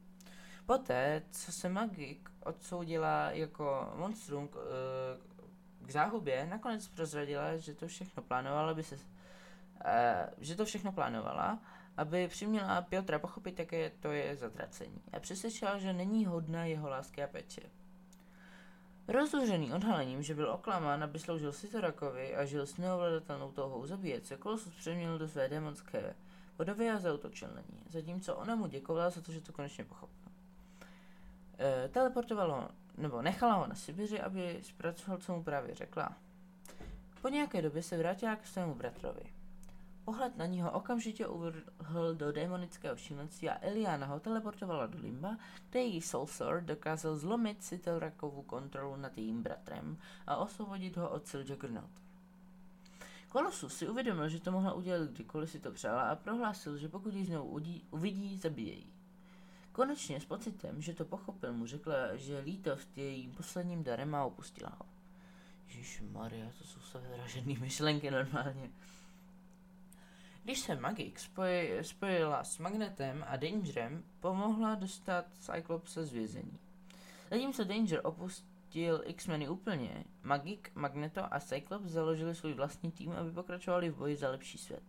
Poté, 0.66 1.22
co 1.30 1.52
se 1.52 1.68
Magik 1.68 2.30
odsoudila 2.44 3.30
jako 3.30 3.92
monstrum 3.96 4.48
k, 4.48 4.56
k 5.80 5.90
záhubě, 5.90 6.46
nakonec 6.46 6.88
prozradila, 6.88 7.56
že 7.56 7.74
to 7.74 7.86
všechno 7.86 8.22
plánovala, 8.22 8.70
aby 8.70 8.82
se, 8.82 8.98
že 10.38 10.56
to 10.56 10.64
všechno 10.64 10.92
plánovala, 10.92 11.58
aby 11.96 12.28
přiměla 12.28 12.82
Piotra 12.82 13.18
pochopit, 13.18 13.58
jaké 13.58 13.90
to 13.90 14.12
je 14.12 14.36
zatracení 14.36 15.02
a 15.12 15.20
přesvědčila, 15.20 15.78
že 15.78 15.92
není 15.92 16.26
hodná 16.26 16.64
jeho 16.64 16.88
lásky 16.88 17.22
a 17.22 17.26
péče. 17.26 17.62
Rozložený 19.08 19.72
odhalením, 19.72 20.22
že 20.22 20.34
byl 20.34 20.50
oklamán, 20.50 21.02
aby 21.02 21.18
sloužil 21.18 21.52
Sitorakovi 21.52 22.36
a 22.36 22.44
žil 22.44 22.66
s 22.66 22.76
neovladatelnou 22.76 23.52
touhou 23.52 23.86
zabíjet, 23.86 24.26
se 24.26 24.36
Kolosus 24.36 24.74
přeměnil 24.74 25.18
do 25.18 25.28
své 25.28 25.48
démonské 25.48 26.14
podoby 26.56 26.90
a 26.90 26.98
zautočil 26.98 27.48
na 27.48 27.60
ní, 27.60 27.82
zatímco 27.90 28.36
ona 28.36 28.54
mu 28.54 28.66
děkovala 28.66 29.10
za 29.10 29.20
to, 29.20 29.32
že 29.32 29.40
to 29.40 29.52
konečně 29.52 29.84
pochopil. 29.84 30.32
E, 31.58 31.88
teleportovalo, 31.88 32.68
nebo 32.96 33.22
nechala 33.22 33.54
ho 33.54 33.66
na 33.66 33.74
Sibiři, 33.74 34.20
aby 34.20 34.58
zpracoval, 34.62 35.18
co 35.18 35.32
mu 35.36 35.42
právě 35.42 35.74
řekla. 35.74 36.16
Po 37.22 37.28
nějaké 37.28 37.62
době 37.62 37.82
se 37.82 37.98
vrátila 37.98 38.36
k 38.36 38.46
svému 38.46 38.74
bratrovi. 38.74 39.33
Pohled 40.04 40.36
na 40.36 40.46
ní 40.46 40.60
ho 40.60 40.70
okamžitě 40.70 41.26
uvrhl 41.26 42.14
do 42.14 42.32
démonického 42.32 42.96
šílenství 42.96 43.50
a 43.50 43.58
Eliana 43.60 44.06
ho 44.06 44.20
teleportovala 44.20 44.86
do 44.86 44.98
Limba, 44.98 45.36
kde 45.70 45.80
její 45.80 46.02
Soul 46.02 46.26
Sword 46.26 46.64
dokázal 46.64 47.16
zlomit 47.16 47.64
Sitelrakovu 47.64 48.42
kontrolu 48.42 48.96
nad 48.96 49.18
jejím 49.18 49.42
bratrem 49.42 49.98
a 50.26 50.36
osvobodit 50.36 50.96
ho 50.96 51.10
od 51.10 51.26
sil 51.30 51.40
Juggernaut. 51.48 51.90
Kolosus 53.28 53.76
si 53.76 53.88
uvědomil, 53.88 54.28
že 54.28 54.40
to 54.40 54.52
mohla 54.52 54.72
udělat 54.72 55.10
kdykoliv 55.10 55.50
si 55.50 55.60
to 55.60 55.72
přála 55.72 56.02
a 56.02 56.16
prohlásil, 56.16 56.76
že 56.76 56.88
pokud 56.88 57.14
ji 57.14 57.24
znovu 57.24 57.50
udí, 57.50 57.84
uvidí, 57.90 58.38
zabije 58.38 58.74
ji. 58.74 58.92
Konečně 59.72 60.20
s 60.20 60.24
pocitem, 60.24 60.82
že 60.82 60.94
to 60.94 61.04
pochopil, 61.04 61.52
mu 61.52 61.66
řekla, 61.66 62.16
že 62.16 62.38
lítost 62.38 62.98
je 62.98 63.04
jejím 63.04 63.32
posledním 63.32 63.84
darem 63.84 64.14
a 64.14 64.24
opustila 64.24 64.70
ho. 64.70 64.86
Ježíš 65.66 66.02
Maria, 66.12 66.50
to 66.58 66.64
jsou 66.64 66.80
se 66.80 67.00
myšlenky 67.60 68.10
normálně. 68.10 68.70
Když 70.44 70.60
se 70.60 70.74
Magik 70.76 71.18
spoj, 71.18 71.78
spojila 71.82 72.44
s 72.44 72.58
Magnetem 72.58 73.24
a 73.28 73.36
Dangerem, 73.36 74.04
pomohla 74.20 74.74
dostat 74.74 75.24
Cyclopse 75.38 76.04
z 76.04 76.12
vězení. 76.12 76.58
Zatímco 77.30 77.64
Danger 77.64 78.00
opustil 78.04 79.02
X-meny 79.04 79.48
úplně, 79.48 80.04
Magik, 80.22 80.70
Magneto 80.74 81.34
a 81.34 81.40
Cyclops 81.40 81.90
založili 81.90 82.34
svůj 82.34 82.54
vlastní 82.54 82.92
tým, 82.92 83.12
aby 83.12 83.30
pokračovali 83.30 83.90
v 83.90 83.96
boji 83.96 84.16
za 84.16 84.30
lepší 84.30 84.58
svět. 84.58 84.82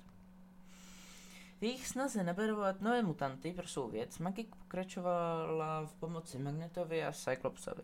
V 1.60 1.64
jejich 1.64 1.88
snaze 1.88 2.24
naberovat 2.24 2.82
nové 2.82 3.04
mutanty 3.04 3.54
pro 3.54 3.68
svou 3.68 3.90
věc, 3.90 4.20
Magik 4.20 4.56
pokračovala 4.56 5.86
v 5.86 5.94
pomoci 5.94 6.40
Magnetovi 6.40 7.04
a 7.04 7.12
Cyclopsovi. 7.12 7.84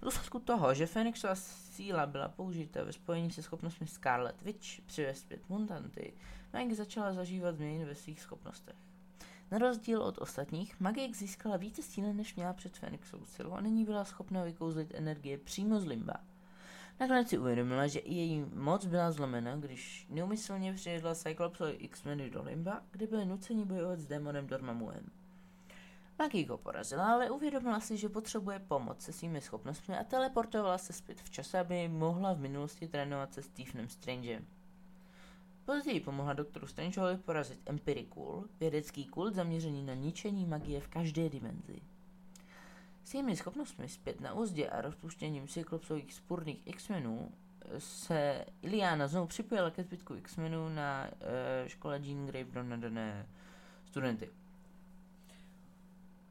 V 0.00 0.04
důsledku 0.04 0.38
toho, 0.38 0.74
že 0.74 0.86
Phoenixova 0.86 1.34
síla 1.34 2.06
byla 2.06 2.28
použita 2.28 2.84
ve 2.84 2.92
spojení 2.92 3.30
se 3.30 3.42
schopnostmi 3.42 3.86
Scarlet 3.86 4.42
Witch 4.42 4.80
přivést 4.86 5.18
zpět 5.18 5.48
mutanty, 5.48 6.12
Mike 6.52 6.74
začala 6.74 7.12
zažívat 7.12 7.56
změny 7.56 7.84
ve 7.84 7.94
svých 7.94 8.20
schopnostech. 8.20 8.76
Na 9.50 9.58
rozdíl 9.58 10.02
od 10.02 10.18
ostatních, 10.18 10.80
Magik 10.80 11.16
získala 11.16 11.56
více 11.56 11.82
síly, 11.82 12.12
než 12.14 12.34
měla 12.34 12.52
před 12.52 12.78
Phoenixovou 12.78 13.24
silou 13.24 13.50
a 13.50 13.60
nyní 13.60 13.84
byla 13.84 14.04
schopna 14.04 14.44
vykouzlit 14.44 14.94
energie 14.94 15.38
přímo 15.38 15.80
z 15.80 15.84
limba. 15.84 16.14
Nakonec 17.00 17.28
si 17.28 17.38
uvědomila, 17.38 17.86
že 17.86 17.98
i 17.98 18.14
její 18.14 18.44
moc 18.54 18.86
byla 18.86 19.12
zlomena, 19.12 19.56
když 19.56 20.06
neumyslně 20.10 20.72
přijedla 20.72 21.14
Cyclopsovi 21.14 21.72
X-meny 21.72 22.30
do 22.30 22.42
Limba, 22.42 22.82
kde 22.90 23.06
byli 23.06 23.26
nuceni 23.26 23.64
bojovat 23.64 23.98
s 23.98 24.06
démonem 24.06 24.46
Dormammuem. 24.46 25.10
Maggie 26.18 26.48
ho 26.48 26.58
porazila, 26.58 27.12
ale 27.12 27.30
uvědomila 27.30 27.80
si, 27.80 27.96
že 27.96 28.08
potřebuje 28.08 28.58
pomoc 28.58 29.02
se 29.02 29.12
svými 29.12 29.40
schopnostmi 29.40 29.98
a 29.98 30.04
teleportovala 30.04 30.78
se 30.78 30.92
zpět 30.92 31.20
v 31.20 31.30
čase, 31.30 31.58
aby 31.58 31.88
mohla 31.88 32.32
v 32.32 32.40
minulosti 32.40 32.88
trénovat 32.88 33.34
se 33.34 33.42
Stephenem 33.42 33.88
Strangem. 33.88 34.46
Později 35.64 36.00
pomohla 36.00 36.32
doktoru 36.32 36.66
Strangeovi 36.66 37.16
porazit 37.16 37.60
Empirikul, 37.66 38.48
vědecký 38.60 39.04
kult 39.04 39.34
zaměřený 39.34 39.82
na 39.82 39.94
ničení 39.94 40.46
magie 40.46 40.80
v 40.80 40.88
každé 40.88 41.28
dimenzi. 41.28 41.80
S 43.04 43.14
jejími 43.14 43.36
schopnostmi 43.36 43.88
zpět 43.88 44.20
na 44.20 44.34
úzdě 44.34 44.68
a 44.68 44.80
rozpuštěním 44.80 45.48
cyklopsových 45.48 46.14
spurných 46.14 46.66
X-menů 46.66 47.32
se 47.78 48.44
Iliana 48.62 49.08
znovu 49.08 49.26
připojila 49.26 49.70
ke 49.70 49.82
zbytku 49.82 50.14
X-menů 50.14 50.68
na 50.68 51.08
uh, 51.10 51.68
škole 51.68 52.00
Jean 52.02 52.26
Grey 52.26 52.44
pro 52.44 52.62
nadané 52.62 53.26
studenty. 53.84 54.30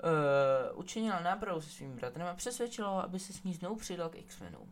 Uh, 0.03 0.79
učinila 0.79 1.19
nápravu 1.19 1.61
se 1.61 1.69
svým 1.69 1.95
bratrem 1.95 2.27
a 2.27 2.33
přesvědčila 2.33 2.89
ho, 2.89 3.03
aby 3.03 3.19
se 3.19 3.33
s 3.33 3.43
ní 3.43 3.53
znovu 3.53 3.75
přidal 3.75 4.09
k 4.09 4.15
X-menům. 4.15 4.71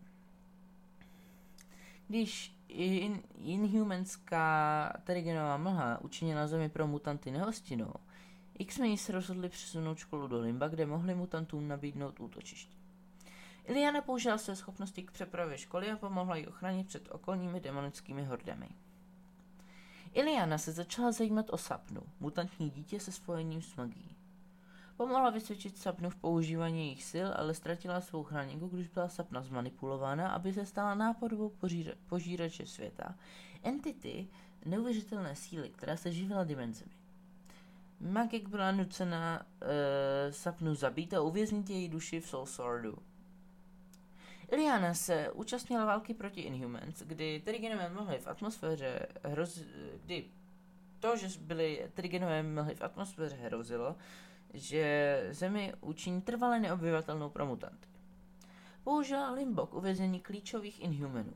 Když 2.07 2.55
in, 2.67 3.23
inhumanská 3.37 4.93
Terrigenová 5.03 5.57
mlha 5.57 6.01
učinila 6.01 6.47
zemi 6.47 6.69
pro 6.69 6.87
mutanty 6.87 7.31
nehostinou, 7.31 7.93
X-meni 8.59 8.97
se 8.97 9.11
rozhodli 9.11 9.49
přesunout 9.49 9.97
školu 9.97 10.27
do 10.27 10.39
Limba, 10.39 10.67
kde 10.67 10.85
mohli 10.85 11.15
mutantům 11.15 11.67
nabídnout 11.67 12.19
útočiště. 12.19 12.75
Iliana 13.65 14.01
použila 14.01 14.37
své 14.37 14.55
schopnosti 14.55 15.03
k 15.03 15.11
přepravě 15.11 15.57
školy 15.57 15.91
a 15.91 15.97
pomohla 15.97 16.35
jí 16.35 16.47
ochránit 16.47 16.87
před 16.87 17.07
okolními 17.11 17.59
demonickými 17.59 18.23
hordami. 18.23 18.69
Iliana 20.13 20.57
se 20.57 20.71
začala 20.71 21.11
zajímat 21.11 21.49
o 21.49 21.57
Sapnu, 21.57 22.01
mutantní 22.19 22.69
dítě 22.69 22.99
se 22.99 23.11
spojením 23.11 23.61
s 23.61 23.75
magií. 23.75 24.14
Pomohla 24.97 25.29
vysvědčit 25.29 25.77
Sapnu 25.77 26.09
v 26.09 26.15
používání 26.15 26.79
jejich 26.79 27.03
sil, 27.11 27.27
ale 27.35 27.53
ztratila 27.53 28.01
svou 28.01 28.23
chráněnku, 28.23 28.67
když 28.67 28.87
byla 28.87 29.09
Sapna 29.09 29.41
zmanipulována, 29.41 30.29
aby 30.29 30.53
se 30.53 30.65
stala 30.65 30.95
nápadovou 30.95 31.49
požíra- 31.61 31.95
požírače 32.07 32.65
světa, 32.65 33.15
entity 33.63 34.27
neuvěřitelné 34.65 35.35
síly, 35.35 35.69
která 35.69 35.97
se 35.97 36.11
živila 36.11 36.43
dimenzemi. 36.43 36.91
Magik 37.99 38.47
byla 38.47 38.71
nucena 38.71 39.45
uh, 39.45 39.67
Sapnu 40.29 40.75
zabít 40.75 41.13
a 41.13 41.21
uvěznit 41.21 41.69
její 41.69 41.89
duši 41.89 42.19
v 42.19 42.27
Soul 42.27 42.45
Swordu. 42.45 42.97
Iliana 44.51 44.93
se 44.93 45.31
účastnila 45.31 45.85
války 45.85 46.13
proti 46.13 46.41
Inhumans, 46.41 47.01
kdy 47.01 47.41
Terrigenové 47.45 47.89
mlhy 47.89 48.19
v 48.19 48.27
atmosféře 48.27 49.07
hroz... 49.23 49.59
kdy 50.03 50.25
to, 50.99 51.17
že 51.17 51.27
byly 51.41 51.89
Terrigenové 51.93 52.43
mlhy 52.43 52.75
v 52.75 52.81
atmosféře 52.81 53.35
hrozilo, 53.35 53.95
že 54.55 55.27
Zemi 55.31 55.73
učiní 55.81 56.21
trvale 56.21 56.59
neobyvatelnou 56.59 57.29
pro 57.29 57.45
mutanty. 57.45 57.87
Použila 58.83 59.31
Limbo 59.31 59.65
k 59.65 59.73
uvězení 59.73 60.19
klíčových 60.19 60.83
Inhumanů. 60.83 61.33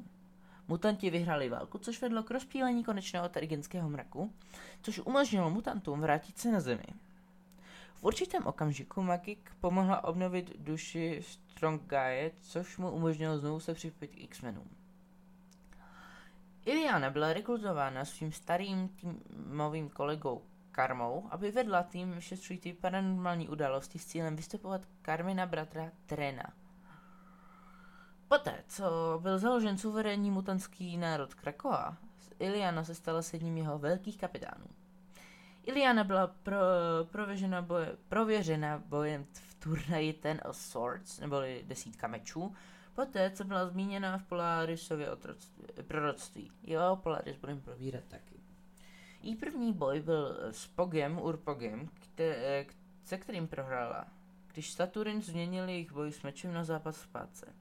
Mutanti 0.68 1.10
vyhráli 1.10 1.50
válku, 1.50 1.78
což 1.78 2.02
vedlo 2.02 2.24
k 2.24 2.32
rozptýlení 2.32 2.84
konečného 2.84 3.30
terigenského 3.30 3.90
mraku, 3.90 4.34
což 4.82 5.00
umožnilo 5.00 5.50
mutantům 5.50 6.02
vrátit 6.02 6.38
se 6.38 6.52
na 6.52 6.60
Zemi. 6.60 6.86
V 7.96 8.04
určitém 8.04 8.46
okamžiku 8.48 9.02
Magik 9.02 9.52
pomohla 9.60 10.04
obnovit 10.04 10.60
duši 10.60 11.22
Strong 11.24 11.82
Gaia, 11.82 12.30
což 12.42 12.78
mu 12.78 12.92
umožnilo 12.92 13.38
znovu 13.38 13.60
se 13.60 13.74
připojit 13.74 14.08
k 14.08 14.24
X-menům. 14.24 14.70
Iliana 16.66 17.10
byla 17.10 17.34
rekrutována 17.34 18.06
svým 18.06 18.32
starým 18.32 18.88
týmovým 18.88 19.90
kolegou 19.90 20.42
Karmou, 20.80 21.28
aby 21.32 21.52
vedla 21.52 21.84
tým 21.84 22.12
vyšetřující 22.12 22.74
paranormální 22.74 23.48
události 23.50 24.00
s 24.00 24.06
cílem 24.06 24.36
vystupovat 24.36 24.82
Karmina 25.02 25.46
bratra 25.46 25.92
Trena. 26.06 26.54
Poté, 28.28 28.64
co 28.68 29.20
byl 29.22 29.40
založen 29.40 29.78
suverénní 29.78 30.32
mutantský 30.32 30.98
národ 30.98 31.34
Krakoa, 31.34 31.98
Iliana 32.40 32.84
se 32.84 32.96
stala 32.96 33.22
s 33.22 33.34
jedním 33.34 33.58
jeho 33.58 33.80
velkých 33.80 34.18
kapitánů. 34.18 34.66
Iliana 35.64 36.04
byla 36.04 36.28
pro, 36.28 36.58
prověřena, 37.12 37.62
boje, 37.62 37.98
prověřena 38.10 38.84
bojem 38.86 39.26
v 39.34 39.54
turnaji 39.54 40.14
Ten 40.14 40.42
of 40.50 40.58
Swords, 40.58 41.20
neboli 41.20 41.64
desítka 41.68 42.08
mečů, 42.08 42.56
poté, 42.96 43.32
co 43.32 43.44
byla 43.44 43.68
zmíněna 43.68 44.18
v 44.18 44.24
Polarisově 44.24 45.08
proroctví. 45.88 46.52
Jo, 46.64 47.00
Polaris 47.04 47.38
budeme 47.38 47.62
probírat 47.62 48.04
taky. 48.08 48.39
Jí 49.22 49.36
první 49.36 49.74
boj 49.74 50.02
byl 50.02 50.38
s 50.52 50.68
Pogem 50.68 51.20
Urpogem, 51.20 51.90
kte, 51.94 52.66
se 53.04 53.18
kterým 53.18 53.48
prohrála, 53.48 54.08
když 54.54 54.72
Saturn 54.72 55.22
změnil 55.22 55.70
jejich 55.70 55.92
boj 55.92 56.12
s 56.12 56.22
mečem 56.22 56.54
na 56.54 56.64
zápas 56.64 56.98
v 56.98 57.08
pátce. 57.08 57.54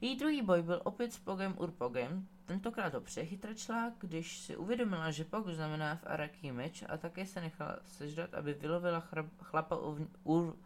Její 0.00 0.16
druhý 0.16 0.42
boj 0.42 0.62
byl 0.62 0.80
opět 0.84 1.12
s 1.12 1.18
Pogem 1.18 1.54
Urpogem, 1.58 2.28
tentokrát 2.44 2.94
ho 2.94 3.00
přechytračila, 3.00 3.92
když 3.98 4.38
si 4.38 4.56
uvědomila, 4.56 5.10
že 5.10 5.24
Pog 5.24 5.48
znamená 5.48 5.96
v 5.96 6.06
Araki 6.06 6.52
meč 6.52 6.84
a 6.88 6.96
také 6.96 7.26
se 7.26 7.40
nechala 7.40 7.78
sežrat, 7.84 8.34
aby 8.34 8.54
vylovila 8.54 9.00
chlapa 9.42 9.76
uvn, 9.76 10.08
ur, 10.24 10.56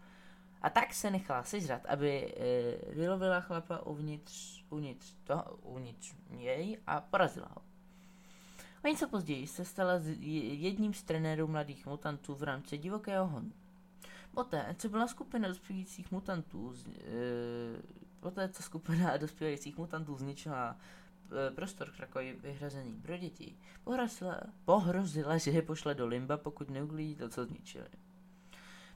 a 0.62 0.70
tak 0.70 0.94
se 0.94 1.10
nechala 1.10 1.42
sežrat, 1.42 1.86
aby 1.86 2.34
e, 2.36 2.94
vylovila 2.94 3.40
chlapa 3.40 3.86
uvnitř, 3.86 4.64
uvnitř, 4.70 5.14
toho, 5.24 5.56
uvnitř 5.62 6.14
jej 6.30 6.78
a 6.86 7.00
porazila 7.00 7.48
ho. 7.54 7.71
O 8.84 8.88
něco 8.88 9.08
později 9.08 9.46
se 9.46 9.64
stala 9.64 9.92
jedním 10.20 10.94
z 10.94 11.02
trenérů 11.02 11.46
mladých 11.46 11.86
mutantů 11.86 12.34
v 12.34 12.42
rámci 12.42 12.78
divokého 12.78 13.26
honu. 13.26 13.52
Poté, 14.34 14.74
co 14.78 14.88
byla 14.88 15.06
skupina 15.06 15.48
dospějících 15.48 16.10
mutantů, 16.10 16.74
e, 16.74 17.02
poté, 18.20 18.48
co 18.48 18.62
skupina 18.62 19.16
dospějících 19.20 19.78
mutantů 19.78 20.16
zničila 20.16 20.76
e, 21.48 21.50
prostor 21.50 21.90
Krakovi 21.90 22.36
vyhrazený 22.42 22.94
pro 23.02 23.16
děti, 23.16 23.56
pohrozila, 23.84 24.40
pohrozila, 24.64 25.38
že 25.38 25.50
je 25.50 25.62
pošle 25.62 25.94
do 25.94 26.06
Limba, 26.06 26.36
pokud 26.36 26.70
neuklidí 26.70 27.14
to, 27.14 27.28
co 27.28 27.44
zničili. 27.44 27.88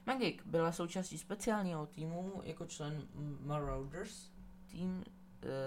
Magik 0.05 0.45
byla 0.45 0.71
součástí 0.71 1.17
speciálního 1.17 1.85
týmu 1.85 2.41
jako 2.43 2.65
člen 2.65 3.07
Marauders. 3.41 4.31
Tým 4.71 5.03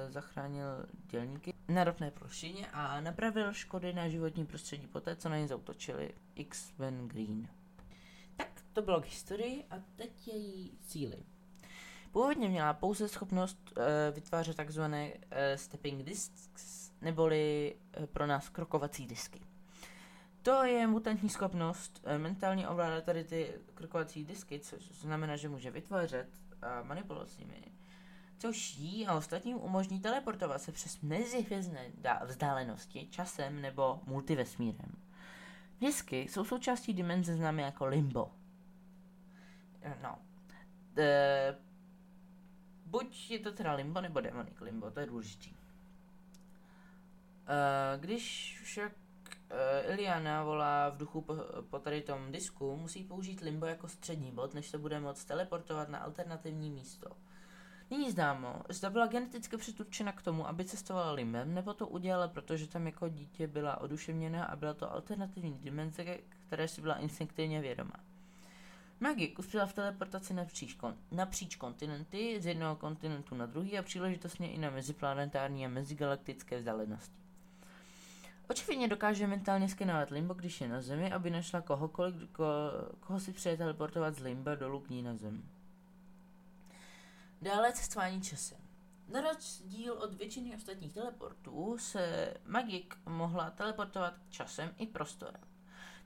zachránil 0.08 0.86
dělníky 1.10 1.54
na 1.68 1.84
ropné 1.84 2.10
plošině 2.10 2.66
a 2.72 3.00
napravil 3.00 3.52
škody 3.52 3.92
na 3.92 4.08
životní 4.08 4.46
prostředí 4.46 4.86
poté, 4.86 5.16
co 5.16 5.28
na 5.28 5.38
ně 5.38 5.48
zautočili 5.48 6.14
X-Men 6.34 7.08
Green. 7.08 7.48
Tak 8.36 8.48
to 8.72 8.82
bylo 8.82 9.00
k 9.00 9.06
historii 9.06 9.64
a 9.70 9.74
teď 9.96 10.28
její 10.28 10.78
síly. 10.82 11.16
Původně 12.12 12.48
měla 12.48 12.74
pouze 12.74 13.08
schopnost 13.08 13.72
e, 13.76 14.10
vytvářet 14.10 14.56
takzvané 14.56 15.12
e, 15.30 15.58
stepping 15.58 16.02
discs, 16.02 16.92
neboli 17.00 17.74
e, 17.92 18.06
pro 18.06 18.26
nás 18.26 18.48
krokovací 18.48 19.06
disky. 19.06 19.40
To 20.42 20.64
je 20.64 20.86
mutantní 20.86 21.28
schopnost 21.28 22.00
e, 22.04 22.18
mentálně 22.18 22.68
ovládat 22.68 23.04
tady 23.04 23.24
ty 23.24 23.54
krokovací 23.74 24.24
disky, 24.24 24.60
což 24.60 24.90
znamená, 24.92 25.36
že 25.36 25.48
může 25.48 25.70
vytvářet 25.70 26.28
a 26.62 26.82
manipulovat 26.82 27.30
s 27.30 27.38
nimi 27.38 27.72
což 28.40 28.76
jí 28.76 29.06
a 29.06 29.14
ostatním 29.14 29.56
umožní 29.56 30.00
teleportovat 30.00 30.62
se 30.62 30.72
přes 30.72 31.00
mezihvězdné 31.00 31.92
vzdálenosti 32.24 33.08
časem 33.10 33.60
nebo 33.60 34.00
multivesmírem. 34.06 34.96
Disky 35.80 36.20
jsou 36.20 36.44
součástí 36.44 36.94
dimenze 36.94 37.36
známé 37.36 37.62
jako 37.62 37.86
limbo. 37.86 38.30
No. 40.02 40.18
E, 40.98 41.56
buď 42.86 43.30
je 43.30 43.38
to 43.38 43.52
teda 43.52 43.72
limbo 43.72 44.00
nebo 44.00 44.20
demonic 44.20 44.60
limbo, 44.60 44.90
to 44.90 45.00
je 45.00 45.06
důležitý. 45.06 45.50
E, 45.50 45.56
když 47.98 48.58
však 48.64 48.92
e, 49.50 49.80
Iliana 49.92 50.44
volá 50.44 50.88
v 50.88 50.96
duchu 50.96 51.20
po, 51.20 51.34
po 51.70 51.78
tady 51.78 52.02
tom 52.02 52.32
disku, 52.32 52.76
musí 52.76 53.04
použít 53.04 53.40
limbo 53.40 53.66
jako 53.66 53.88
střední 53.88 54.32
bod, 54.32 54.54
než 54.54 54.68
se 54.68 54.78
bude 54.78 55.00
moct 55.00 55.24
teleportovat 55.24 55.88
na 55.88 55.98
alternativní 55.98 56.70
místo. 56.70 57.16
Není 57.90 58.10
známo, 58.10 58.62
zda 58.68 58.90
byla 58.90 59.06
geneticky 59.06 59.56
předurčena 59.56 60.12
k 60.12 60.22
tomu, 60.22 60.48
aby 60.48 60.64
cestovala 60.64 61.12
limbem, 61.12 61.54
nebo 61.54 61.74
to 61.74 61.88
udělala, 61.88 62.28
protože 62.28 62.68
tam 62.68 62.86
jako 62.86 63.08
dítě 63.08 63.46
byla 63.46 63.80
oduševněna 63.80 64.44
a 64.44 64.56
byla 64.56 64.74
to 64.74 64.92
alternativní 64.92 65.58
dimenze, 65.58 66.18
které 66.46 66.68
si 66.68 66.80
byla 66.80 66.94
instinktivně 66.94 67.60
vědoma. 67.60 67.94
Magik 69.00 69.38
uspěla 69.38 69.66
v 69.66 69.72
teleportaci 69.72 70.34
napříč, 70.34 70.76
kon- 70.76 70.96
napříč 71.10 71.56
kontinenty, 71.56 72.40
z 72.40 72.46
jednoho 72.46 72.76
kontinentu 72.76 73.34
na 73.34 73.46
druhý 73.46 73.78
a 73.78 73.82
příležitostně 73.82 74.52
i 74.52 74.58
na 74.58 74.70
meziplanetární 74.70 75.66
a 75.66 75.68
mezigalaktické 75.68 76.58
vzdálenosti. 76.58 77.20
Očividně 78.50 78.88
dokáže 78.88 79.26
mentálně 79.26 79.68
skenovat 79.68 80.10
limbo, 80.10 80.34
když 80.34 80.60
je 80.60 80.68
na 80.68 80.80
Zemi, 80.80 81.12
aby 81.12 81.30
našla 81.30 81.60
kohokoliv, 81.60 82.14
ko- 82.14 82.96
koho 83.00 83.20
si 83.20 83.32
přeje 83.32 83.56
teleportovat 83.56 84.14
z 84.14 84.18
limba 84.18 84.54
dolů 84.54 84.80
k 84.80 84.90
ní 84.90 85.02
na 85.02 85.16
Zemi. 85.16 85.42
Dále 87.42 87.72
cestování 87.72 88.22
časem. 88.22 88.58
Na 89.08 89.20
rozdíl 89.20 89.92
od 89.92 90.14
většiny 90.14 90.56
ostatních 90.56 90.94
teleportů 90.94 91.78
se 91.78 92.34
magik 92.44 92.94
mohla 93.06 93.50
teleportovat 93.50 94.14
časem 94.30 94.74
i 94.78 94.86
prostorem. 94.86 95.40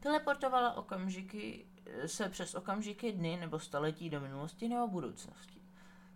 Teleportovala 0.00 0.72
okamžiky 0.72 1.66
se 2.06 2.28
přes 2.28 2.54
okamžiky 2.54 3.12
dny 3.12 3.36
nebo 3.36 3.58
staletí 3.58 4.10
do 4.10 4.20
minulosti 4.20 4.68
nebo 4.68 4.88
budoucnosti. 4.88 5.60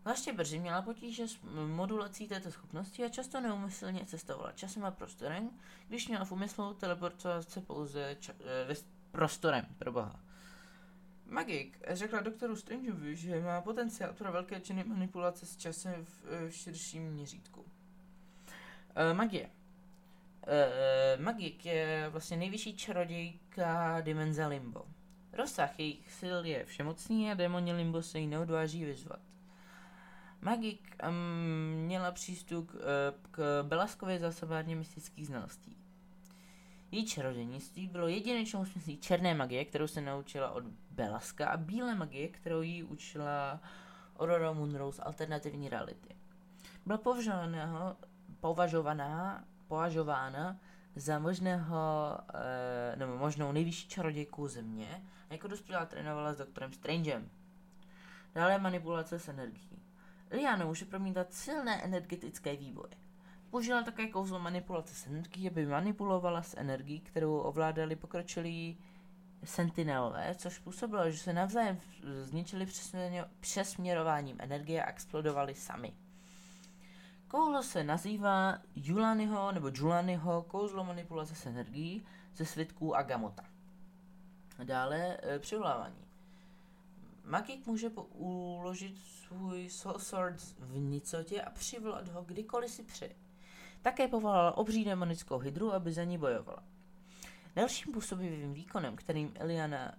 Zvláště 0.01 0.33
brzy 0.33 0.59
měla 0.59 0.83
potíže 0.83 1.29
s 1.29 1.39
modulací 1.67 2.29
této 2.29 2.51
schopnosti 2.51 3.05
a 3.05 3.09
často 3.09 3.41
neumyslně 3.41 4.07
cestovala 4.07 4.53
časem 4.53 4.85
a 4.85 4.91
prostorem, 4.91 5.51
když 5.89 6.09
měla 6.09 6.25
v 6.25 6.33
úmyslu 6.33 6.75
teleportovat 6.75 7.51
se 7.51 7.61
pouze 7.61 8.17
ča- 8.21 8.35
e, 8.71 8.77
prostorem, 9.11 9.67
pro 9.79 9.93
boha. 9.93 10.21
Magik 11.29 11.79
řekla 11.89 12.21
doktoru 12.21 12.57
Strangeovi, 12.57 13.17
že 13.17 13.41
má 13.41 13.61
potenciál 13.61 14.13
pro 14.13 14.33
velké 14.33 14.61
činy 14.61 14.85
manipulace 14.85 15.47
s 15.47 15.57
časem 15.57 16.05
v, 16.05 16.25
v 16.49 16.51
širším 16.51 17.11
měřítku. 17.11 17.65
E, 18.95 19.15
magie. 19.15 19.51
E, 20.47 21.17
magik 21.17 21.67
je 21.67 22.09
vlastně 22.09 22.37
nejvyšší 22.37 22.77
čarodějka 22.77 24.01
dimenze 24.01 24.47
Limbo. 24.47 24.85
Rozsah 25.33 25.79
jejich 25.79 26.13
sil 26.19 26.39
je 26.45 26.65
všemocný 26.65 27.31
a 27.31 27.35
démoni 27.35 27.73
Limbo 27.73 28.03
se 28.03 28.19
jí 28.19 28.27
neodváží 28.27 28.85
vyzvat. 28.85 29.21
Magik 30.41 30.97
um, 31.09 31.15
měla 31.75 32.13
přístup 32.13 32.73
k 33.31 33.63
Belaskově 33.63 34.19
zásobárně 34.19 34.77
mystických 34.77 35.27
znalostí. 35.27 35.77
Její 36.91 37.07
čarodějnictví 37.07 37.89
bylo 37.89 38.09
jedinečnou 38.09 38.65
smyslí 38.65 38.99
černé 38.99 39.35
magie, 39.35 39.65
kterou 39.65 39.87
se 39.87 40.01
naučila 40.01 40.51
od 40.51 40.65
Belaska 40.91 41.49
a 41.49 41.57
bílé 41.57 41.95
magie, 41.95 42.29
kterou 42.29 42.63
jí 42.63 42.83
učila 42.83 43.61
Aurora 44.19 44.53
Munro 44.53 44.93
z 44.93 45.01
alternativní 45.03 45.69
reality. 45.69 46.17
Byla 46.87 46.99
považovaná, 46.99 47.97
považovaná, 48.41 49.45
považována 49.69 50.59
za 50.97 51.19
možného, 51.19 51.79
e, 52.35 52.97
nebo 52.97 53.17
možnou 53.17 53.53
nejvyšší 53.53 53.89
čarodějku 53.89 54.49
země 54.49 55.03
a 55.31 55.33
jako 55.33 55.49
dospělá 55.49 55.87
trénovala 55.87 56.33
s 56.33 56.37
doktorem 56.37 56.73
Strangem. 56.73 57.31
Dále 58.35 58.59
manipulace 58.59 59.19
s 59.19 59.29
energií. 59.29 59.83
Liana 60.31 60.67
může 60.67 60.85
promítat 60.85 61.33
silné 61.33 61.83
energetické 61.83 62.57
výboje. 62.57 63.08
Použila 63.51 63.83
také 63.83 64.07
kouzlo 64.07 64.39
manipulace 64.39 64.95
s 64.95 65.07
energií, 65.07 65.49
aby 65.49 65.67
manipulovala 65.67 66.43
s 66.43 66.57
energií, 66.57 67.01
kterou 67.01 67.39
ovládali 67.39 67.97
pokročilí 67.97 68.79
sentinelové, 69.45 70.35
což 70.35 70.55
způsobilo, 70.55 71.11
že 71.11 71.19
se 71.19 71.33
navzájem 71.33 71.81
zničili 72.23 72.67
přesměrováním 73.41 74.37
energie 74.41 74.85
a 74.85 74.89
explodovali 74.89 75.55
sami. 75.55 75.93
Kouzlo 77.29 77.63
se 77.63 77.85
nazývá 77.85 78.59
Julanyho 78.75 79.53
nebo 79.53 79.71
Julanyho 79.75 80.43
kouzlo 80.43 80.85
manipulace 80.85 81.35
s 81.35 81.47
energií 81.47 82.07
ze 82.35 82.47
svitků 82.47 82.97
Agamota. 82.97 83.45
Dále 84.65 85.19
e, 85.23 85.39
přivolávání. 85.39 86.05
Magik 87.25 87.67
může 87.67 87.89
uložit 88.15 88.99
svůj 88.99 89.71
Soul 89.71 89.99
Sword 89.99 90.41
v 90.59 90.79
nicotě 90.79 91.43
a 91.43 91.51
přivolat 91.51 92.09
ho 92.09 92.23
kdykoliv 92.23 92.71
si 92.71 92.83
přeje. 92.83 93.28
Také 93.83 94.09
povolala 94.09 94.57
obří 94.57 94.85
demonickou 94.85 95.39
hydru, 95.39 95.73
aby 95.73 95.93
za 95.93 96.05
ní 96.05 96.19
bojovala. 96.19 96.63
Dalším 97.57 97.93
působivým 97.93 98.55
výkonem, 98.55 98.97
kterým 98.97 99.33
Eliana, 99.35 99.95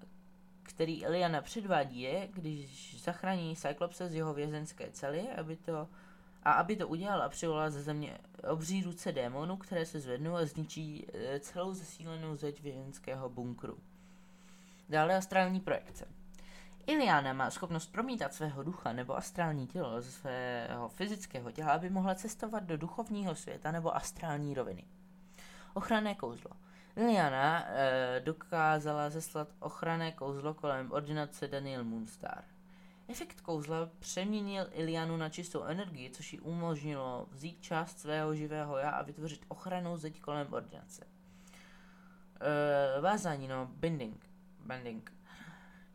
který 0.63 1.05
Eliana 1.05 1.41
předvádí 1.41 2.01
je, 2.01 2.27
když 2.33 3.01
zachrání 3.03 3.55
Cyclopse 3.55 4.09
z 4.09 4.13
jeho 4.13 4.33
vězenské 4.33 4.91
cely, 4.91 5.29
aby 5.29 5.55
to, 5.55 5.87
a 6.43 6.51
aby 6.51 6.75
to 6.75 6.87
udělala, 6.87 7.29
přivolá 7.29 7.69
ze 7.69 7.81
země 7.81 8.17
obří 8.49 8.83
ruce 8.83 9.11
démonů, 9.11 9.57
které 9.57 9.85
se 9.85 9.99
zvednou 9.99 10.35
a 10.35 10.45
zničí 10.45 11.07
e, 11.13 11.39
celou 11.39 11.73
zesílenou 11.73 12.35
zeď 12.35 12.61
vězenského 12.61 13.29
bunkru. 13.29 13.77
Dále 14.89 15.15
astrální 15.15 15.59
projekce. 15.59 16.18
Iliana 16.89 17.33
má 17.33 17.49
schopnost 17.49 17.91
promítat 17.91 18.33
svého 18.33 18.63
ducha 18.63 18.93
nebo 18.93 19.17
astrální 19.17 19.67
tělo 19.67 20.01
ze 20.01 20.11
svého 20.11 20.89
fyzického 20.89 21.51
těla, 21.51 21.71
aby 21.71 21.89
mohla 21.89 22.15
cestovat 22.15 22.63
do 22.63 22.77
duchovního 22.77 23.35
světa 23.35 23.71
nebo 23.71 23.95
astrální 23.95 24.53
roviny. 24.53 24.85
Ochranné 25.73 26.15
kouzlo. 26.15 26.51
Iliana 26.95 27.65
e, 27.67 28.19
dokázala 28.19 29.09
zeslat 29.09 29.47
ochranné 29.59 30.11
kouzlo 30.11 30.53
kolem 30.53 30.91
ordinace 30.91 31.47
Daniel 31.47 31.83
Moonstar. 31.83 32.43
Efekt 33.07 33.41
kouzla 33.41 33.89
přeměnil 33.99 34.67
Ilianu 34.71 35.17
na 35.17 35.29
čistou 35.29 35.63
energii, 35.63 36.09
což 36.09 36.33
jí 36.33 36.39
umožnilo 36.39 37.27
vzít 37.31 37.61
část 37.61 37.99
svého 37.99 38.35
živého 38.35 38.77
já 38.77 38.89
a 38.89 39.03
vytvořit 39.03 39.45
ochranou 39.47 39.97
zeď 39.97 40.21
kolem 40.21 40.53
ordinace. 40.53 41.07
E, 42.97 43.01
vázání, 43.01 43.47
no, 43.47 43.69
binding. 43.75 44.25
binding. 44.65 45.18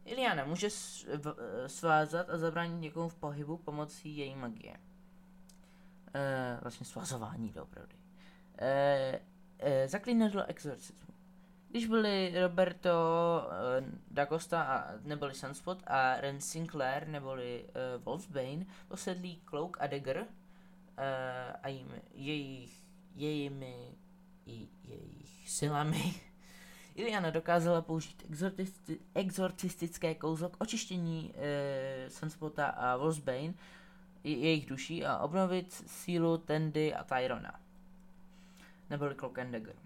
Iliana 0.05 0.45
může 0.45 0.69
svázat 1.67 2.31
a 2.31 2.39
zabránit 2.39 2.81
někomu 2.81 3.09
v 3.09 3.15
pohybu 3.15 3.57
pomocí 3.57 4.17
její 4.17 4.35
magie. 4.35 4.77
E, 6.15 6.59
vlastně 6.63 6.87
svazování 6.87 7.51
doopravdy. 7.51 7.97
E, 8.59 9.21
e, 9.59 9.89
zaklínadlo 9.89 10.45
exorcismu. 10.47 11.15
Když 11.71 11.87
byli 11.87 12.35
Roberto 12.43 12.91
e, 13.51 13.85
da 14.11 14.27
Costa 14.27 14.63
a 14.63 14.93
neboli 15.03 15.35
Sunspot 15.35 15.83
a 15.87 16.21
Ren 16.21 16.41
Sinclair 16.41 17.09
neboli 17.09 17.65
e, 17.65 17.99
Wolfsbane 17.99 18.67
posedlí 18.89 19.43
Cloak 19.45 19.77
a 19.81 19.87
Dagger 19.87 20.27
e, 20.97 21.53
a 21.63 21.69
jim, 21.69 21.93
jejich, 22.15 22.85
jejimi, 23.15 23.99
jejich 24.47 25.51
silami 25.51 26.15
Iliana 26.95 27.31
dokázala 27.31 27.83
použít 27.83 28.27
exorcistické 29.15 30.15
kouzlo 30.15 30.49
k 30.49 30.57
očištění 30.59 31.33
e, 31.37 32.11
Sunspota 32.11 32.67
a 32.67 32.97
Wolfsbane, 32.97 33.55
jejich 34.25 34.67
duší 34.67 35.05
a 35.05 35.19
obnovit 35.19 35.73
sílu 35.73 36.39
Tendy 36.39 36.95
a 36.95 37.05
Tyrona. 37.05 37.61
Neboli 38.91 39.15
Cloak 39.15 39.39
and 39.39 39.51
Dagger. 39.51 39.77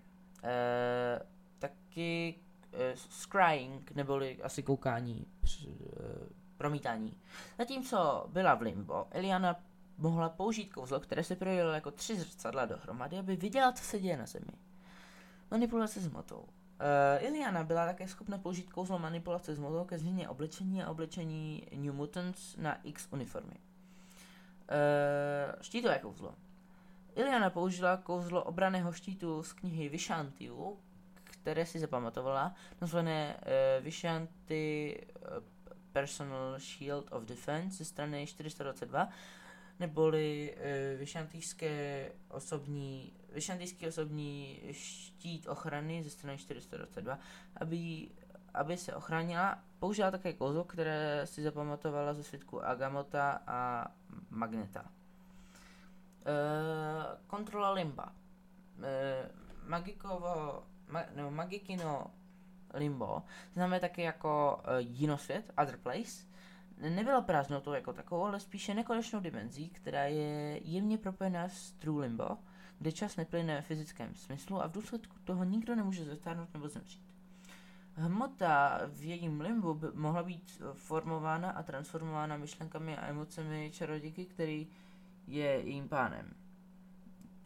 E, 0.45 1.21
taky 1.59 2.35
e, 2.73 2.97
scrying, 2.97 3.91
neboli 3.91 4.43
asi 4.43 4.63
koukání, 4.63 5.27
e, 5.67 5.73
promítání. 6.57 7.17
Zatímco 7.59 8.27
byla 8.33 8.55
v 8.55 8.63
Limbo, 8.63 9.07
Eliana 9.11 9.57
mohla 9.99 10.29
použít 10.29 10.73
kouzlo, 10.73 11.01
které 11.01 11.25
se 11.25 11.37
projevilo 11.37 11.73
jako 11.73 11.91
tři 11.91 12.17
zrcadla 12.17 12.67
dohromady, 12.67 13.19
aby 13.19 13.37
viděla, 13.37 13.73
co 13.73 13.85
se 13.85 14.01
děje 14.01 14.17
na 14.17 14.27
zemi. 14.27 14.53
Manipulace 15.51 16.01
s 16.01 16.13
motou. 16.13 16.45
Uh, 16.79 17.25
Iliana 17.25 17.65
byla 17.65 17.87
také 17.87 18.09
schopna 18.09 18.39
použít 18.39 18.71
kouzlo 18.71 18.99
manipulace 18.99 19.55
s 19.55 19.59
modou 19.59 19.85
ke 19.85 19.99
změně 19.99 20.29
oblečení 20.29 20.83
a 20.83 20.91
oblečení 20.91 21.67
New 21.75 21.93
Mutants 21.93 22.57
na 22.57 22.83
X 22.83 23.09
uniformy. 23.13 23.55
Uh, 23.55 25.63
štítové 25.63 25.99
kouzlo. 25.99 26.35
Iliana 27.15 27.51
použila 27.51 27.97
kouzlo 27.97 28.45
obraného 28.45 28.93
štítu 28.93 29.43
z 29.43 29.53
knihy 29.53 29.89
Vishantiu, 29.89 30.79
které 31.25 31.67
si 31.67 31.79
zapamatovala, 31.79 32.55
nazvané 32.81 33.37
uh, 33.37 33.85
Vishanti 33.85 34.97
Personal 35.93 36.59
Shield 36.59 37.13
of 37.13 37.25
Defense 37.25 37.77
ze 37.77 37.85
strany 37.85 38.27
422, 38.27 39.09
neboli 39.81 40.57
uh, 40.57 40.99
Vyšantýské 40.99 42.09
osobní, 42.29 43.13
Vyšantýský 43.39 43.87
osobní 43.87 44.61
štít 44.71 45.47
ochrany 45.49 46.03
ze 46.03 46.11
strany 46.11 46.39
422, 46.39 47.19
aby, 47.57 48.11
aby 48.55 48.77
se 48.77 48.95
ochránila. 48.95 49.63
Použila 49.79 50.11
také 50.11 50.33
kouzlo, 50.33 50.65
které 50.65 51.27
si 51.27 51.43
zapamatovala 51.43 52.15
ze 52.15 52.23
světku 52.23 52.65
Agamota 52.65 53.41
a 53.47 53.87
Magneta. 54.31 54.83
Uh, 54.83 54.91
kontrola 57.27 57.71
limba. 57.71 58.13
Uh, 58.79 58.83
magikovo, 59.69 60.63
ma, 60.89 61.05
no, 61.17 61.31
magikino 61.31 62.11
limbo 62.75 63.23
známe 63.55 63.81
také 63.81 64.03
jako 64.03 64.63
uh, 64.67 64.79
jinosvět, 64.79 65.53
other 65.63 65.77
place, 65.77 66.27
nebyla 66.79 67.21
prázdnotou 67.21 67.73
jako 67.73 67.93
takovou, 67.93 68.25
ale 68.25 68.41
spíše 68.41 68.75
nekonečnou 68.75 69.21
dimenzí, 69.21 69.71
která 69.71 70.05
je 70.05 70.61
jemně 70.69 70.99
propojená 70.99 71.49
s 71.49 71.73
True 71.73 72.03
Limbo, 72.03 72.39
kde 72.79 72.93
čas 72.93 73.17
neplyne 73.17 73.55
ve 73.55 73.63
fyzickém 73.63 74.15
smyslu 74.15 74.63
a 74.63 74.67
v 74.67 74.73
důsledku 74.73 75.17
toho 75.25 75.45
nikdo 75.45 75.75
nemůže 75.75 76.05
zastárnout 76.05 76.55
nebo 76.55 76.69
zemřít. 76.69 77.03
Hmota 77.95 78.81
v 78.87 79.03
jejím 79.03 79.41
limbu 79.41 79.75
by 79.75 79.87
mohla 79.95 80.23
být 80.23 80.63
formována 80.73 81.51
a 81.51 81.63
transformována 81.63 82.37
myšlenkami 82.37 82.97
a 82.97 83.07
emocemi 83.07 83.71
čarodějky, 83.75 84.25
který 84.25 84.67
je 85.27 85.47
jejím 85.47 85.89
pánem. 85.89 86.35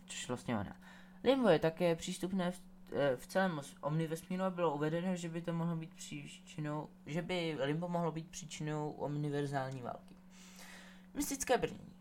Což 0.07 0.28
vlastně 0.28 0.59
ona. 0.59 0.76
Limbo 1.24 1.49
je 1.49 1.59
také 1.59 1.97
přístupné 1.97 2.51
v 2.51 2.61
Eh, 2.95 3.16
v 3.16 3.26
celém 3.26 3.61
omnivesmíru 3.80 4.45
bylo 4.51 4.74
uvedeno, 4.74 5.16
že 5.16 5.28
by 5.28 5.43
to 5.43 5.53
mohlo 5.53 5.76
být 5.76 5.95
příčinou, 5.95 6.89
že 7.07 7.22
by 7.22 7.57
Limbo 7.61 7.89
mohlo 7.89 8.12
být 8.12 8.30
příčinou 8.30 8.91
omniverzální 8.91 9.83
války. 9.83 10.14
Mystické 11.14 11.59
brnění. 11.59 11.91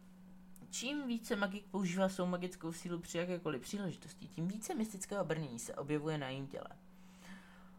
Čím 0.71 1.07
více 1.07 1.35
magik 1.35 1.65
používá 1.65 2.09
svou 2.09 2.25
magickou 2.25 2.71
sílu 2.73 2.99
při 2.99 3.17
jakékoliv 3.17 3.61
příležitosti, 3.61 4.27
tím 4.27 4.47
více 4.47 4.75
mystického 4.75 5.25
brnění 5.25 5.59
se 5.59 5.75
objevuje 5.75 6.17
na 6.17 6.29
jejím 6.29 6.47
těle. 6.47 6.67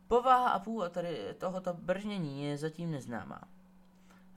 Povaha 0.09 0.49
a 0.49 0.59
původ 0.59 0.93
tady 0.93 1.34
tohoto 1.38 1.72
brnění 1.72 2.45
je 2.45 2.59
zatím 2.59 2.90
neznámá. 2.90 3.40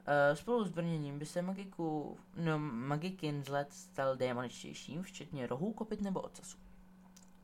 E, 0.05 0.35
spolu 0.35 0.63
s 0.65 0.69
brněním 0.69 1.19
by 1.19 1.25
se 1.25 1.41
magiku, 1.41 2.17
no, 2.35 2.59
magikin 2.59 3.41
vzhled 3.41 3.73
stal 3.73 4.15
démoničtějším, 4.15 5.03
včetně 5.03 5.47
rohů, 5.47 5.73
kopit 5.73 6.01
nebo 6.01 6.21
ocasů. 6.21 6.57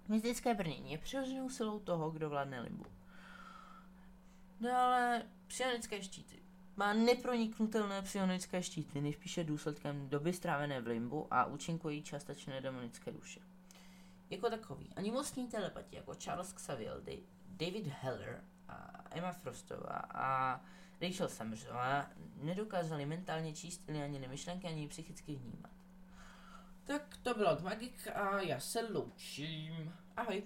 Mystické 0.08 0.54
brnění 0.54 0.92
je 0.92 0.98
přirozenou 0.98 1.50
silou 1.50 1.80
toho, 1.80 2.12
kdo 2.12 2.30
vládne 2.30 2.62
limbu. 2.62 2.86
Dále 4.60 5.24
psionické 5.48 6.04
štíty. 6.04 6.51
Má 6.78 6.94
neproniknutelné 6.94 8.02
psionické 8.02 8.64
štíty, 8.64 9.02
nejspíše 9.02 9.44
důsledkem 9.44 10.10
doby 10.10 10.34
strávené 10.34 10.82
v 10.82 10.88
limbu 10.88 11.28
a 11.32 11.46
účinkují 11.46 12.04
částečné 12.04 12.62
demonické 12.62 13.12
duše. 13.12 13.40
Jako 14.30 14.50
takový, 14.50 14.94
ani 14.96 15.12
mocní 15.12 15.48
telepati 15.48 15.96
jako 15.96 16.16
Charles 16.16 16.54
Xavier, 16.54 17.02
David 17.48 17.88
Heller 17.88 18.44
a 18.68 19.04
Emma 19.12 19.32
Frostová 19.32 20.02
a 20.14 20.62
Rachel 21.02 21.30
Summersová 21.30 22.10
nedokázali 22.36 23.06
mentálně 23.06 23.54
číst 23.54 23.90
ani 24.04 24.20
nemyšlenky, 24.20 24.68
ani 24.68 24.88
psychicky 24.88 25.36
vnímat. 25.36 25.72
Tak 26.84 27.18
to 27.18 27.34
bylo 27.34 27.52
od 27.52 27.62
Magik 27.62 28.08
a 28.08 28.42
já 28.42 28.60
se 28.60 28.82
loučím. 28.94 29.94
Ahoj. 30.18 30.44